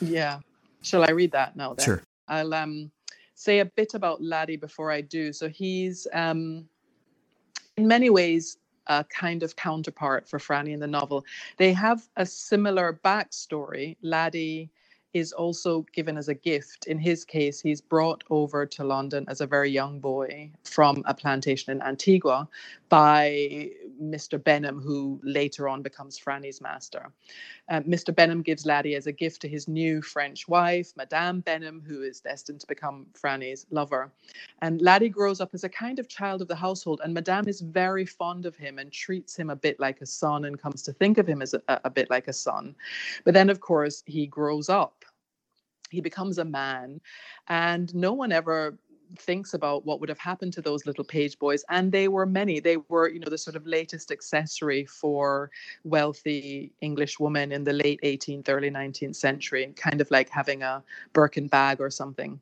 Yeah. 0.01 0.41
Shall 0.83 1.05
I 1.05 1.13
read 1.13 1.33
that 1.33 1.57
now? 1.57 1.75
Then? 1.75 1.85
Sure. 1.85 2.03
I'll 2.27 2.53
um 2.55 2.91
say 3.41 3.61
a 3.61 3.65
bit 3.65 3.95
about 3.95 4.23
Laddie 4.23 4.59
before 4.59 4.91
I 4.93 5.01
do. 5.01 5.33
So 5.33 5.49
he's 5.49 6.07
um, 6.13 6.69
in 7.79 7.89
many 7.89 8.11
ways 8.11 8.59
a 8.87 9.03
kind 9.05 9.43
of 9.43 9.57
counterpart 9.57 10.29
for 10.29 10.39
Frannie 10.39 10.75
in 10.75 10.81
the 10.81 10.87
novel. 10.87 11.25
They 11.57 11.73
have 11.73 12.07
a 12.17 12.27
similar 12.27 13.01
backstory. 13.03 13.97
Laddie 14.03 14.71
is 15.13 15.33
also 15.33 15.85
given 15.93 16.17
as 16.17 16.29
a 16.29 16.35
gift. 16.35 16.87
In 16.87 16.99
his 16.99 17.25
case, 17.25 17.61
he's 17.61 17.81
brought 17.81 18.23
over 18.31 18.65
to 18.67 18.85
London 18.85 19.25
as 19.29 19.41
a 19.41 19.47
very 19.47 19.71
young 19.71 19.99
boy 19.99 20.51
from 20.65 21.03
a 21.07 21.15
plantation 21.15 21.73
in 21.73 21.83
Antigua 21.83 22.49
by 22.89 23.71
Mr. 24.01 24.43
Benham, 24.43 24.81
who 24.81 25.21
later 25.23 25.69
on 25.69 25.83
becomes 25.83 26.19
Frannie's 26.19 26.61
master. 26.61 27.13
Uh, 27.69 27.81
Mr. 27.81 28.15
Benham 28.15 28.43
gives 28.43 28.67
Laddie 28.67 28.95
as 28.95 29.07
a 29.07 29.13
gift 29.13 29.43
to 29.43 29.49
his 29.49 29.69
new 29.69 30.01
French 30.03 30.49
wife, 30.49 30.93
Madame 30.97 31.41
Benham, 31.41 31.83
who 31.87 32.03
is 32.03 32.21
destined 32.21 32.61
to 32.61 32.67
become 32.67 33.07
Frannie's 33.15 33.67
lover. 33.71 34.11
And 34.63 34.81
Laddie 34.81 35.09
grows 35.09 35.41
up 35.41 35.51
as 35.55 35.65
a 35.65 35.69
kind 35.69 35.99
of 35.99 36.09
child 36.09 36.43
of 36.43 36.49
the 36.49 36.57
household, 36.57 37.01
and 37.05 37.15
Madame 37.15 37.49
is 37.49 37.61
very 37.61 38.07
fond 38.07 38.47
of 38.47 38.57
him 38.57 38.79
and 38.79 38.93
treats 38.93 39.37
him 39.37 39.51
a 39.51 39.57
bit 39.57 39.79
like 39.79 40.01
a 40.01 40.07
son 40.07 40.45
and 40.45 40.61
comes 40.61 40.83
to 40.83 40.93
think 40.93 41.19
of 41.19 41.29
him 41.29 41.43
as 41.43 41.55
a, 41.55 41.63
a 41.85 41.91
bit 41.91 42.11
like 42.11 42.29
a 42.29 42.33
son. 42.33 42.75
But 43.25 43.35
then, 43.35 43.51
of 43.51 43.61
course, 43.61 44.03
he 44.07 44.27
grows 44.27 44.69
up 44.69 45.00
he 45.91 46.01
becomes 46.01 46.39
a 46.39 46.45
man 46.45 47.01
and 47.49 47.95
no 47.95 48.13
one 48.13 48.33
ever 48.33 48.77
thinks 49.19 49.55
about 49.55 49.85
what 49.85 50.01
would 50.01 50.09
have 50.09 50.19
happened 50.19 50.53
to 50.53 50.63
those 50.63 50.87
little 50.87 51.05
page 51.05 51.39
boys 51.39 51.65
and 51.69 51.91
they 51.91 52.09
were 52.09 52.27
many. 52.27 52.61
They 52.61 52.77
were 52.89 53.09
you 53.09 53.21
know 53.21 53.29
the 53.29 53.39
sort 53.39 53.57
of 53.57 53.67
latest 53.67 54.11
accessory 54.11 54.85
for 54.87 55.51
wealthy 55.85 56.73
english 56.81 57.19
women 57.19 57.53
in 57.53 57.65
the 57.65 57.73
late 57.73 58.01
18th 58.03 58.49
early 58.49 58.71
19th 58.71 59.17
century 59.17 59.73
kind 59.77 60.01
of 60.01 60.11
like 60.11 60.29
having 60.29 60.63
a 60.63 60.83
birkin 61.13 61.49
bag 61.49 61.81
or 61.81 61.91
something. 61.91 62.41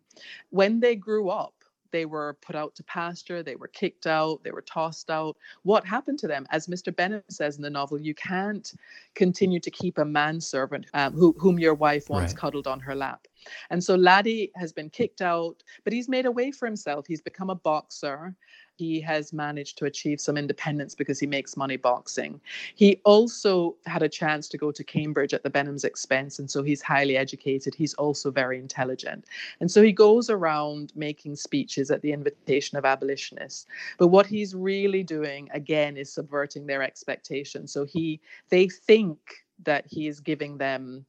When 0.50 0.80
they 0.80 0.96
grew 0.96 1.30
up 1.30 1.54
they 1.90 2.06
were 2.06 2.36
put 2.40 2.56
out 2.56 2.74
to 2.76 2.82
pasture, 2.84 3.42
they 3.42 3.56
were 3.56 3.68
kicked 3.68 4.06
out, 4.06 4.42
they 4.44 4.50
were 4.50 4.62
tossed 4.62 5.10
out. 5.10 5.36
What 5.62 5.86
happened 5.86 6.18
to 6.20 6.28
them? 6.28 6.46
As 6.50 6.66
Mr. 6.66 6.94
Benham 6.94 7.22
says 7.28 7.56
in 7.56 7.62
the 7.62 7.70
novel, 7.70 8.00
you 8.00 8.14
can't 8.14 8.72
continue 9.14 9.60
to 9.60 9.70
keep 9.70 9.98
a 9.98 10.04
manservant 10.04 10.86
um, 10.94 11.12
who, 11.12 11.34
whom 11.38 11.58
your 11.58 11.74
wife 11.74 12.08
once 12.08 12.32
right. 12.32 12.40
cuddled 12.40 12.66
on 12.66 12.80
her 12.80 12.94
lap. 12.94 13.26
And 13.70 13.82
so 13.82 13.94
Laddie 13.94 14.50
has 14.56 14.72
been 14.72 14.90
kicked 14.90 15.22
out, 15.22 15.62
but 15.84 15.92
he's 15.92 16.08
made 16.08 16.26
a 16.26 16.30
way 16.30 16.50
for 16.50 16.66
himself. 16.66 17.06
He's 17.06 17.22
become 17.22 17.50
a 17.50 17.54
boxer 17.54 18.34
he 18.78 19.00
has 19.00 19.32
managed 19.32 19.76
to 19.78 19.86
achieve 19.86 20.20
some 20.20 20.36
independence 20.36 20.94
because 20.94 21.18
he 21.18 21.26
makes 21.26 21.56
money 21.56 21.76
boxing. 21.76 22.40
He 22.76 23.00
also 23.04 23.76
had 23.86 24.02
a 24.04 24.08
chance 24.08 24.48
to 24.48 24.58
go 24.58 24.70
to 24.70 24.84
Cambridge 24.84 25.34
at 25.34 25.42
the 25.42 25.50
Benham's 25.50 25.84
expense, 25.84 26.38
and 26.38 26.48
so 26.48 26.62
he's 26.62 26.80
highly 26.80 27.16
educated. 27.16 27.74
He's 27.74 27.94
also 27.94 28.30
very 28.30 28.58
intelligent. 28.58 29.24
And 29.60 29.70
so 29.70 29.82
he 29.82 29.92
goes 29.92 30.30
around 30.30 30.92
making 30.94 31.36
speeches 31.36 31.90
at 31.90 32.02
the 32.02 32.12
invitation 32.12 32.78
of 32.78 32.84
abolitionists. 32.84 33.66
But 33.98 34.08
what 34.08 34.26
he's 34.26 34.54
really 34.54 35.02
doing, 35.02 35.48
again, 35.52 35.96
is 35.96 36.12
subverting 36.12 36.66
their 36.66 36.82
expectations. 36.82 37.72
So 37.72 37.84
he 37.84 38.20
they 38.48 38.68
think 38.68 39.18
that 39.64 39.86
he 39.88 40.06
is 40.06 40.20
giving 40.20 40.56
them 40.58 41.04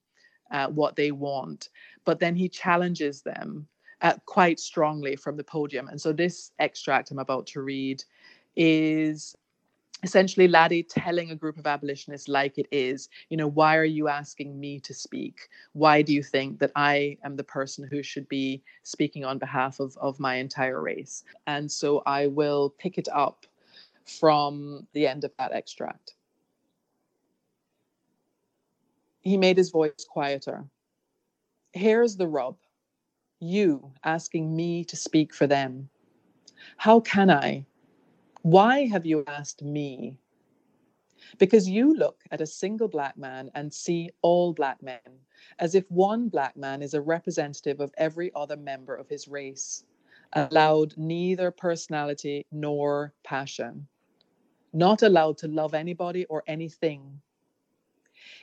uh, 0.52 0.68
what 0.68 0.96
they 0.96 1.12
want. 1.12 1.70
but 2.06 2.20
then 2.20 2.36
he 2.36 2.50
challenges 2.50 3.22
them 3.22 3.68
uh, 4.02 4.14
quite 4.26 4.60
strongly 4.60 5.16
from 5.16 5.38
the 5.38 5.44
podium. 5.44 5.88
And 5.88 6.00
so 6.00 6.14
this 6.14 6.52
extract 6.60 7.12
I'm 7.12 7.20
about 7.20 7.48
to 7.48 7.62
read 7.62 8.04
is 8.56 9.36
essentially 10.04 10.48
Laddie 10.48 10.84
telling 10.84 11.32
a 11.32 11.36
group 11.36 11.58
of 11.58 11.68
abolitionists 11.68 12.28
like 12.30 12.58
it 12.58 12.68
is, 12.72 13.10
you 13.30 13.38
know, 13.38 13.48
why 13.48 13.76
are 13.76 13.84
you 13.84 14.08
asking 14.08 14.60
me 14.60 14.80
to 14.80 14.94
speak? 14.94 15.50
Why 15.74 16.02
do 16.02 16.14
you 16.14 16.24
think 16.24 16.60
that 16.60 16.72
I 16.76 17.18
am 17.24 17.36
the 17.36 17.44
person 17.44 17.88
who 17.88 18.02
should 18.02 18.28
be 18.30 18.64
speaking 18.84 19.26
on 19.26 19.38
behalf 19.38 19.80
of, 19.80 19.98
of 19.98 20.20
my 20.20 20.36
entire 20.36 20.82
race? 20.82 21.24
And 21.48 21.70
so 21.70 22.02
I 22.06 22.28
will 22.28 22.74
pick 22.78 22.98
it 22.98 23.10
up 23.14 23.46
from 24.06 24.88
the 24.94 25.06
end 25.06 25.24
of 25.24 25.32
that 25.38 25.52
extract. 25.52 26.16
He 29.22 29.38
made 29.38 29.58
his 29.58 29.70
voice 29.70 30.06
quieter. 30.10 30.64
Here's 31.74 32.16
the 32.16 32.28
rub 32.28 32.56
you 33.40 33.92
asking 34.04 34.56
me 34.56 34.84
to 34.86 34.96
speak 34.96 35.34
for 35.34 35.48
them. 35.48 35.90
How 36.78 37.00
can 37.00 37.30
I? 37.30 37.66
Why 38.42 38.86
have 38.88 39.06
you 39.06 39.24
asked 39.28 39.64
me? 39.64 40.18
Because 41.38 41.68
you 41.68 41.94
look 41.96 42.24
at 42.32 42.42
a 42.42 42.48
single 42.48 42.88
black 42.88 43.18
man 43.18 43.52
and 43.56 43.74
see 43.74 44.10
all 44.22 44.54
black 44.54 44.82
men, 44.82 45.00
as 45.60 45.76
if 45.76 45.90
one 45.92 46.30
black 46.30 46.56
man 46.56 46.82
is 46.82 46.94
a 46.94 47.02
representative 47.02 47.80
of 47.80 47.94
every 47.98 48.32
other 48.36 48.58
member 48.58 48.96
of 48.96 49.10
his 49.10 49.28
race, 49.28 49.84
allowed 50.34 50.98
neither 50.98 51.52
personality 51.52 52.46
nor 52.52 53.14
passion, 53.24 53.88
not 54.74 55.02
allowed 55.02 55.38
to 55.40 55.48
love 55.48 55.74
anybody 55.74 56.26
or 56.26 56.44
anything. 56.48 57.22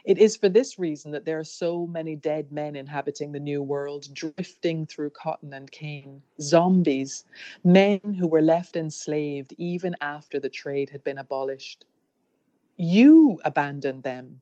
It 0.05 0.19
is 0.19 0.37
for 0.37 0.49
this 0.49 0.79
reason 0.79 1.11
that 1.13 1.25
there 1.25 1.39
are 1.39 1.45
so 1.45 1.87
many 1.87 2.17
dead 2.17 2.53
men 2.53 2.77
inhabiting 2.77 3.33
the 3.33 3.41
New 3.41 3.63
World, 3.63 4.09
drifting 4.13 4.87
through 4.87 5.11
cotton 5.11 5.53
and 5.53 5.71
cane, 5.71 6.23
zombies, 6.41 7.25
men 7.65 8.01
who 8.19 8.27
were 8.27 8.43
left 8.43 8.77
enslaved 8.77 9.55
even 9.59 9.97
after 10.01 10.41
the 10.41 10.49
trade 10.49 10.91
had 10.91 11.05
been 11.05 11.19
abolished. 11.19 11.85
You 12.77 13.41
abandoned 13.45 14.03
them. 14.03 14.41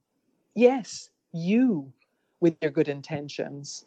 Yes, 0.55 1.11
you, 1.32 1.92
with 2.40 2.57
your 2.62 2.70
good 2.70 2.88
intentions. 2.88 3.86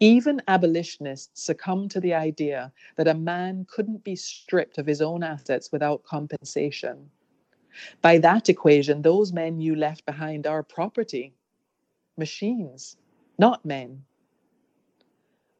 Even 0.00 0.42
abolitionists 0.48 1.42
succumb 1.42 1.88
to 1.88 2.00
the 2.00 2.14
idea 2.14 2.72
that 2.96 3.08
a 3.08 3.14
man 3.14 3.66
couldn't 3.68 4.04
be 4.04 4.14
stripped 4.16 4.78
of 4.78 4.86
his 4.86 5.00
own 5.02 5.22
assets 5.22 5.72
without 5.72 6.04
compensation. 6.04 7.10
By 8.02 8.18
that 8.18 8.48
equation, 8.48 9.02
those 9.02 9.32
men 9.32 9.60
you 9.60 9.74
left 9.74 10.06
behind 10.06 10.46
are 10.46 10.62
property, 10.62 11.34
machines, 12.16 12.96
not 13.38 13.64
men. 13.64 14.02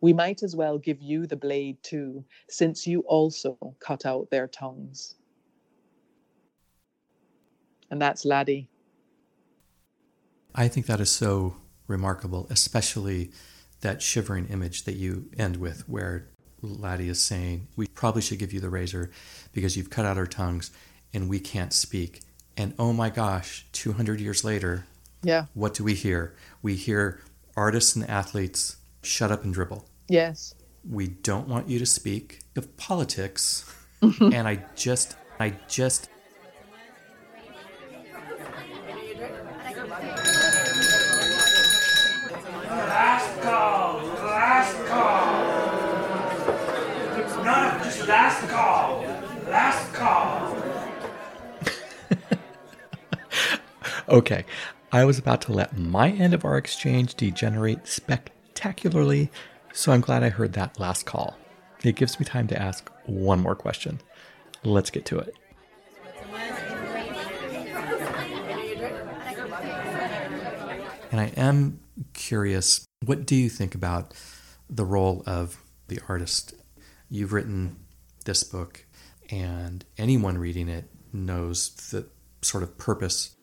We 0.00 0.12
might 0.12 0.42
as 0.42 0.54
well 0.54 0.78
give 0.78 1.00
you 1.00 1.26
the 1.26 1.36
blade 1.36 1.82
too, 1.82 2.24
since 2.48 2.86
you 2.86 3.00
also 3.00 3.58
cut 3.80 4.06
out 4.06 4.30
their 4.30 4.46
tongues. 4.46 5.16
And 7.90 8.00
that's 8.00 8.24
Laddie. 8.24 8.68
I 10.54 10.68
think 10.68 10.86
that 10.86 11.00
is 11.00 11.10
so 11.10 11.56
remarkable, 11.86 12.46
especially 12.50 13.30
that 13.80 14.02
shivering 14.02 14.46
image 14.48 14.84
that 14.84 14.96
you 14.96 15.28
end 15.38 15.56
with, 15.58 15.88
where 15.88 16.28
Laddie 16.62 17.08
is 17.08 17.20
saying, 17.20 17.68
We 17.76 17.86
probably 17.86 18.22
should 18.22 18.38
give 18.38 18.52
you 18.52 18.60
the 18.60 18.70
razor 18.70 19.10
because 19.52 19.76
you've 19.76 19.90
cut 19.90 20.06
out 20.06 20.18
our 20.18 20.26
tongues 20.26 20.70
and 21.16 21.28
we 21.28 21.40
can't 21.40 21.72
speak. 21.72 22.20
And 22.56 22.74
oh 22.78 22.92
my 22.92 23.10
gosh, 23.10 23.66
200 23.72 24.20
years 24.20 24.44
later, 24.44 24.86
yeah. 25.22 25.46
What 25.54 25.74
do 25.74 25.82
we 25.82 25.94
hear? 25.94 26.36
We 26.62 26.76
hear 26.76 27.20
artists 27.56 27.96
and 27.96 28.08
athletes 28.08 28.76
shut 29.02 29.32
up 29.32 29.42
and 29.42 29.52
dribble. 29.52 29.88
Yes. 30.08 30.54
We 30.88 31.08
don't 31.08 31.48
want 31.48 31.68
you 31.68 31.80
to 31.80 31.86
speak 31.86 32.40
of 32.54 32.76
politics. 32.76 33.64
and 34.20 34.46
I 34.46 34.64
just, 34.76 35.16
I 35.40 35.54
just. 35.66 36.08
Okay, 54.08 54.44
I 54.92 55.04
was 55.04 55.18
about 55.18 55.40
to 55.42 55.52
let 55.52 55.76
my 55.76 56.10
end 56.10 56.32
of 56.32 56.44
our 56.44 56.56
exchange 56.56 57.16
degenerate 57.16 57.88
spectacularly, 57.88 59.32
so 59.72 59.90
I'm 59.90 60.00
glad 60.00 60.22
I 60.22 60.28
heard 60.28 60.52
that 60.52 60.78
last 60.78 61.06
call. 61.06 61.36
It 61.82 61.96
gives 61.96 62.20
me 62.20 62.24
time 62.24 62.46
to 62.48 62.60
ask 62.60 62.88
one 63.06 63.40
more 63.40 63.56
question. 63.56 64.00
Let's 64.62 64.90
get 64.90 65.06
to 65.06 65.18
it. 65.18 65.34
And 71.10 71.20
I 71.20 71.32
am 71.36 71.80
curious, 72.12 72.84
what 73.04 73.26
do 73.26 73.34
you 73.34 73.48
think 73.48 73.74
about 73.74 74.14
the 74.70 74.84
role 74.84 75.24
of 75.26 75.60
the 75.88 76.00
artist? 76.08 76.54
You've 77.10 77.32
written 77.32 77.76
this 78.24 78.44
book, 78.44 78.84
and 79.30 79.84
anyone 79.98 80.38
reading 80.38 80.68
it 80.68 80.88
knows 81.12 81.70
the 81.90 82.08
sort 82.42 82.62
of 82.62 82.78
purpose 82.78 83.35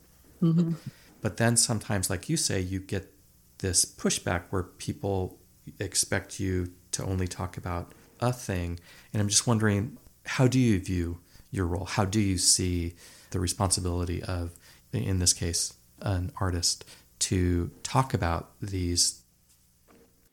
Mm-hmm. 0.44 0.74
But 1.22 1.38
then 1.38 1.56
sometimes, 1.56 2.10
like 2.10 2.28
you 2.28 2.36
say, 2.36 2.60
you 2.60 2.80
get 2.80 3.14
this 3.60 3.86
pushback 3.86 4.44
where 4.50 4.64
people 4.64 5.39
expect 5.80 6.39
you 6.39 6.74
to 6.91 7.04
only 7.04 7.28
talk 7.28 7.56
about 7.56 7.94
a 8.20 8.34
thing. 8.34 8.80
And 9.14 9.22
I'm 9.22 9.30
just 9.30 9.48
wondering, 9.48 9.98
how 10.26 10.48
do 10.48 10.60
you 10.60 10.80
view 10.80 11.20
your 11.50 11.66
role? 11.66 11.86
How 11.86 12.06
do 12.06 12.20
you 12.20 12.38
see 12.38 12.94
the 13.32 13.39
responsibility 13.39 14.22
of, 14.22 14.52
in 14.91 15.20
this 15.20 15.34
case, 15.34 15.74
an 16.02 16.32
artist 16.39 16.86
to 17.20 17.72
talk 17.84 18.14
about 18.14 18.52
these? 18.62 19.22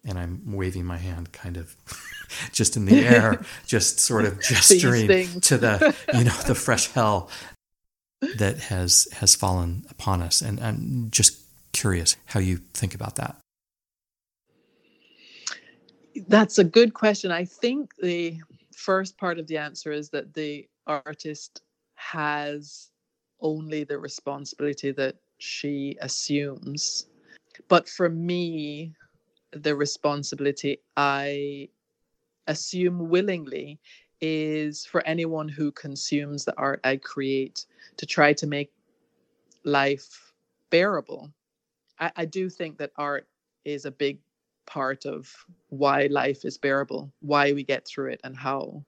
And 0.05 0.19
I'm 0.19 0.43
waving 0.47 0.87
my 0.87 0.97
hand 0.97 1.33
kind 1.33 1.57
of 1.57 1.77
just 2.53 2.77
in 2.77 2.87
the 2.87 3.07
air, 3.07 3.43
just 3.67 4.01
sort 4.01 4.25
of 4.25 4.41
gesturing 4.41 5.41
to 5.43 5.59
the, 5.59 5.95
you 6.15 6.25
know, 6.25 6.37
the 6.47 6.55
fresh 6.55 6.89
hell 6.89 7.31
that 8.37 8.59
has 8.64 9.09
has 9.14 9.35
fallen 9.35 9.85
upon 9.91 10.23
us. 10.23 10.41
And 10.41 10.61
i'm 10.61 11.11
just 11.11 11.41
curious 11.73 12.16
how 12.27 12.41
you 12.41 12.59
think 12.75 12.95
about 12.95 13.16
that. 13.16 13.37
That's 16.27 16.59
a 16.59 16.64
good 16.64 16.93
question. 16.95 17.31
I 17.31 17.45
think 17.45 17.95
the 17.97 18.39
first 18.77 19.16
part 19.16 19.39
of 19.39 19.47
the 19.47 19.57
answer 19.57 19.93
is 19.93 20.11
that 20.11 20.35
the 20.35 20.68
artist 20.87 21.62
has 21.95 22.91
only 23.41 23.85
the 23.85 23.99
responsibility 23.99 24.91
that 24.93 25.16
she 25.39 25.97
assumes. 26.01 27.07
But 27.68 27.89
for 27.89 28.09
me 28.09 28.95
the 29.53 29.75
responsibility 29.75 30.79
i 30.97 31.68
assume 32.47 33.09
willingly 33.09 33.81
is 34.21 34.85
for 34.85 35.07
anyone 35.07 35.49
who 35.49 35.73
consumes 35.73 36.45
the 36.45 36.57
art 36.59 36.81
I 36.85 36.97
create 36.97 37.66
to 37.97 38.07
try 38.07 38.32
to 38.34 38.47
make 38.47 38.70
life 39.64 40.32
bearable. 40.70 41.30
I, 41.99 42.12
I 42.16 42.24
do 42.24 42.49
think 42.49 42.78
that 42.78 42.93
art 42.97 43.26
is 43.64 43.84
a 43.84 43.91
big 43.91 44.18
part 44.66 45.05
of 45.07 45.32
why 45.68 46.07
life 46.07 46.45
is 46.45 46.59
bearable, 46.59 47.12
why 47.20 47.53
we 47.53 47.64
get 47.64 47.86
through 47.86 48.12
it, 48.12 48.20
and 48.24 48.36
how. 48.36 48.84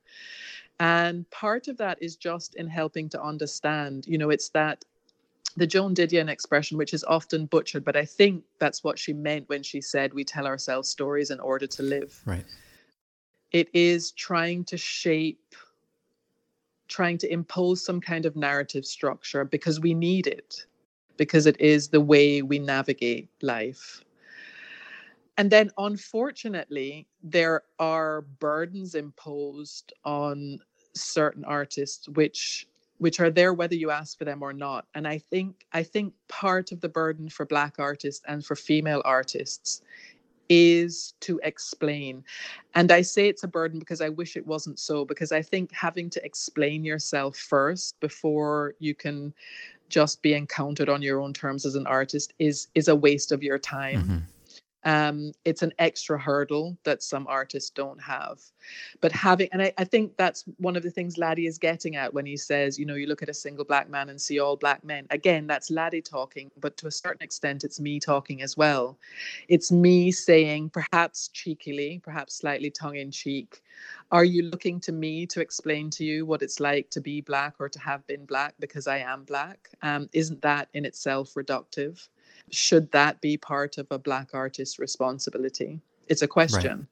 And 0.80 1.28
part 1.30 1.68
of 1.68 1.76
that 1.78 1.98
is 2.00 2.16
just 2.16 2.55
in 2.55 2.68
helping 2.68 3.09
to 3.11 3.22
understand, 3.22 4.07
you 4.07 4.18
know, 4.18 4.30
it's 4.30 4.48
that 4.50 4.84
the 5.57 5.66
Joan 5.66 5.94
Didion 5.94 6.28
expression, 6.28 6.78
which 6.78 6.94
is 6.94 7.05
often 7.05 7.46
butchered, 7.46 7.84
but 7.84 7.96
I 7.96 8.07
think 8.07 8.42
that's 8.59 8.82
what 8.82 8.98
she 8.98 9.12
meant 9.12 9.48
when 9.48 9.62
she 9.62 9.80
said 9.82 10.14
we 10.14 10.24
tell 10.24 10.46
ourselves 10.46 10.88
stories 10.88 11.30
in 11.30 11.40
order 11.40 11.66
to 11.66 11.82
live. 11.82 12.20
Right 12.24 12.46
it 13.53 13.68
is 13.74 14.12
trying 14.12 14.64
to 14.64 14.76
shape 14.76 15.55
trying 16.89 17.18
to 17.18 17.33
impose 17.33 17.85
some 17.85 18.01
kind 18.01 18.26
of 18.26 18.37
narrative 18.37 18.85
structure 18.85 19.45
because 19.45 19.80
we 19.80 19.95
need 19.95 20.26
it 20.26 20.66
because 21.16 21.47
it 21.47 21.61
is 21.61 21.89
the 21.89 22.01
way 22.01 22.43
we 22.43 22.59
navigate 22.59 23.28
life. 23.43 24.03
And 25.37 25.51
then 25.51 25.70
unfortunately 25.78 27.07
there 27.22 27.62
are 27.78 28.22
burdens 28.22 28.95
imposed 28.95 29.93
on 30.05 30.59
certain 30.95 31.45
artists 31.45 32.09
which 32.11 32.66
which 32.99 33.18
are 33.18 33.30
there 33.30 33.53
whether 33.53 33.74
you 33.74 33.91
ask 33.91 34.16
for 34.18 34.24
them 34.24 34.43
or 34.43 34.53
not. 34.53 34.87
And 34.95 35.09
i 35.09 35.18
think 35.18 35.64
i 35.72 35.83
think 35.83 36.12
part 36.28 36.70
of 36.70 36.80
the 36.80 36.89
burden 36.89 37.28
for 37.28 37.47
black 37.47 37.76
artists 37.78 38.22
and 38.28 38.45
for 38.45 38.57
female 38.57 39.03
artists 39.05 39.83
is 40.55 41.14
to 41.20 41.40
explain. 41.44 42.22
And 42.74 42.92
I 42.92 43.00
say 43.00 43.26
it's 43.26 43.42
a 43.42 43.48
burden 43.48 43.78
because 43.78 44.03
I 44.03 44.11
wish 44.11 44.36
it 44.36 44.46
wasn't 44.46 44.78
so, 44.78 45.07
because 45.07 45.32
I 45.32 45.40
think 45.40 45.72
having 45.72 46.11
to 46.11 46.22
explain 46.22 46.84
yourself 46.84 47.38
first 47.38 47.98
before 48.00 48.74
you 48.78 48.94
can 48.94 49.32
just 49.88 50.20
be 50.20 50.34
encountered 50.34 50.90
on 50.90 51.00
your 51.00 51.20
own 51.20 51.32
terms 51.32 51.64
as 51.64 51.74
an 51.74 51.86
artist 51.86 52.34
is 52.38 52.68
is 52.74 52.88
a 52.88 52.94
waste 52.94 53.32
of 53.32 53.42
your 53.42 53.59
time. 53.59 54.03
Mm-hmm. 54.03 54.18
Um, 54.85 55.33
it's 55.45 55.62
an 55.62 55.72
extra 55.78 56.18
hurdle 56.18 56.76
that 56.85 57.03
some 57.03 57.26
artists 57.28 57.70
don't 57.70 58.01
have. 58.01 58.41
But 59.01 59.12
having, 59.12 59.49
and 59.53 59.62
I, 59.62 59.72
I 59.78 59.85
think 59.85 60.16
that's 60.16 60.45
one 60.59 60.76
of 60.76 60.83
the 60.83 60.91
things 60.91 61.18
Laddie 61.18 61.47
is 61.47 61.59
getting 61.59 61.97
at 61.97 62.12
when 62.12 62.26
he 62.26 62.37
says, 62.37 62.78
you 62.78 62.87
know, 62.87 62.95
you 62.95 63.07
look 63.07 63.22
at 63.22 63.28
a 63.28 63.35
single 63.35 63.64
black 63.64 63.89
man 63.89 64.09
and 64.09 64.20
see 64.20 64.41
all 64.41 64.57
black 64.57 64.85
men. 64.85 65.07
Again, 65.11 65.47
that's 65.47 65.70
Laddie 65.70 66.03
talking, 66.03 66.51
but 66.61 66.76
to 66.78 66.87
a 66.87 66.91
certain 66.91 67.22
extent, 67.22 67.64
it's 67.64 67.80
me 67.80 68.01
talking 68.01 68.43
as 68.43 68.57
well. 68.57 68.99
It's 69.49 69.70
me 69.70 70.11
saying, 70.11 70.70
perhaps 70.70 71.28
cheekily, 71.28 72.01
perhaps 72.03 72.35
slightly 72.35 72.70
tongue 72.70 72.97
in 72.97 73.11
cheek, 73.11 73.62
are 74.11 74.24
you 74.24 74.43
looking 74.43 74.78
to 74.80 74.93
me 74.93 75.26
to 75.26 75.41
explain 75.41 75.89
to 75.91 76.05
you 76.05 76.26
what 76.26 76.43
it's 76.43 76.61
like 76.61 76.91
to 76.91 77.01
be 77.01 77.20
black 77.20 77.55
or 77.59 77.68
to 77.68 77.78
have 77.80 78.07
been 78.07 78.26
black 78.26 78.55
because 78.61 78.87
I 78.87 78.99
am 78.99 79.24
black? 79.24 79.70
Um, 79.80 80.09
isn't 80.12 80.43
that 80.43 80.68
in 80.74 80.85
itself 80.85 81.35
reductive? 81.35 82.09
Should 82.53 82.90
that 82.92 83.20
be 83.20 83.36
part 83.36 83.78
of 83.78 83.86
a 83.90 83.98
black 83.98 84.30
artist's 84.34 84.78
responsibility? 84.78 85.80
It's 86.09 86.22
a 86.22 86.28
question. 86.28 86.78
Right. 86.78 86.86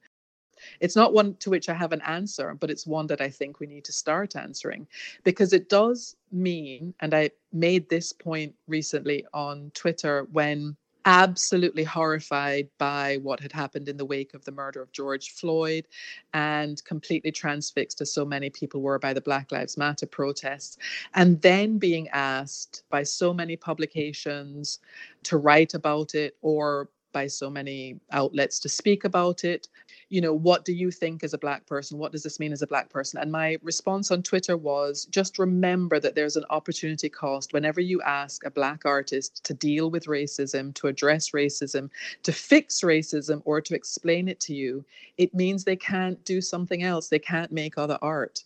it's 0.80 0.96
not 0.96 1.14
one 1.14 1.34
to 1.36 1.48
which 1.50 1.68
i 1.70 1.74
have 1.74 1.92
an 1.92 2.02
answer 2.02 2.54
but 2.54 2.70
it's 2.70 2.86
one 2.86 3.06
that 3.06 3.20
i 3.22 3.30
think 3.30 3.60
we 3.60 3.66
need 3.66 3.84
to 3.84 3.92
start 3.92 4.36
answering. 4.36 4.86
Because 5.24 5.52
it 5.52 5.68
does 5.68 6.16
mean 6.32 6.94
and 7.00 7.14
i 7.14 7.30
made 7.52 7.88
this 7.88 8.12
point 8.12 8.54
recently 8.68 9.26
on 9.32 9.70
twitter 9.74 10.26
when 10.32 10.76
absolutely 11.04 11.84
horrified 11.84 12.68
by 12.78 13.18
what 13.22 13.40
had 13.40 13.52
happened 13.52 13.88
in 13.88 13.96
the 13.96 14.04
wake 14.04 14.34
of 14.34 14.44
the 14.44 14.52
murder 14.52 14.82
of 14.82 14.92
George 14.92 15.30
Floyd 15.30 15.86
and 16.34 16.82
completely 16.84 17.32
transfixed, 17.32 18.00
as 18.00 18.12
so 18.12 18.24
many 18.24 18.50
people 18.50 18.80
were 18.80 18.98
by 18.98 19.12
the 19.12 19.20
Black 19.20 19.52
Lives 19.52 19.76
Matter 19.76 20.06
protests. 20.06 20.76
And 21.14 21.40
then 21.42 21.78
being 21.78 22.08
asked 22.08 22.84
by 22.90 23.02
so 23.02 23.32
many 23.32 23.56
publications 23.56 24.78
to 25.24 25.36
write 25.36 25.74
about 25.74 26.14
it 26.14 26.36
or 26.42 26.88
by 27.12 27.26
so 27.26 27.50
many 27.50 28.00
outlets 28.12 28.58
to 28.60 28.68
speak 28.68 29.04
about 29.04 29.44
it. 29.44 29.68
You 30.08 30.20
know, 30.20 30.32
what 30.34 30.64
do 30.64 30.72
you 30.72 30.90
think 30.90 31.22
as 31.22 31.34
a 31.34 31.38
Black 31.38 31.66
person? 31.66 31.98
What 31.98 32.12
does 32.12 32.22
this 32.22 32.40
mean 32.40 32.52
as 32.52 32.62
a 32.62 32.66
Black 32.66 32.90
person? 32.90 33.20
And 33.20 33.30
my 33.30 33.58
response 33.62 34.10
on 34.10 34.22
Twitter 34.22 34.56
was 34.56 35.06
just 35.06 35.38
remember 35.38 36.00
that 36.00 36.14
there's 36.14 36.36
an 36.36 36.44
opportunity 36.50 37.08
cost 37.08 37.52
whenever 37.52 37.80
you 37.80 38.02
ask 38.02 38.44
a 38.44 38.50
Black 38.50 38.84
artist 38.84 39.44
to 39.44 39.54
deal 39.54 39.90
with 39.90 40.06
racism, 40.06 40.74
to 40.74 40.88
address 40.88 41.30
racism, 41.30 41.90
to 42.22 42.32
fix 42.32 42.80
racism, 42.80 43.42
or 43.44 43.60
to 43.60 43.74
explain 43.74 44.28
it 44.28 44.40
to 44.40 44.54
you. 44.54 44.84
It 45.16 45.34
means 45.34 45.64
they 45.64 45.76
can't 45.76 46.22
do 46.24 46.40
something 46.40 46.82
else, 46.82 47.08
they 47.08 47.18
can't 47.18 47.52
make 47.52 47.78
other 47.78 47.98
art. 48.02 48.44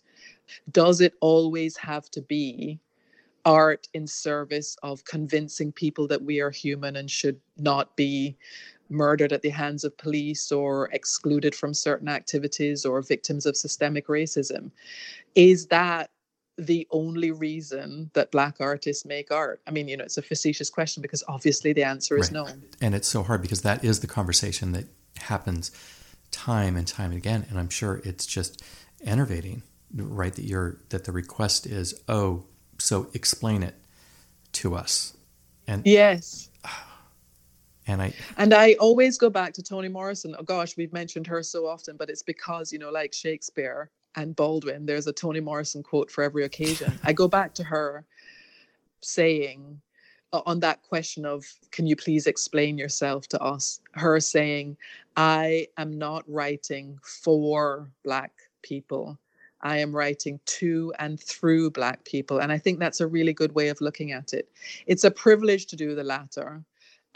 Does 0.71 1.01
it 1.01 1.13
always 1.21 1.75
have 1.77 2.09
to 2.11 2.21
be 2.21 2.79
art 3.45 3.87
in 3.93 4.07
service 4.07 4.75
of 4.83 5.05
convincing 5.05 5.71
people 5.71 6.07
that 6.07 6.23
we 6.23 6.41
are 6.41 6.49
human 6.49 6.95
and 6.95 7.09
should 7.09 7.39
not 7.57 7.95
be 7.95 8.35
murdered 8.89 9.33
at 9.33 9.41
the 9.41 9.49
hands 9.49 9.83
of 9.83 9.97
police 9.97 10.51
or 10.51 10.89
excluded 10.91 11.55
from 11.55 11.73
certain 11.73 12.07
activities 12.07 12.85
or 12.85 13.01
victims 13.01 13.45
of 13.45 13.55
systemic 13.55 14.07
racism. 14.07 14.71
Is 15.35 15.67
that 15.67 16.09
the 16.57 16.87
only 16.91 17.31
reason 17.31 18.09
that 18.13 18.31
black 18.31 18.57
artists 18.59 19.05
make 19.05 19.31
art? 19.31 19.61
I 19.67 19.71
mean, 19.71 19.87
you 19.87 19.97
know, 19.97 20.03
it's 20.03 20.17
a 20.17 20.21
facetious 20.21 20.69
question 20.69 21.01
because 21.01 21.23
obviously 21.27 21.73
the 21.73 21.83
answer 21.83 22.17
is 22.17 22.31
right. 22.31 22.45
no. 22.45 22.47
And 22.81 22.95
it's 22.95 23.07
so 23.07 23.23
hard 23.23 23.41
because 23.41 23.61
that 23.61 23.83
is 23.83 23.99
the 23.99 24.07
conversation 24.07 24.71
that 24.73 24.85
happens 25.17 25.71
time 26.31 26.75
and 26.75 26.87
time 26.87 27.11
again. 27.11 27.45
And 27.49 27.59
I'm 27.59 27.69
sure 27.69 28.01
it's 28.03 28.25
just 28.25 28.63
enervating, 29.03 29.63
right? 29.93 30.33
That 30.33 30.45
you're 30.45 30.77
that 30.89 31.05
the 31.05 31.11
request 31.11 31.65
is, 31.65 31.99
oh, 32.07 32.45
so 32.77 33.07
explain 33.13 33.63
it 33.63 33.75
to 34.53 34.75
us. 34.75 35.15
And 35.67 35.85
yes. 35.85 36.49
And 37.87 38.01
I 38.01 38.13
and 38.37 38.51
I 38.51 38.73
always 38.79 39.15
go 39.19 39.29
back 39.29 39.53
to 39.53 39.61
Toni 39.61 39.89
Morrison. 39.89 40.35
Oh 40.39 40.41
gosh, 40.41 40.75
we've 40.75 40.91
mentioned 40.91 41.27
her 41.27 41.43
so 41.43 41.67
often, 41.67 41.97
but 41.97 42.09
it's 42.09 42.23
because, 42.23 42.73
you 42.73 42.79
know, 42.79 42.89
like 42.89 43.13
Shakespeare 43.13 43.91
and 44.15 44.35
Baldwin, 44.35 44.87
there's 44.87 45.05
a 45.05 45.13
Toni 45.13 45.39
Morrison 45.39 45.83
quote 45.83 46.09
for 46.09 46.23
every 46.23 46.45
occasion. 46.45 46.97
I 47.03 47.13
go 47.13 47.27
back 47.27 47.53
to 47.53 47.63
her 47.63 48.03
saying 49.01 49.79
uh, 50.33 50.41
on 50.45 50.59
that 50.59 50.81
question 50.81 51.25
of 51.25 51.45
can 51.71 51.87
you 51.87 51.95
please 51.95 52.27
explain 52.27 52.77
yourself 52.77 53.27
to 53.27 53.41
us 53.41 53.79
her 53.93 54.19
saying 54.19 54.75
i 55.15 55.67
am 55.77 55.97
not 55.97 56.23
writing 56.27 56.97
for 57.03 57.89
black 58.03 58.33
people 58.61 59.17
I 59.65 59.77
am 59.79 59.95
writing 59.95 60.39
to 60.45 60.93
and 60.99 61.19
through 61.19 61.71
Black 61.71 62.05
people. 62.05 62.37
And 62.37 62.51
I 62.51 62.59
think 62.59 62.77
that's 62.79 63.01
a 63.01 63.07
really 63.07 63.33
good 63.33 63.55
way 63.55 63.69
of 63.69 63.81
looking 63.81 64.11
at 64.11 64.31
it. 64.31 64.47
It's 64.85 65.03
a 65.03 65.09
privilege 65.09 65.65
to 65.67 65.75
do 65.75 65.95
the 65.95 66.03
latter, 66.03 66.63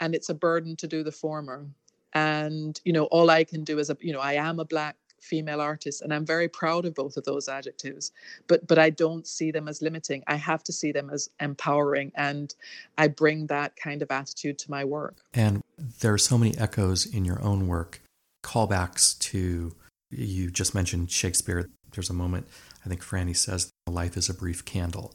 and 0.00 0.16
it's 0.16 0.28
a 0.28 0.34
burden 0.34 0.74
to 0.76 0.88
do 0.88 1.04
the 1.04 1.12
former. 1.12 1.64
And, 2.12 2.80
you 2.84 2.92
know, 2.92 3.04
all 3.04 3.30
I 3.30 3.44
can 3.44 3.62
do 3.62 3.78
is, 3.78 3.88
a, 3.88 3.96
you 4.00 4.12
know, 4.12 4.18
I 4.18 4.32
am 4.32 4.58
a 4.58 4.64
Black 4.64 4.96
female 5.20 5.60
artist 5.60 6.00
and 6.00 6.14
i'm 6.14 6.24
very 6.24 6.48
proud 6.48 6.86
of 6.86 6.94
both 6.94 7.18
of 7.18 7.24
those 7.24 7.46
adjectives 7.46 8.10
but 8.46 8.66
but 8.66 8.78
i 8.78 8.88
don't 8.88 9.26
see 9.26 9.50
them 9.50 9.68
as 9.68 9.82
limiting 9.82 10.24
i 10.26 10.34
have 10.34 10.62
to 10.62 10.72
see 10.72 10.92
them 10.92 11.10
as 11.10 11.28
empowering 11.40 12.10
and 12.14 12.54
i 12.96 13.06
bring 13.06 13.46
that 13.46 13.76
kind 13.76 14.00
of 14.00 14.10
attitude 14.10 14.58
to 14.58 14.70
my 14.70 14.82
work 14.82 15.18
and 15.34 15.60
there 16.00 16.14
are 16.14 16.18
so 16.18 16.38
many 16.38 16.56
echoes 16.56 17.04
in 17.04 17.26
your 17.26 17.42
own 17.42 17.68
work 17.68 18.00
callbacks 18.42 19.18
to 19.18 19.76
you 20.08 20.50
just 20.50 20.74
mentioned 20.74 21.10
shakespeare 21.10 21.68
there's 21.92 22.10
a 22.10 22.14
moment, 22.14 22.46
I 22.84 22.88
think 22.88 23.02
Frannie 23.02 23.36
says, 23.36 23.70
life 23.88 24.16
is 24.16 24.28
a 24.28 24.34
brief 24.34 24.64
candle. 24.64 25.14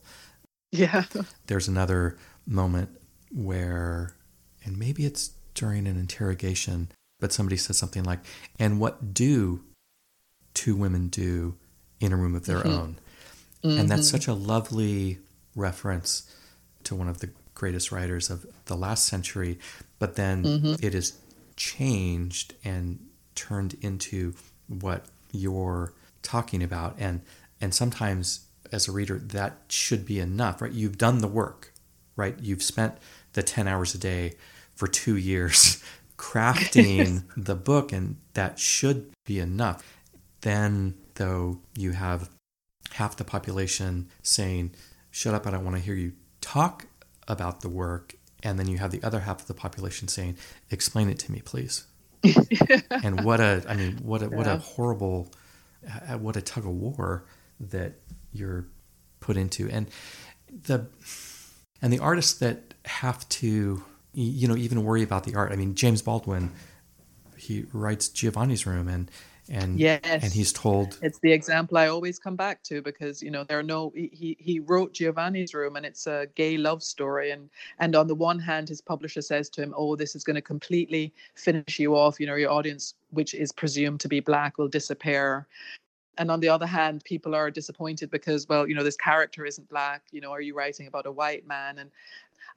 Yeah. 0.72 1.06
There's 1.48 1.68
another 1.68 2.18
moment 2.46 2.90
where, 3.34 4.16
and 4.64 4.78
maybe 4.78 5.06
it's 5.06 5.32
during 5.54 5.88
an 5.88 5.98
interrogation, 5.98 6.90
but 7.20 7.32
somebody 7.32 7.58
says 7.58 7.78
something 7.78 8.04
like, 8.04 8.20
and 8.60 8.80
what 8.80 9.14
do 9.14 9.64
two 10.54 10.76
women 10.76 11.08
do 11.08 11.56
in 12.00 12.12
a 12.12 12.16
room 12.16 12.36
of 12.36 12.46
their 12.46 12.60
mm-hmm. 12.60 12.70
own? 12.70 12.96
Mm-hmm. 13.64 13.80
And 13.80 13.90
that's 13.90 14.08
mm-hmm. 14.08 14.18
such 14.18 14.28
a 14.28 14.34
lovely 14.34 15.20
reference 15.56 16.32
to 16.84 16.96
one 16.96 17.08
of 17.08 17.20
the 17.20 17.30
greatest 17.54 17.92
writers 17.92 18.30
of 18.30 18.46
the 18.66 18.76
last 18.76 19.06
century, 19.06 19.58
but 19.98 20.16
then 20.16 20.44
mm-hmm. 20.44 20.86
it 20.86 20.94
is 20.94 21.18
changed 21.56 22.54
and 22.64 23.00
turned 23.34 23.76
into 23.82 24.34
what 24.68 25.06
your 25.32 25.94
talking 26.26 26.62
about 26.64 26.96
and 26.98 27.22
and 27.62 27.74
sometimes 27.74 28.48
as 28.72 28.88
a 28.88 28.92
reader 28.92 29.18
that 29.20 29.62
should 29.70 30.06
be 30.06 30.20
enough 30.20 30.62
right? 30.62 30.74
You've 30.74 30.98
done 30.98 31.20
the 31.20 31.28
work 31.28 31.72
right? 32.18 32.36
You've 32.42 32.64
spent 32.64 32.98
the 33.34 33.44
10 33.44 33.68
hours 33.68 33.94
a 33.94 33.98
day 33.98 34.34
for 34.76 34.88
2 34.88 35.16
years 35.18 35.84
crafting 36.18 37.24
the 37.38 37.56
book 37.56 37.92
and 37.92 38.18
that 38.34 38.60
should 38.60 39.12
be 39.26 39.40
enough. 39.40 39.84
Then 40.42 40.96
though 41.16 41.60
you 41.76 41.92
have 41.92 42.30
half 42.94 43.16
the 43.16 43.24
population 43.24 44.08
saying 44.22 44.72
shut 45.12 45.34
up 45.34 45.48
i 45.48 45.52
don't 45.52 45.64
want 45.64 45.76
to 45.76 45.82
hear 45.82 45.96
you 45.96 46.14
talk 46.42 46.86
about 47.28 47.62
the 47.62 47.70
work 47.70 48.16
and 48.44 48.60
then 48.60 48.68
you 48.68 48.78
have 48.78 48.92
the 48.92 49.02
other 49.04 49.22
half 49.22 49.42
of 49.42 49.48
the 49.48 49.54
population 49.54 50.08
saying 50.08 50.38
explain 50.70 51.10
it 51.10 51.20
to 51.20 51.32
me 51.32 51.42
please. 51.44 51.86
And 52.90 53.24
what 53.24 53.40
a 53.40 53.64
i 53.68 53.76
mean 53.76 53.98
what 54.02 54.22
a 54.22 54.30
what 54.30 54.48
a 54.48 54.58
horrible 54.58 55.32
what 56.20 56.36
a 56.36 56.42
tug 56.42 56.66
of 56.66 56.72
war 56.72 57.26
that 57.60 57.94
you're 58.34 58.66
put 59.20 59.38
into. 59.38 59.70
And 59.70 59.88
the 60.64 60.88
and 61.82 61.92
the 61.92 62.00
artists 62.00 62.34
that 62.40 62.74
have 62.86 63.28
to 63.30 63.84
you 64.14 64.48
know 64.48 64.56
even 64.56 64.84
worry 64.84 65.04
about 65.04 65.24
the 65.24 65.36
art. 65.36 65.52
I 65.52 65.56
mean 65.56 65.76
james 65.76 66.02
baldwin 66.02 66.52
he 67.38 67.66
writes 67.74 68.08
giovanni's 68.08 68.66
room 68.66 68.88
and 68.88 69.12
and 69.50 69.80
yes. 69.80 70.00
and 70.04 70.34
he's 70.34 70.52
told 70.52 70.98
it's 71.02 71.20
the 71.20 71.32
example 71.32 71.78
i 71.78 71.88
always 71.88 72.18
come 72.18 72.36
back 72.36 72.64
to 72.64 72.82
because 72.82 73.22
you 73.22 73.30
know 73.30 73.44
there 73.44 73.60
are 73.60 73.64
no 73.64 73.92
he 73.96 74.36
he 74.40 74.60
wrote 74.60 74.94
giovanni's 74.94 75.54
room 75.54 75.76
and 75.76 75.86
it's 75.86 76.08
a 76.08 76.28
gay 76.36 76.58
love 76.58 76.84
story. 76.84 77.32
And 77.32 77.50
and 77.80 77.96
on 77.96 78.08
the 78.08 78.16
one 78.16 78.40
hand 78.40 78.70
his 78.70 78.82
publisher 78.82 79.22
says 79.22 79.50
to 79.52 79.62
him 79.62 79.74
oh 79.78 79.96
this 79.96 80.16
is 80.16 80.24
going 80.24 80.36
to 80.36 80.42
completely 80.42 81.14
finish 81.36 81.80
you 81.80 81.96
off. 81.96 82.20
You 82.20 82.28
know 82.28 82.36
your 82.36 82.52
audience 82.52 82.96
which 83.12 83.34
is 83.34 83.52
presumed 83.52 84.00
to 84.02 84.08
be 84.08 84.20
black 84.20 84.58
will 84.58 84.68
disappear. 84.68 85.48
And 86.18 86.32
on 86.32 86.40
the 86.40 86.50
other 86.50 86.66
hand 86.66 87.04
people 87.04 87.36
are 87.36 87.52
disappointed 87.52 88.10
because 88.10 88.48
well 88.48 88.68
you 88.68 88.76
know 88.76 88.84
this 88.84 88.98
character 88.98 89.46
isn't 89.46 89.70
black. 89.70 90.02
You 90.12 90.22
know 90.22 90.32
are 90.32 90.42
you 90.42 90.56
writing 90.56 90.88
about 90.88 91.06
a 91.06 91.12
white 91.12 91.46
man? 91.48 91.78
And 91.80 91.92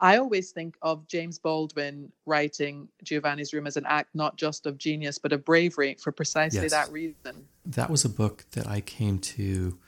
I 0.00 0.18
always 0.18 0.52
think 0.52 0.76
of 0.82 1.06
James 1.08 1.38
Baldwin 1.38 2.12
writing 2.24 2.88
Giovanni's 3.02 3.52
Room 3.52 3.66
as 3.66 3.76
an 3.76 3.84
act 3.86 4.14
not 4.14 4.36
just 4.36 4.66
of 4.66 4.78
genius, 4.78 5.18
but 5.18 5.32
of 5.32 5.44
bravery 5.44 5.96
for 6.00 6.12
precisely 6.12 6.62
yes. 6.62 6.70
that 6.70 6.90
reason. 6.92 7.48
That 7.66 7.90
was 7.90 8.04
a 8.04 8.08
book 8.08 8.44
that 8.52 8.66
I 8.66 8.80
came 8.80 9.18
to 9.18 9.78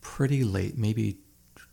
pretty 0.00 0.44
late, 0.44 0.78
maybe 0.78 1.18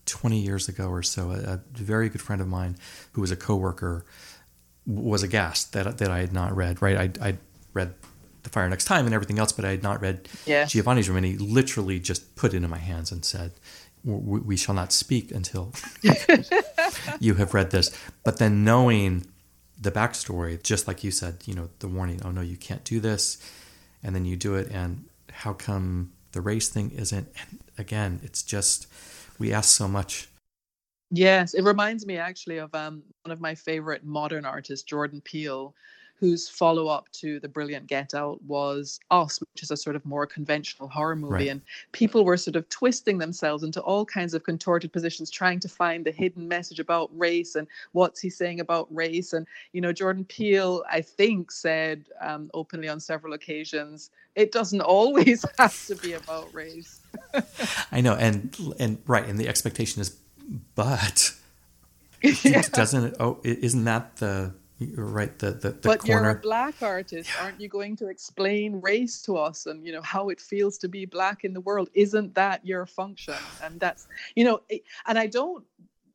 20 0.05 0.39
years 0.39 0.67
ago 0.67 0.89
or 0.89 1.03
so. 1.03 1.31
A, 1.31 1.53
a 1.53 1.61
very 1.73 2.09
good 2.09 2.21
friend 2.21 2.41
of 2.41 2.47
mine 2.47 2.77
who 3.11 3.21
was 3.21 3.29
a 3.29 3.35
coworker 3.35 4.05
was 4.87 5.21
aghast 5.21 5.73
that, 5.73 5.99
that 5.99 6.09
I 6.09 6.19
had 6.19 6.33
not 6.33 6.55
read, 6.55 6.81
right? 6.81 6.97
I, 7.21 7.27
I 7.29 7.37
read 7.73 7.93
The 8.41 8.49
Fire 8.49 8.67
Next 8.69 8.85
Time 8.85 9.05
and 9.05 9.13
everything 9.13 9.37
else, 9.37 9.51
but 9.51 9.65
I 9.65 9.69
had 9.69 9.83
not 9.83 10.01
read 10.01 10.27
yes. 10.47 10.71
Giovanni's 10.71 11.07
Room. 11.07 11.17
And 11.17 11.25
he 11.27 11.37
literally 11.37 11.99
just 11.99 12.35
put 12.35 12.55
it 12.55 12.63
in 12.63 12.69
my 12.69 12.79
hands 12.79 13.11
and 13.11 13.23
said, 13.23 13.51
we 14.03 14.57
shall 14.57 14.73
not 14.73 14.91
speak 14.91 15.31
until 15.31 15.73
you 17.19 17.35
have 17.35 17.53
read 17.53 17.71
this. 17.71 17.91
But 18.23 18.37
then 18.37 18.63
knowing 18.63 19.25
the 19.79 19.91
backstory, 19.91 20.61
just 20.61 20.87
like 20.87 21.03
you 21.03 21.11
said, 21.11 21.37
you 21.45 21.53
know, 21.53 21.69
the 21.79 21.87
warning, 21.87 22.21
oh 22.23 22.31
no, 22.31 22.41
you 22.41 22.57
can't 22.57 22.83
do 22.83 22.99
this. 22.99 23.37
And 24.03 24.15
then 24.15 24.25
you 24.25 24.35
do 24.35 24.55
it. 24.55 24.69
And 24.71 25.05
how 25.31 25.53
come 25.53 26.11
the 26.31 26.41
race 26.41 26.69
thing 26.69 26.91
isn't? 26.91 27.27
And 27.39 27.59
again, 27.77 28.19
it's 28.23 28.43
just, 28.43 28.87
we 29.39 29.51
ask 29.51 29.69
so 29.69 29.87
much. 29.87 30.27
Yes, 31.11 31.53
it 31.53 31.63
reminds 31.63 32.05
me 32.05 32.17
actually 32.17 32.57
of 32.57 32.73
um, 32.73 33.03
one 33.23 33.31
of 33.31 33.41
my 33.41 33.53
favorite 33.53 34.05
modern 34.05 34.45
artists, 34.45 34.85
Jordan 34.85 35.21
Peele, 35.21 35.75
whose 36.21 36.47
follow 36.47 36.87
up 36.87 37.11
to 37.11 37.39
the 37.39 37.49
brilliant 37.49 37.87
Get 37.87 38.13
Out 38.13 38.39
was 38.43 38.99
Us, 39.09 39.41
which 39.41 39.63
is 39.63 39.71
a 39.71 39.75
sort 39.75 39.95
of 39.95 40.05
more 40.05 40.27
conventional 40.27 40.87
horror 40.87 41.15
movie. 41.15 41.33
Right. 41.33 41.47
And 41.47 41.61
people 41.93 42.23
were 42.23 42.37
sort 42.37 42.55
of 42.55 42.69
twisting 42.69 43.17
themselves 43.17 43.63
into 43.63 43.81
all 43.81 44.05
kinds 44.05 44.35
of 44.35 44.43
contorted 44.43 44.93
positions, 44.93 45.31
trying 45.31 45.59
to 45.61 45.67
find 45.67 46.05
the 46.05 46.11
hidden 46.11 46.47
message 46.47 46.79
about 46.79 47.09
race 47.17 47.55
and 47.55 47.67
what's 47.93 48.21
he 48.21 48.29
saying 48.29 48.59
about 48.59 48.87
race. 48.95 49.33
And, 49.33 49.47
you 49.73 49.81
know, 49.81 49.91
Jordan 49.91 50.23
Peele, 50.23 50.83
I 50.87 51.01
think, 51.01 51.51
said 51.51 52.05
um, 52.21 52.51
openly 52.53 52.87
on 52.87 52.99
several 52.99 53.33
occasions, 53.33 54.11
it 54.35 54.51
doesn't 54.51 54.81
always 54.97 55.43
have 55.57 55.87
to 55.87 55.95
be 55.95 56.13
about 56.13 56.53
race. 56.53 56.99
I 57.91 57.99
know. 57.99 58.13
And, 58.13 58.55
and 58.79 59.01
right. 59.07 59.27
And 59.27 59.39
the 59.39 59.47
expectation 59.47 60.01
is, 60.01 60.15
but. 60.75 61.33
yeah. 62.43 62.61
Doesn't 62.61 63.05
it? 63.05 63.15
Oh, 63.19 63.39
isn't 63.43 63.85
that 63.85 64.17
the 64.17 64.53
you're 64.81 65.05
right. 65.05 65.37
The 65.37 65.51
the, 65.51 65.69
the 65.71 65.79
but 65.83 65.99
corner. 65.99 66.21
you're 66.23 66.31
a 66.31 66.35
black 66.35 66.81
artist, 66.81 67.29
aren't 67.41 67.61
you 67.61 67.67
going 67.69 67.95
to 67.97 68.07
explain 68.07 68.81
race 68.81 69.21
to 69.23 69.37
us 69.37 69.65
and 69.65 69.85
you 69.85 69.91
know 69.91 70.01
how 70.01 70.29
it 70.29 70.41
feels 70.41 70.77
to 70.79 70.87
be 70.87 71.05
black 71.05 71.43
in 71.43 71.53
the 71.53 71.61
world? 71.61 71.89
Isn't 71.93 72.33
that 72.35 72.65
your 72.65 72.85
function? 72.85 73.35
And 73.63 73.79
that's 73.79 74.07
you 74.35 74.43
know, 74.43 74.61
and 75.07 75.19
I 75.19 75.27
don't 75.27 75.63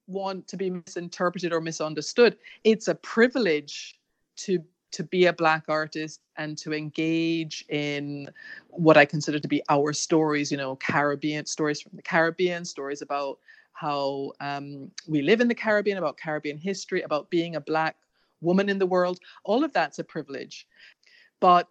want 0.06 0.46
to 0.48 0.56
be 0.56 0.70
misinterpreted 0.70 1.52
or 1.52 1.60
misunderstood. 1.60 2.36
It's 2.64 2.88
a 2.88 2.94
privilege 2.94 3.98
to 4.36 4.62
to 4.92 5.04
be 5.04 5.26
a 5.26 5.32
black 5.32 5.64
artist 5.68 6.20
and 6.36 6.56
to 6.58 6.72
engage 6.72 7.64
in 7.68 8.30
what 8.68 8.96
I 8.96 9.04
consider 9.04 9.38
to 9.38 9.48
be 9.48 9.62
our 9.68 9.92
stories. 9.92 10.50
You 10.50 10.58
know, 10.58 10.76
Caribbean 10.76 11.46
stories 11.46 11.80
from 11.80 11.92
the 11.94 12.02
Caribbean, 12.02 12.64
stories 12.64 13.02
about 13.02 13.38
how 13.72 14.32
um, 14.40 14.90
we 15.06 15.20
live 15.20 15.40
in 15.40 15.48
the 15.48 15.54
Caribbean, 15.54 15.98
about 15.98 16.16
Caribbean 16.16 16.56
history, 16.56 17.02
about 17.02 17.28
being 17.28 17.56
a 17.56 17.60
black 17.60 17.96
woman 18.46 18.68
in 18.68 18.78
the 18.78 18.92
world 18.96 19.18
all 19.44 19.64
of 19.64 19.72
that's 19.72 19.98
a 19.98 20.04
privilege. 20.04 20.66
But 21.40 21.68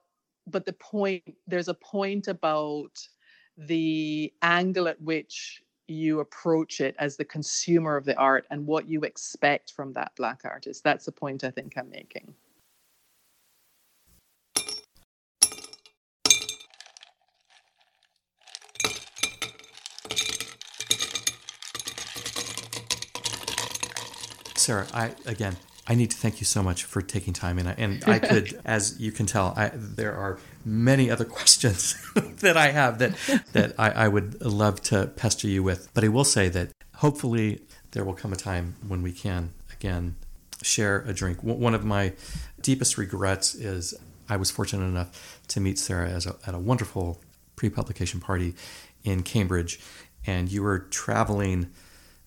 but 0.48 0.66
the 0.66 0.74
point 0.74 1.24
there's 1.48 1.70
a 1.70 1.74
point 1.96 2.28
about 2.28 2.94
the 3.58 4.34
angle 4.42 4.88
at 4.88 5.02
which 5.02 5.64
you 5.88 6.20
approach 6.20 6.82
it 6.82 6.96
as 7.00 7.16
the 7.16 7.26
consumer 7.26 7.96
of 7.96 8.06
the 8.06 8.18
art 8.18 8.46
and 8.52 8.66
what 8.66 8.88
you 8.88 9.02
expect 9.02 9.72
from 9.72 9.94
that 9.94 10.12
black 10.16 10.42
artist. 10.44 10.84
That's 10.84 11.06
the 11.06 11.12
point 11.12 11.44
i 11.44 11.52
think 11.52 11.74
i'm 11.78 11.90
making. 11.90 12.34
Sara, 24.66 24.88
I 24.96 25.12
again, 25.28 25.58
I 25.88 25.94
need 25.94 26.12
to 26.12 26.18
thank 26.18 26.40
you 26.42 26.46
so 26.46 26.64
much 26.64 26.84
for 26.84 27.02
taking 27.02 27.34
time, 27.34 27.60
and 27.60 27.70
I, 27.70 27.76
and 27.78 28.04
I 28.08 28.20
could, 28.20 28.60
as 28.66 29.00
you 29.00 29.12
can 29.12 29.26
tell, 29.28 29.54
I, 29.56 29.72
there 29.74 30.16
are 30.16 30.40
many 30.64 31.12
other 31.12 31.26
questions 31.26 31.96
that 32.40 32.58
I 32.58 32.72
have 32.72 32.98
that 33.00 33.16
that 33.54 33.74
I, 33.78 33.92
I 33.92 34.08
would 34.08 34.42
love 34.42 34.82
to 34.84 35.08
pester 35.08 35.48
you 35.48 35.62
with. 35.62 35.94
But 35.94 36.04
I 36.04 36.08
will 36.08 36.24
say 36.24 36.50
that 36.50 36.72
hopefully 36.96 37.62
there 37.92 38.04
will 38.04 38.14
come 38.14 38.34
a 38.34 38.36
time 38.36 38.76
when 38.88 39.04
we 39.04 39.12
can 39.12 39.54
again 39.72 40.16
share 40.64 41.04
a 41.08 41.14
drink. 41.14 41.44
One 41.44 41.76
of 41.76 41.86
my 41.86 42.14
deepest 42.62 42.98
regrets 42.98 43.54
is 43.54 43.94
I 44.28 44.38
was 44.38 44.50
fortunate 44.50 44.86
enough 44.86 45.40
to 45.50 45.60
meet 45.60 45.78
Sara 45.78 46.10
as 46.10 46.26
a, 46.26 46.36
at 46.48 46.56
a 46.56 46.60
wonderful 46.60 47.22
pre-publication 47.56 48.20
party 48.20 48.56
in 49.04 49.22
Cambridge, 49.22 49.80
and 50.26 50.52
you 50.52 50.64
were 50.64 50.80
traveling 50.80 51.70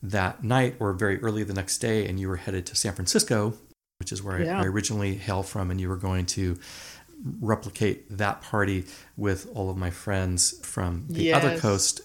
that 0.03 0.45
night 0.45 0.77
or 0.79 0.93
very 0.93 1.21
early 1.21 1.43
the 1.43 1.55
next 1.55 1.79
day 1.79 2.07
and 2.07 2.21
you 2.21 2.29
were 2.29 2.37
headed 2.37 2.67
to 2.67 2.77
San 2.77 2.95
Francisco, 2.95 3.55
which 3.99 4.13
is 4.13 4.23
where 4.23 4.43
yeah. 4.43 4.59
I, 4.59 4.63
I 4.63 4.67
originally 4.67 5.15
hail 5.15 5.43
from, 5.43 5.71
and 5.71 5.81
you 5.81 5.89
were 5.89 5.97
going 5.97 6.27
to 6.27 6.59
replicate 7.41 8.17
that 8.17 8.43
party 8.43 8.85
with 9.17 9.49
all 9.55 9.71
of 9.71 9.77
my 9.77 9.91
friends 9.91 10.59
from 10.67 11.07
the 11.09 11.25
yes. 11.25 11.45
other 11.45 11.59
coast. 11.59 12.01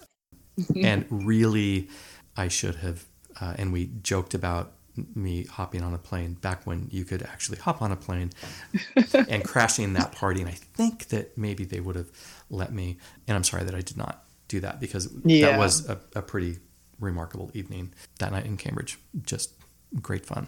and 0.76 1.04
really, 1.10 1.88
I 2.36 2.48
should 2.48 2.76
have, 2.76 3.04
uh, 3.40 3.54
and 3.58 3.72
we 3.72 3.90
joked 4.02 4.34
about 4.34 4.72
me 5.14 5.44
hopping 5.44 5.82
on 5.82 5.92
a 5.92 5.98
plane 5.98 6.34
back 6.34 6.64
when 6.64 6.86
you 6.90 7.04
could 7.04 7.22
actually 7.22 7.58
hop 7.58 7.82
on 7.82 7.90
a 7.90 7.96
plane 7.96 8.30
and 9.28 9.44
crashing 9.44 9.94
that 9.94 10.12
party. 10.12 10.40
And 10.40 10.48
I 10.48 10.54
think 10.54 11.08
that 11.08 11.36
maybe 11.36 11.64
they 11.64 11.80
would 11.80 11.96
have 11.96 12.10
let 12.50 12.72
me. 12.72 12.98
And 13.26 13.36
I'm 13.36 13.44
sorry 13.44 13.64
that 13.64 13.74
I 13.74 13.80
did 13.80 13.96
not 13.96 14.24
do 14.46 14.60
that 14.60 14.80
because 14.80 15.12
yeah. 15.24 15.50
that 15.50 15.58
was 15.58 15.88
a, 15.88 15.98
a 16.14 16.22
pretty 16.22 16.58
remarkable 16.98 17.50
evening 17.54 17.92
that 18.18 18.32
night 18.32 18.46
in 18.46 18.56
Cambridge. 18.56 18.98
Just 19.22 19.54
great 20.00 20.24
fun. 20.26 20.46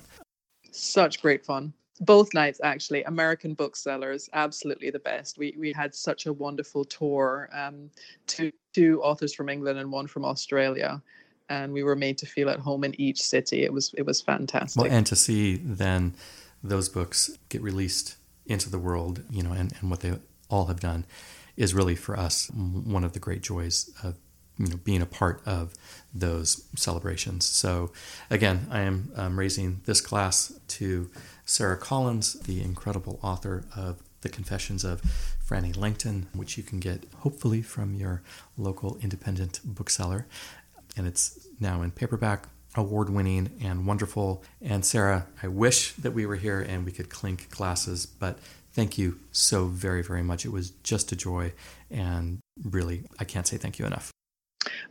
Such 0.72 1.20
great 1.20 1.44
fun. 1.44 1.72
Both 2.00 2.34
nights, 2.34 2.60
actually, 2.62 3.02
American 3.04 3.54
booksellers, 3.54 4.28
absolutely 4.34 4.90
the 4.90 4.98
best. 4.98 5.38
We 5.38 5.54
we 5.58 5.72
had 5.72 5.94
such 5.94 6.26
a 6.26 6.32
wonderful 6.32 6.84
tour. 6.84 7.48
Um, 7.52 7.90
two 8.26 8.52
two 8.74 9.02
authors 9.02 9.32
from 9.32 9.48
England 9.48 9.78
and 9.78 9.90
one 9.90 10.06
from 10.06 10.24
Australia, 10.24 11.02
and 11.48 11.72
we 11.72 11.82
were 11.82 11.96
made 11.96 12.18
to 12.18 12.26
feel 12.26 12.50
at 12.50 12.58
home 12.58 12.84
in 12.84 13.00
each 13.00 13.22
city. 13.22 13.64
It 13.64 13.72
was 13.72 13.94
it 13.96 14.04
was 14.04 14.20
fantastic. 14.20 14.82
Well, 14.82 14.92
and 14.92 15.06
to 15.06 15.16
see 15.16 15.56
then 15.56 16.14
those 16.62 16.90
books 16.90 17.30
get 17.48 17.62
released 17.62 18.16
into 18.44 18.68
the 18.68 18.78
world, 18.78 19.22
you 19.30 19.42
know, 19.42 19.52
and, 19.52 19.72
and 19.80 19.90
what 19.90 20.00
they 20.00 20.18
all 20.50 20.66
have 20.66 20.80
done 20.80 21.04
is 21.56 21.74
really 21.74 21.94
for 21.96 22.18
us 22.18 22.50
one 22.54 23.04
of 23.04 23.12
the 23.12 23.18
great 23.18 23.42
joys 23.42 23.90
of 24.02 24.16
you 24.58 24.66
know 24.68 24.76
being 24.76 25.02
a 25.02 25.06
part 25.06 25.40
of 25.46 25.74
those 26.14 26.64
celebrations. 26.76 27.44
So 27.44 27.92
again, 28.30 28.66
I 28.70 28.80
am 28.80 29.10
um, 29.16 29.38
raising 29.38 29.80
this 29.84 30.00
glass 30.00 30.52
to 30.68 31.10
Sara 31.44 31.76
Collins, 31.76 32.34
the 32.34 32.60
incredible 32.62 33.18
author 33.22 33.64
of 33.76 34.02
The 34.22 34.28
Confessions 34.28 34.84
of 34.84 35.02
Frannie 35.46 35.76
Langton, 35.76 36.26
which 36.34 36.56
you 36.56 36.64
can 36.64 36.80
get 36.80 37.04
hopefully 37.18 37.62
from 37.62 37.94
your 37.94 38.22
local 38.58 38.98
independent 39.00 39.60
bookseller. 39.64 40.26
And 40.96 41.06
it's 41.06 41.46
now 41.60 41.82
in 41.82 41.90
paperback, 41.92 42.48
award 42.74 43.10
winning 43.10 43.50
and 43.62 43.86
wonderful. 43.86 44.42
And 44.60 44.84
Sara, 44.84 45.26
I 45.42 45.48
wish 45.48 45.92
that 45.92 46.12
we 46.12 46.26
were 46.26 46.36
here 46.36 46.60
and 46.60 46.84
we 46.84 46.92
could 46.92 47.10
clink 47.10 47.50
glasses, 47.50 48.06
but 48.06 48.38
thank 48.72 48.98
you 48.98 49.18
so 49.30 49.66
very, 49.66 50.02
very 50.02 50.22
much. 50.22 50.44
It 50.44 50.50
was 50.50 50.70
just 50.82 51.12
a 51.12 51.16
joy. 51.16 51.52
And 51.90 52.40
really, 52.64 53.04
I 53.18 53.24
can't 53.24 53.46
say 53.46 53.56
thank 53.56 53.78
you 53.78 53.86
enough. 53.86 54.10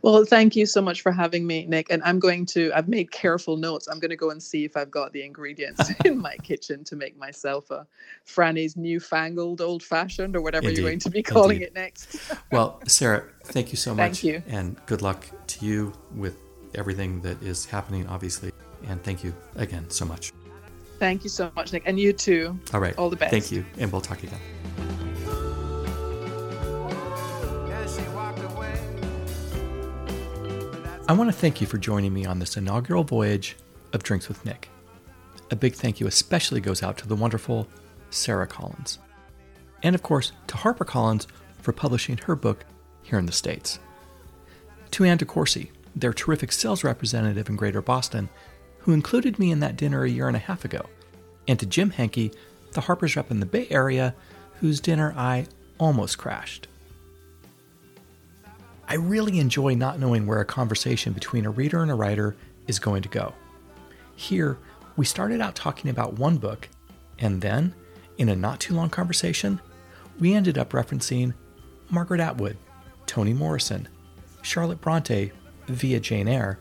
Well, 0.02 0.24
thank 0.24 0.56
you 0.56 0.66
so 0.66 0.80
much 0.80 1.02
for 1.02 1.12
having 1.12 1.46
me, 1.46 1.66
Nick. 1.66 1.88
And 1.90 2.02
I'm 2.02 2.18
going 2.18 2.46
to, 2.46 2.72
I've 2.74 2.88
made 2.88 3.10
careful 3.10 3.56
notes. 3.56 3.88
I'm 3.88 3.98
going 3.98 4.10
to 4.10 4.16
go 4.16 4.30
and 4.30 4.42
see 4.42 4.64
if 4.64 4.76
I've 4.76 4.90
got 4.90 5.12
the 5.12 5.22
ingredients 5.22 5.90
in 6.04 6.18
my 6.18 6.36
kitchen 6.38 6.84
to 6.84 6.96
make 6.96 7.16
myself 7.18 7.70
a 7.70 7.86
Frannie's 8.24 8.76
newfangled 8.76 9.60
old 9.60 9.82
fashioned 9.82 10.36
or 10.36 10.40
whatever 10.40 10.68
Indeed. 10.68 10.78
you're 10.78 10.90
going 10.90 10.98
to 11.00 11.10
be 11.10 11.22
calling 11.22 11.56
Indeed. 11.56 11.66
it 11.66 11.74
next. 11.74 12.32
well, 12.52 12.80
Sara, 12.86 13.24
thank 13.44 13.70
you 13.70 13.76
so 13.76 13.94
much. 13.94 14.20
Thank 14.20 14.24
you. 14.24 14.42
And 14.48 14.76
good 14.86 15.02
luck 15.02 15.26
to 15.48 15.66
you 15.66 15.92
with 16.14 16.36
everything 16.74 17.20
that 17.22 17.42
is 17.42 17.66
happening, 17.66 18.06
obviously. 18.06 18.52
And 18.88 19.02
thank 19.02 19.24
you 19.24 19.34
again 19.56 19.88
so 19.90 20.04
much. 20.04 20.32
Thank 20.98 21.24
you 21.24 21.30
so 21.30 21.50
much, 21.54 21.72
Nick. 21.72 21.82
And 21.86 21.98
you 22.00 22.12
too. 22.12 22.58
All 22.72 22.80
right. 22.80 22.96
All 22.96 23.10
the 23.10 23.16
best. 23.16 23.30
Thank 23.30 23.52
you. 23.52 23.64
And 23.78 23.92
we'll 23.92 24.00
talk 24.00 24.22
again. 24.22 24.40
I 31.08 31.12
want 31.12 31.30
to 31.30 31.36
thank 31.36 31.60
you 31.60 31.68
for 31.68 31.78
joining 31.78 32.12
me 32.12 32.26
on 32.26 32.40
this 32.40 32.56
inaugural 32.56 33.04
voyage 33.04 33.56
of 33.92 34.02
Drinks 34.02 34.26
with 34.28 34.44
Nick. 34.44 34.68
A 35.52 35.56
big 35.56 35.74
thank 35.74 36.00
you 36.00 36.08
especially 36.08 36.60
goes 36.60 36.82
out 36.82 36.98
to 36.98 37.06
the 37.06 37.14
wonderful 37.14 37.68
Sara 38.10 38.44
Collins. 38.44 38.98
And 39.84 39.94
of 39.94 40.02
course, 40.02 40.32
to 40.48 40.56
HarperCollins 40.56 41.28
for 41.62 41.72
publishing 41.72 42.16
her 42.16 42.34
book 42.34 42.64
here 43.04 43.20
in 43.20 43.26
the 43.26 43.30
States. 43.30 43.78
To 44.90 45.04
Ann 45.04 45.18
DeCourcy, 45.18 45.70
their 45.94 46.12
terrific 46.12 46.50
sales 46.50 46.82
representative 46.82 47.48
in 47.48 47.54
Greater 47.54 47.82
Boston, 47.82 48.28
who 48.78 48.92
included 48.92 49.38
me 49.38 49.52
in 49.52 49.60
that 49.60 49.76
dinner 49.76 50.02
a 50.02 50.10
year 50.10 50.26
and 50.26 50.36
a 50.36 50.40
half 50.40 50.64
ago. 50.64 50.86
And 51.46 51.56
to 51.60 51.66
Jim 51.66 51.90
Henke, 51.90 52.32
the 52.72 52.80
Harper's 52.80 53.14
rep 53.14 53.30
in 53.30 53.38
the 53.38 53.46
Bay 53.46 53.68
Area, 53.70 54.12
whose 54.54 54.80
dinner 54.80 55.14
I 55.16 55.46
almost 55.78 56.18
crashed. 56.18 56.66
I 58.88 58.94
really 58.94 59.38
enjoy 59.38 59.74
not 59.74 59.98
knowing 59.98 60.26
where 60.26 60.40
a 60.40 60.44
conversation 60.44 61.12
between 61.12 61.44
a 61.44 61.50
reader 61.50 61.82
and 61.82 61.90
a 61.90 61.94
writer 61.94 62.36
is 62.66 62.78
going 62.78 63.02
to 63.02 63.08
go. 63.08 63.34
Here, 64.14 64.58
we 64.96 65.04
started 65.04 65.40
out 65.40 65.54
talking 65.54 65.90
about 65.90 66.18
one 66.18 66.38
book, 66.38 66.68
and 67.18 67.42
then, 67.42 67.74
in 68.16 68.28
a 68.28 68.36
not 68.36 68.60
too 68.60 68.74
long 68.74 68.88
conversation, 68.88 69.60
we 70.18 70.34
ended 70.34 70.56
up 70.56 70.70
referencing 70.70 71.34
Margaret 71.90 72.20
Atwood, 72.20 72.56
Toni 73.06 73.32
Morrison, 73.32 73.88
Charlotte 74.42 74.80
Bronte 74.80 75.32
via 75.66 76.00
Jane 76.00 76.28
Eyre, 76.28 76.58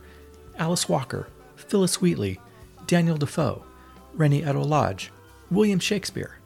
Alice 0.57 0.89
Walker, 0.89 1.27
Phillis 1.55 2.01
Wheatley, 2.01 2.39
Daniel 2.87 3.17
Defoe, 3.17 3.63
Reni 4.13 4.43
Eddo-Lodge, 4.43 5.11
William 5.51 5.79
Shakespeare, 5.79 6.39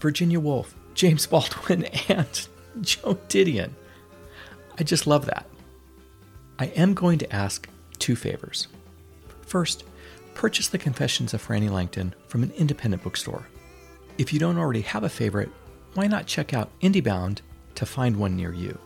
Virginia 0.00 0.40
Woolf, 0.40 0.74
James 0.94 1.26
Baldwin, 1.26 1.84
and 2.08 2.48
Joan 2.80 3.16
Didion. 3.28 3.70
I 4.78 4.82
just 4.82 5.06
love 5.06 5.26
that. 5.26 5.46
I 6.58 6.66
am 6.66 6.94
going 6.94 7.18
to 7.18 7.34
ask 7.34 7.68
two 7.98 8.16
favors. 8.16 8.68
First, 9.42 9.84
purchase 10.34 10.68
The 10.68 10.78
Confessions 10.78 11.34
of 11.34 11.46
Frannie 11.46 11.70
Langton 11.70 12.14
from 12.28 12.42
an 12.42 12.52
independent 12.52 13.02
bookstore. 13.02 13.46
If 14.18 14.32
you 14.32 14.38
don't 14.38 14.58
already 14.58 14.82
have 14.82 15.04
a 15.04 15.08
favorite, 15.08 15.50
why 15.94 16.06
not 16.06 16.26
check 16.26 16.52
out 16.52 16.70
IndieBound 16.80 17.38
to 17.76 17.86
find 17.86 18.16
one 18.16 18.36
near 18.36 18.52
you? 18.52 18.78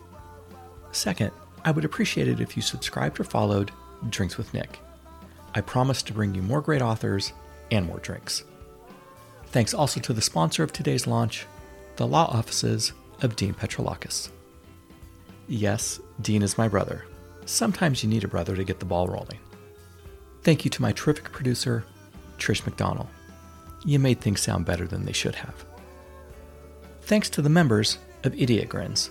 Second, 0.92 1.30
I 1.64 1.70
would 1.70 1.84
appreciate 1.84 2.28
it 2.28 2.40
if 2.40 2.56
you 2.56 2.62
subscribed 2.62 3.20
or 3.20 3.24
followed 3.24 3.70
Drinks 4.08 4.36
with 4.36 4.52
Nick. 4.54 4.78
I 5.54 5.60
promise 5.60 6.02
to 6.04 6.12
bring 6.12 6.34
you 6.34 6.42
more 6.42 6.60
great 6.60 6.82
authors 6.82 7.32
and 7.70 7.86
more 7.86 7.98
drinks. 7.98 8.44
Thanks 9.46 9.74
also 9.74 10.00
to 10.00 10.12
the 10.12 10.22
sponsor 10.22 10.62
of 10.62 10.72
today's 10.72 11.06
launch, 11.06 11.46
the 11.96 12.06
law 12.06 12.26
offices 12.26 12.92
of 13.22 13.36
Dean 13.36 13.54
Petrolakis. 13.54 14.30
Yes, 15.50 15.98
Dean 16.20 16.42
is 16.42 16.56
my 16.56 16.68
brother. 16.68 17.06
Sometimes 17.44 18.04
you 18.04 18.08
need 18.08 18.22
a 18.22 18.28
brother 18.28 18.54
to 18.54 18.62
get 18.62 18.78
the 18.78 18.84
ball 18.84 19.08
rolling. 19.08 19.40
Thank 20.44 20.64
you 20.64 20.70
to 20.70 20.80
my 20.80 20.92
terrific 20.92 21.32
producer, 21.32 21.84
Trish 22.38 22.64
McDonald. 22.64 23.08
You 23.84 23.98
made 23.98 24.20
things 24.20 24.40
sound 24.40 24.64
better 24.64 24.86
than 24.86 25.04
they 25.04 25.12
should 25.12 25.34
have. 25.34 25.64
Thanks 27.02 27.28
to 27.30 27.42
the 27.42 27.48
members 27.48 27.98
of 28.22 28.40
Idiot 28.40 28.68
Grins. 28.68 29.10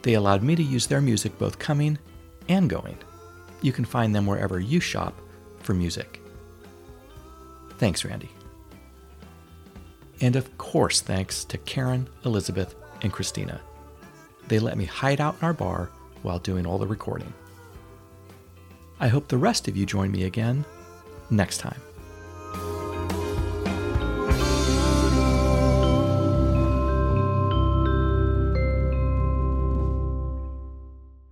They 0.00 0.14
allowed 0.14 0.42
me 0.42 0.56
to 0.56 0.62
use 0.62 0.86
their 0.86 1.02
music 1.02 1.38
both 1.38 1.58
coming 1.58 1.98
and 2.48 2.70
going. 2.70 2.96
You 3.60 3.72
can 3.72 3.84
find 3.84 4.14
them 4.14 4.24
wherever 4.24 4.58
you 4.58 4.80
shop 4.80 5.20
for 5.58 5.74
music. 5.74 6.22
Thanks, 7.76 8.06
Randy. 8.06 8.30
And 10.22 10.34
of 10.34 10.56
course, 10.56 11.02
thanks 11.02 11.44
to 11.44 11.58
Karen, 11.58 12.08
Elizabeth, 12.24 12.74
and 13.02 13.12
Christina. 13.12 13.60
They 14.48 14.58
let 14.58 14.76
me 14.76 14.84
hide 14.84 15.20
out 15.20 15.36
in 15.40 15.44
our 15.44 15.52
bar 15.52 15.90
while 16.22 16.38
doing 16.38 16.66
all 16.66 16.78
the 16.78 16.86
recording. 16.86 17.32
I 19.00 19.08
hope 19.08 19.28
the 19.28 19.38
rest 19.38 19.68
of 19.68 19.76
you 19.76 19.86
join 19.86 20.10
me 20.10 20.24
again 20.24 20.64
next 21.30 21.58
time. 21.58 21.80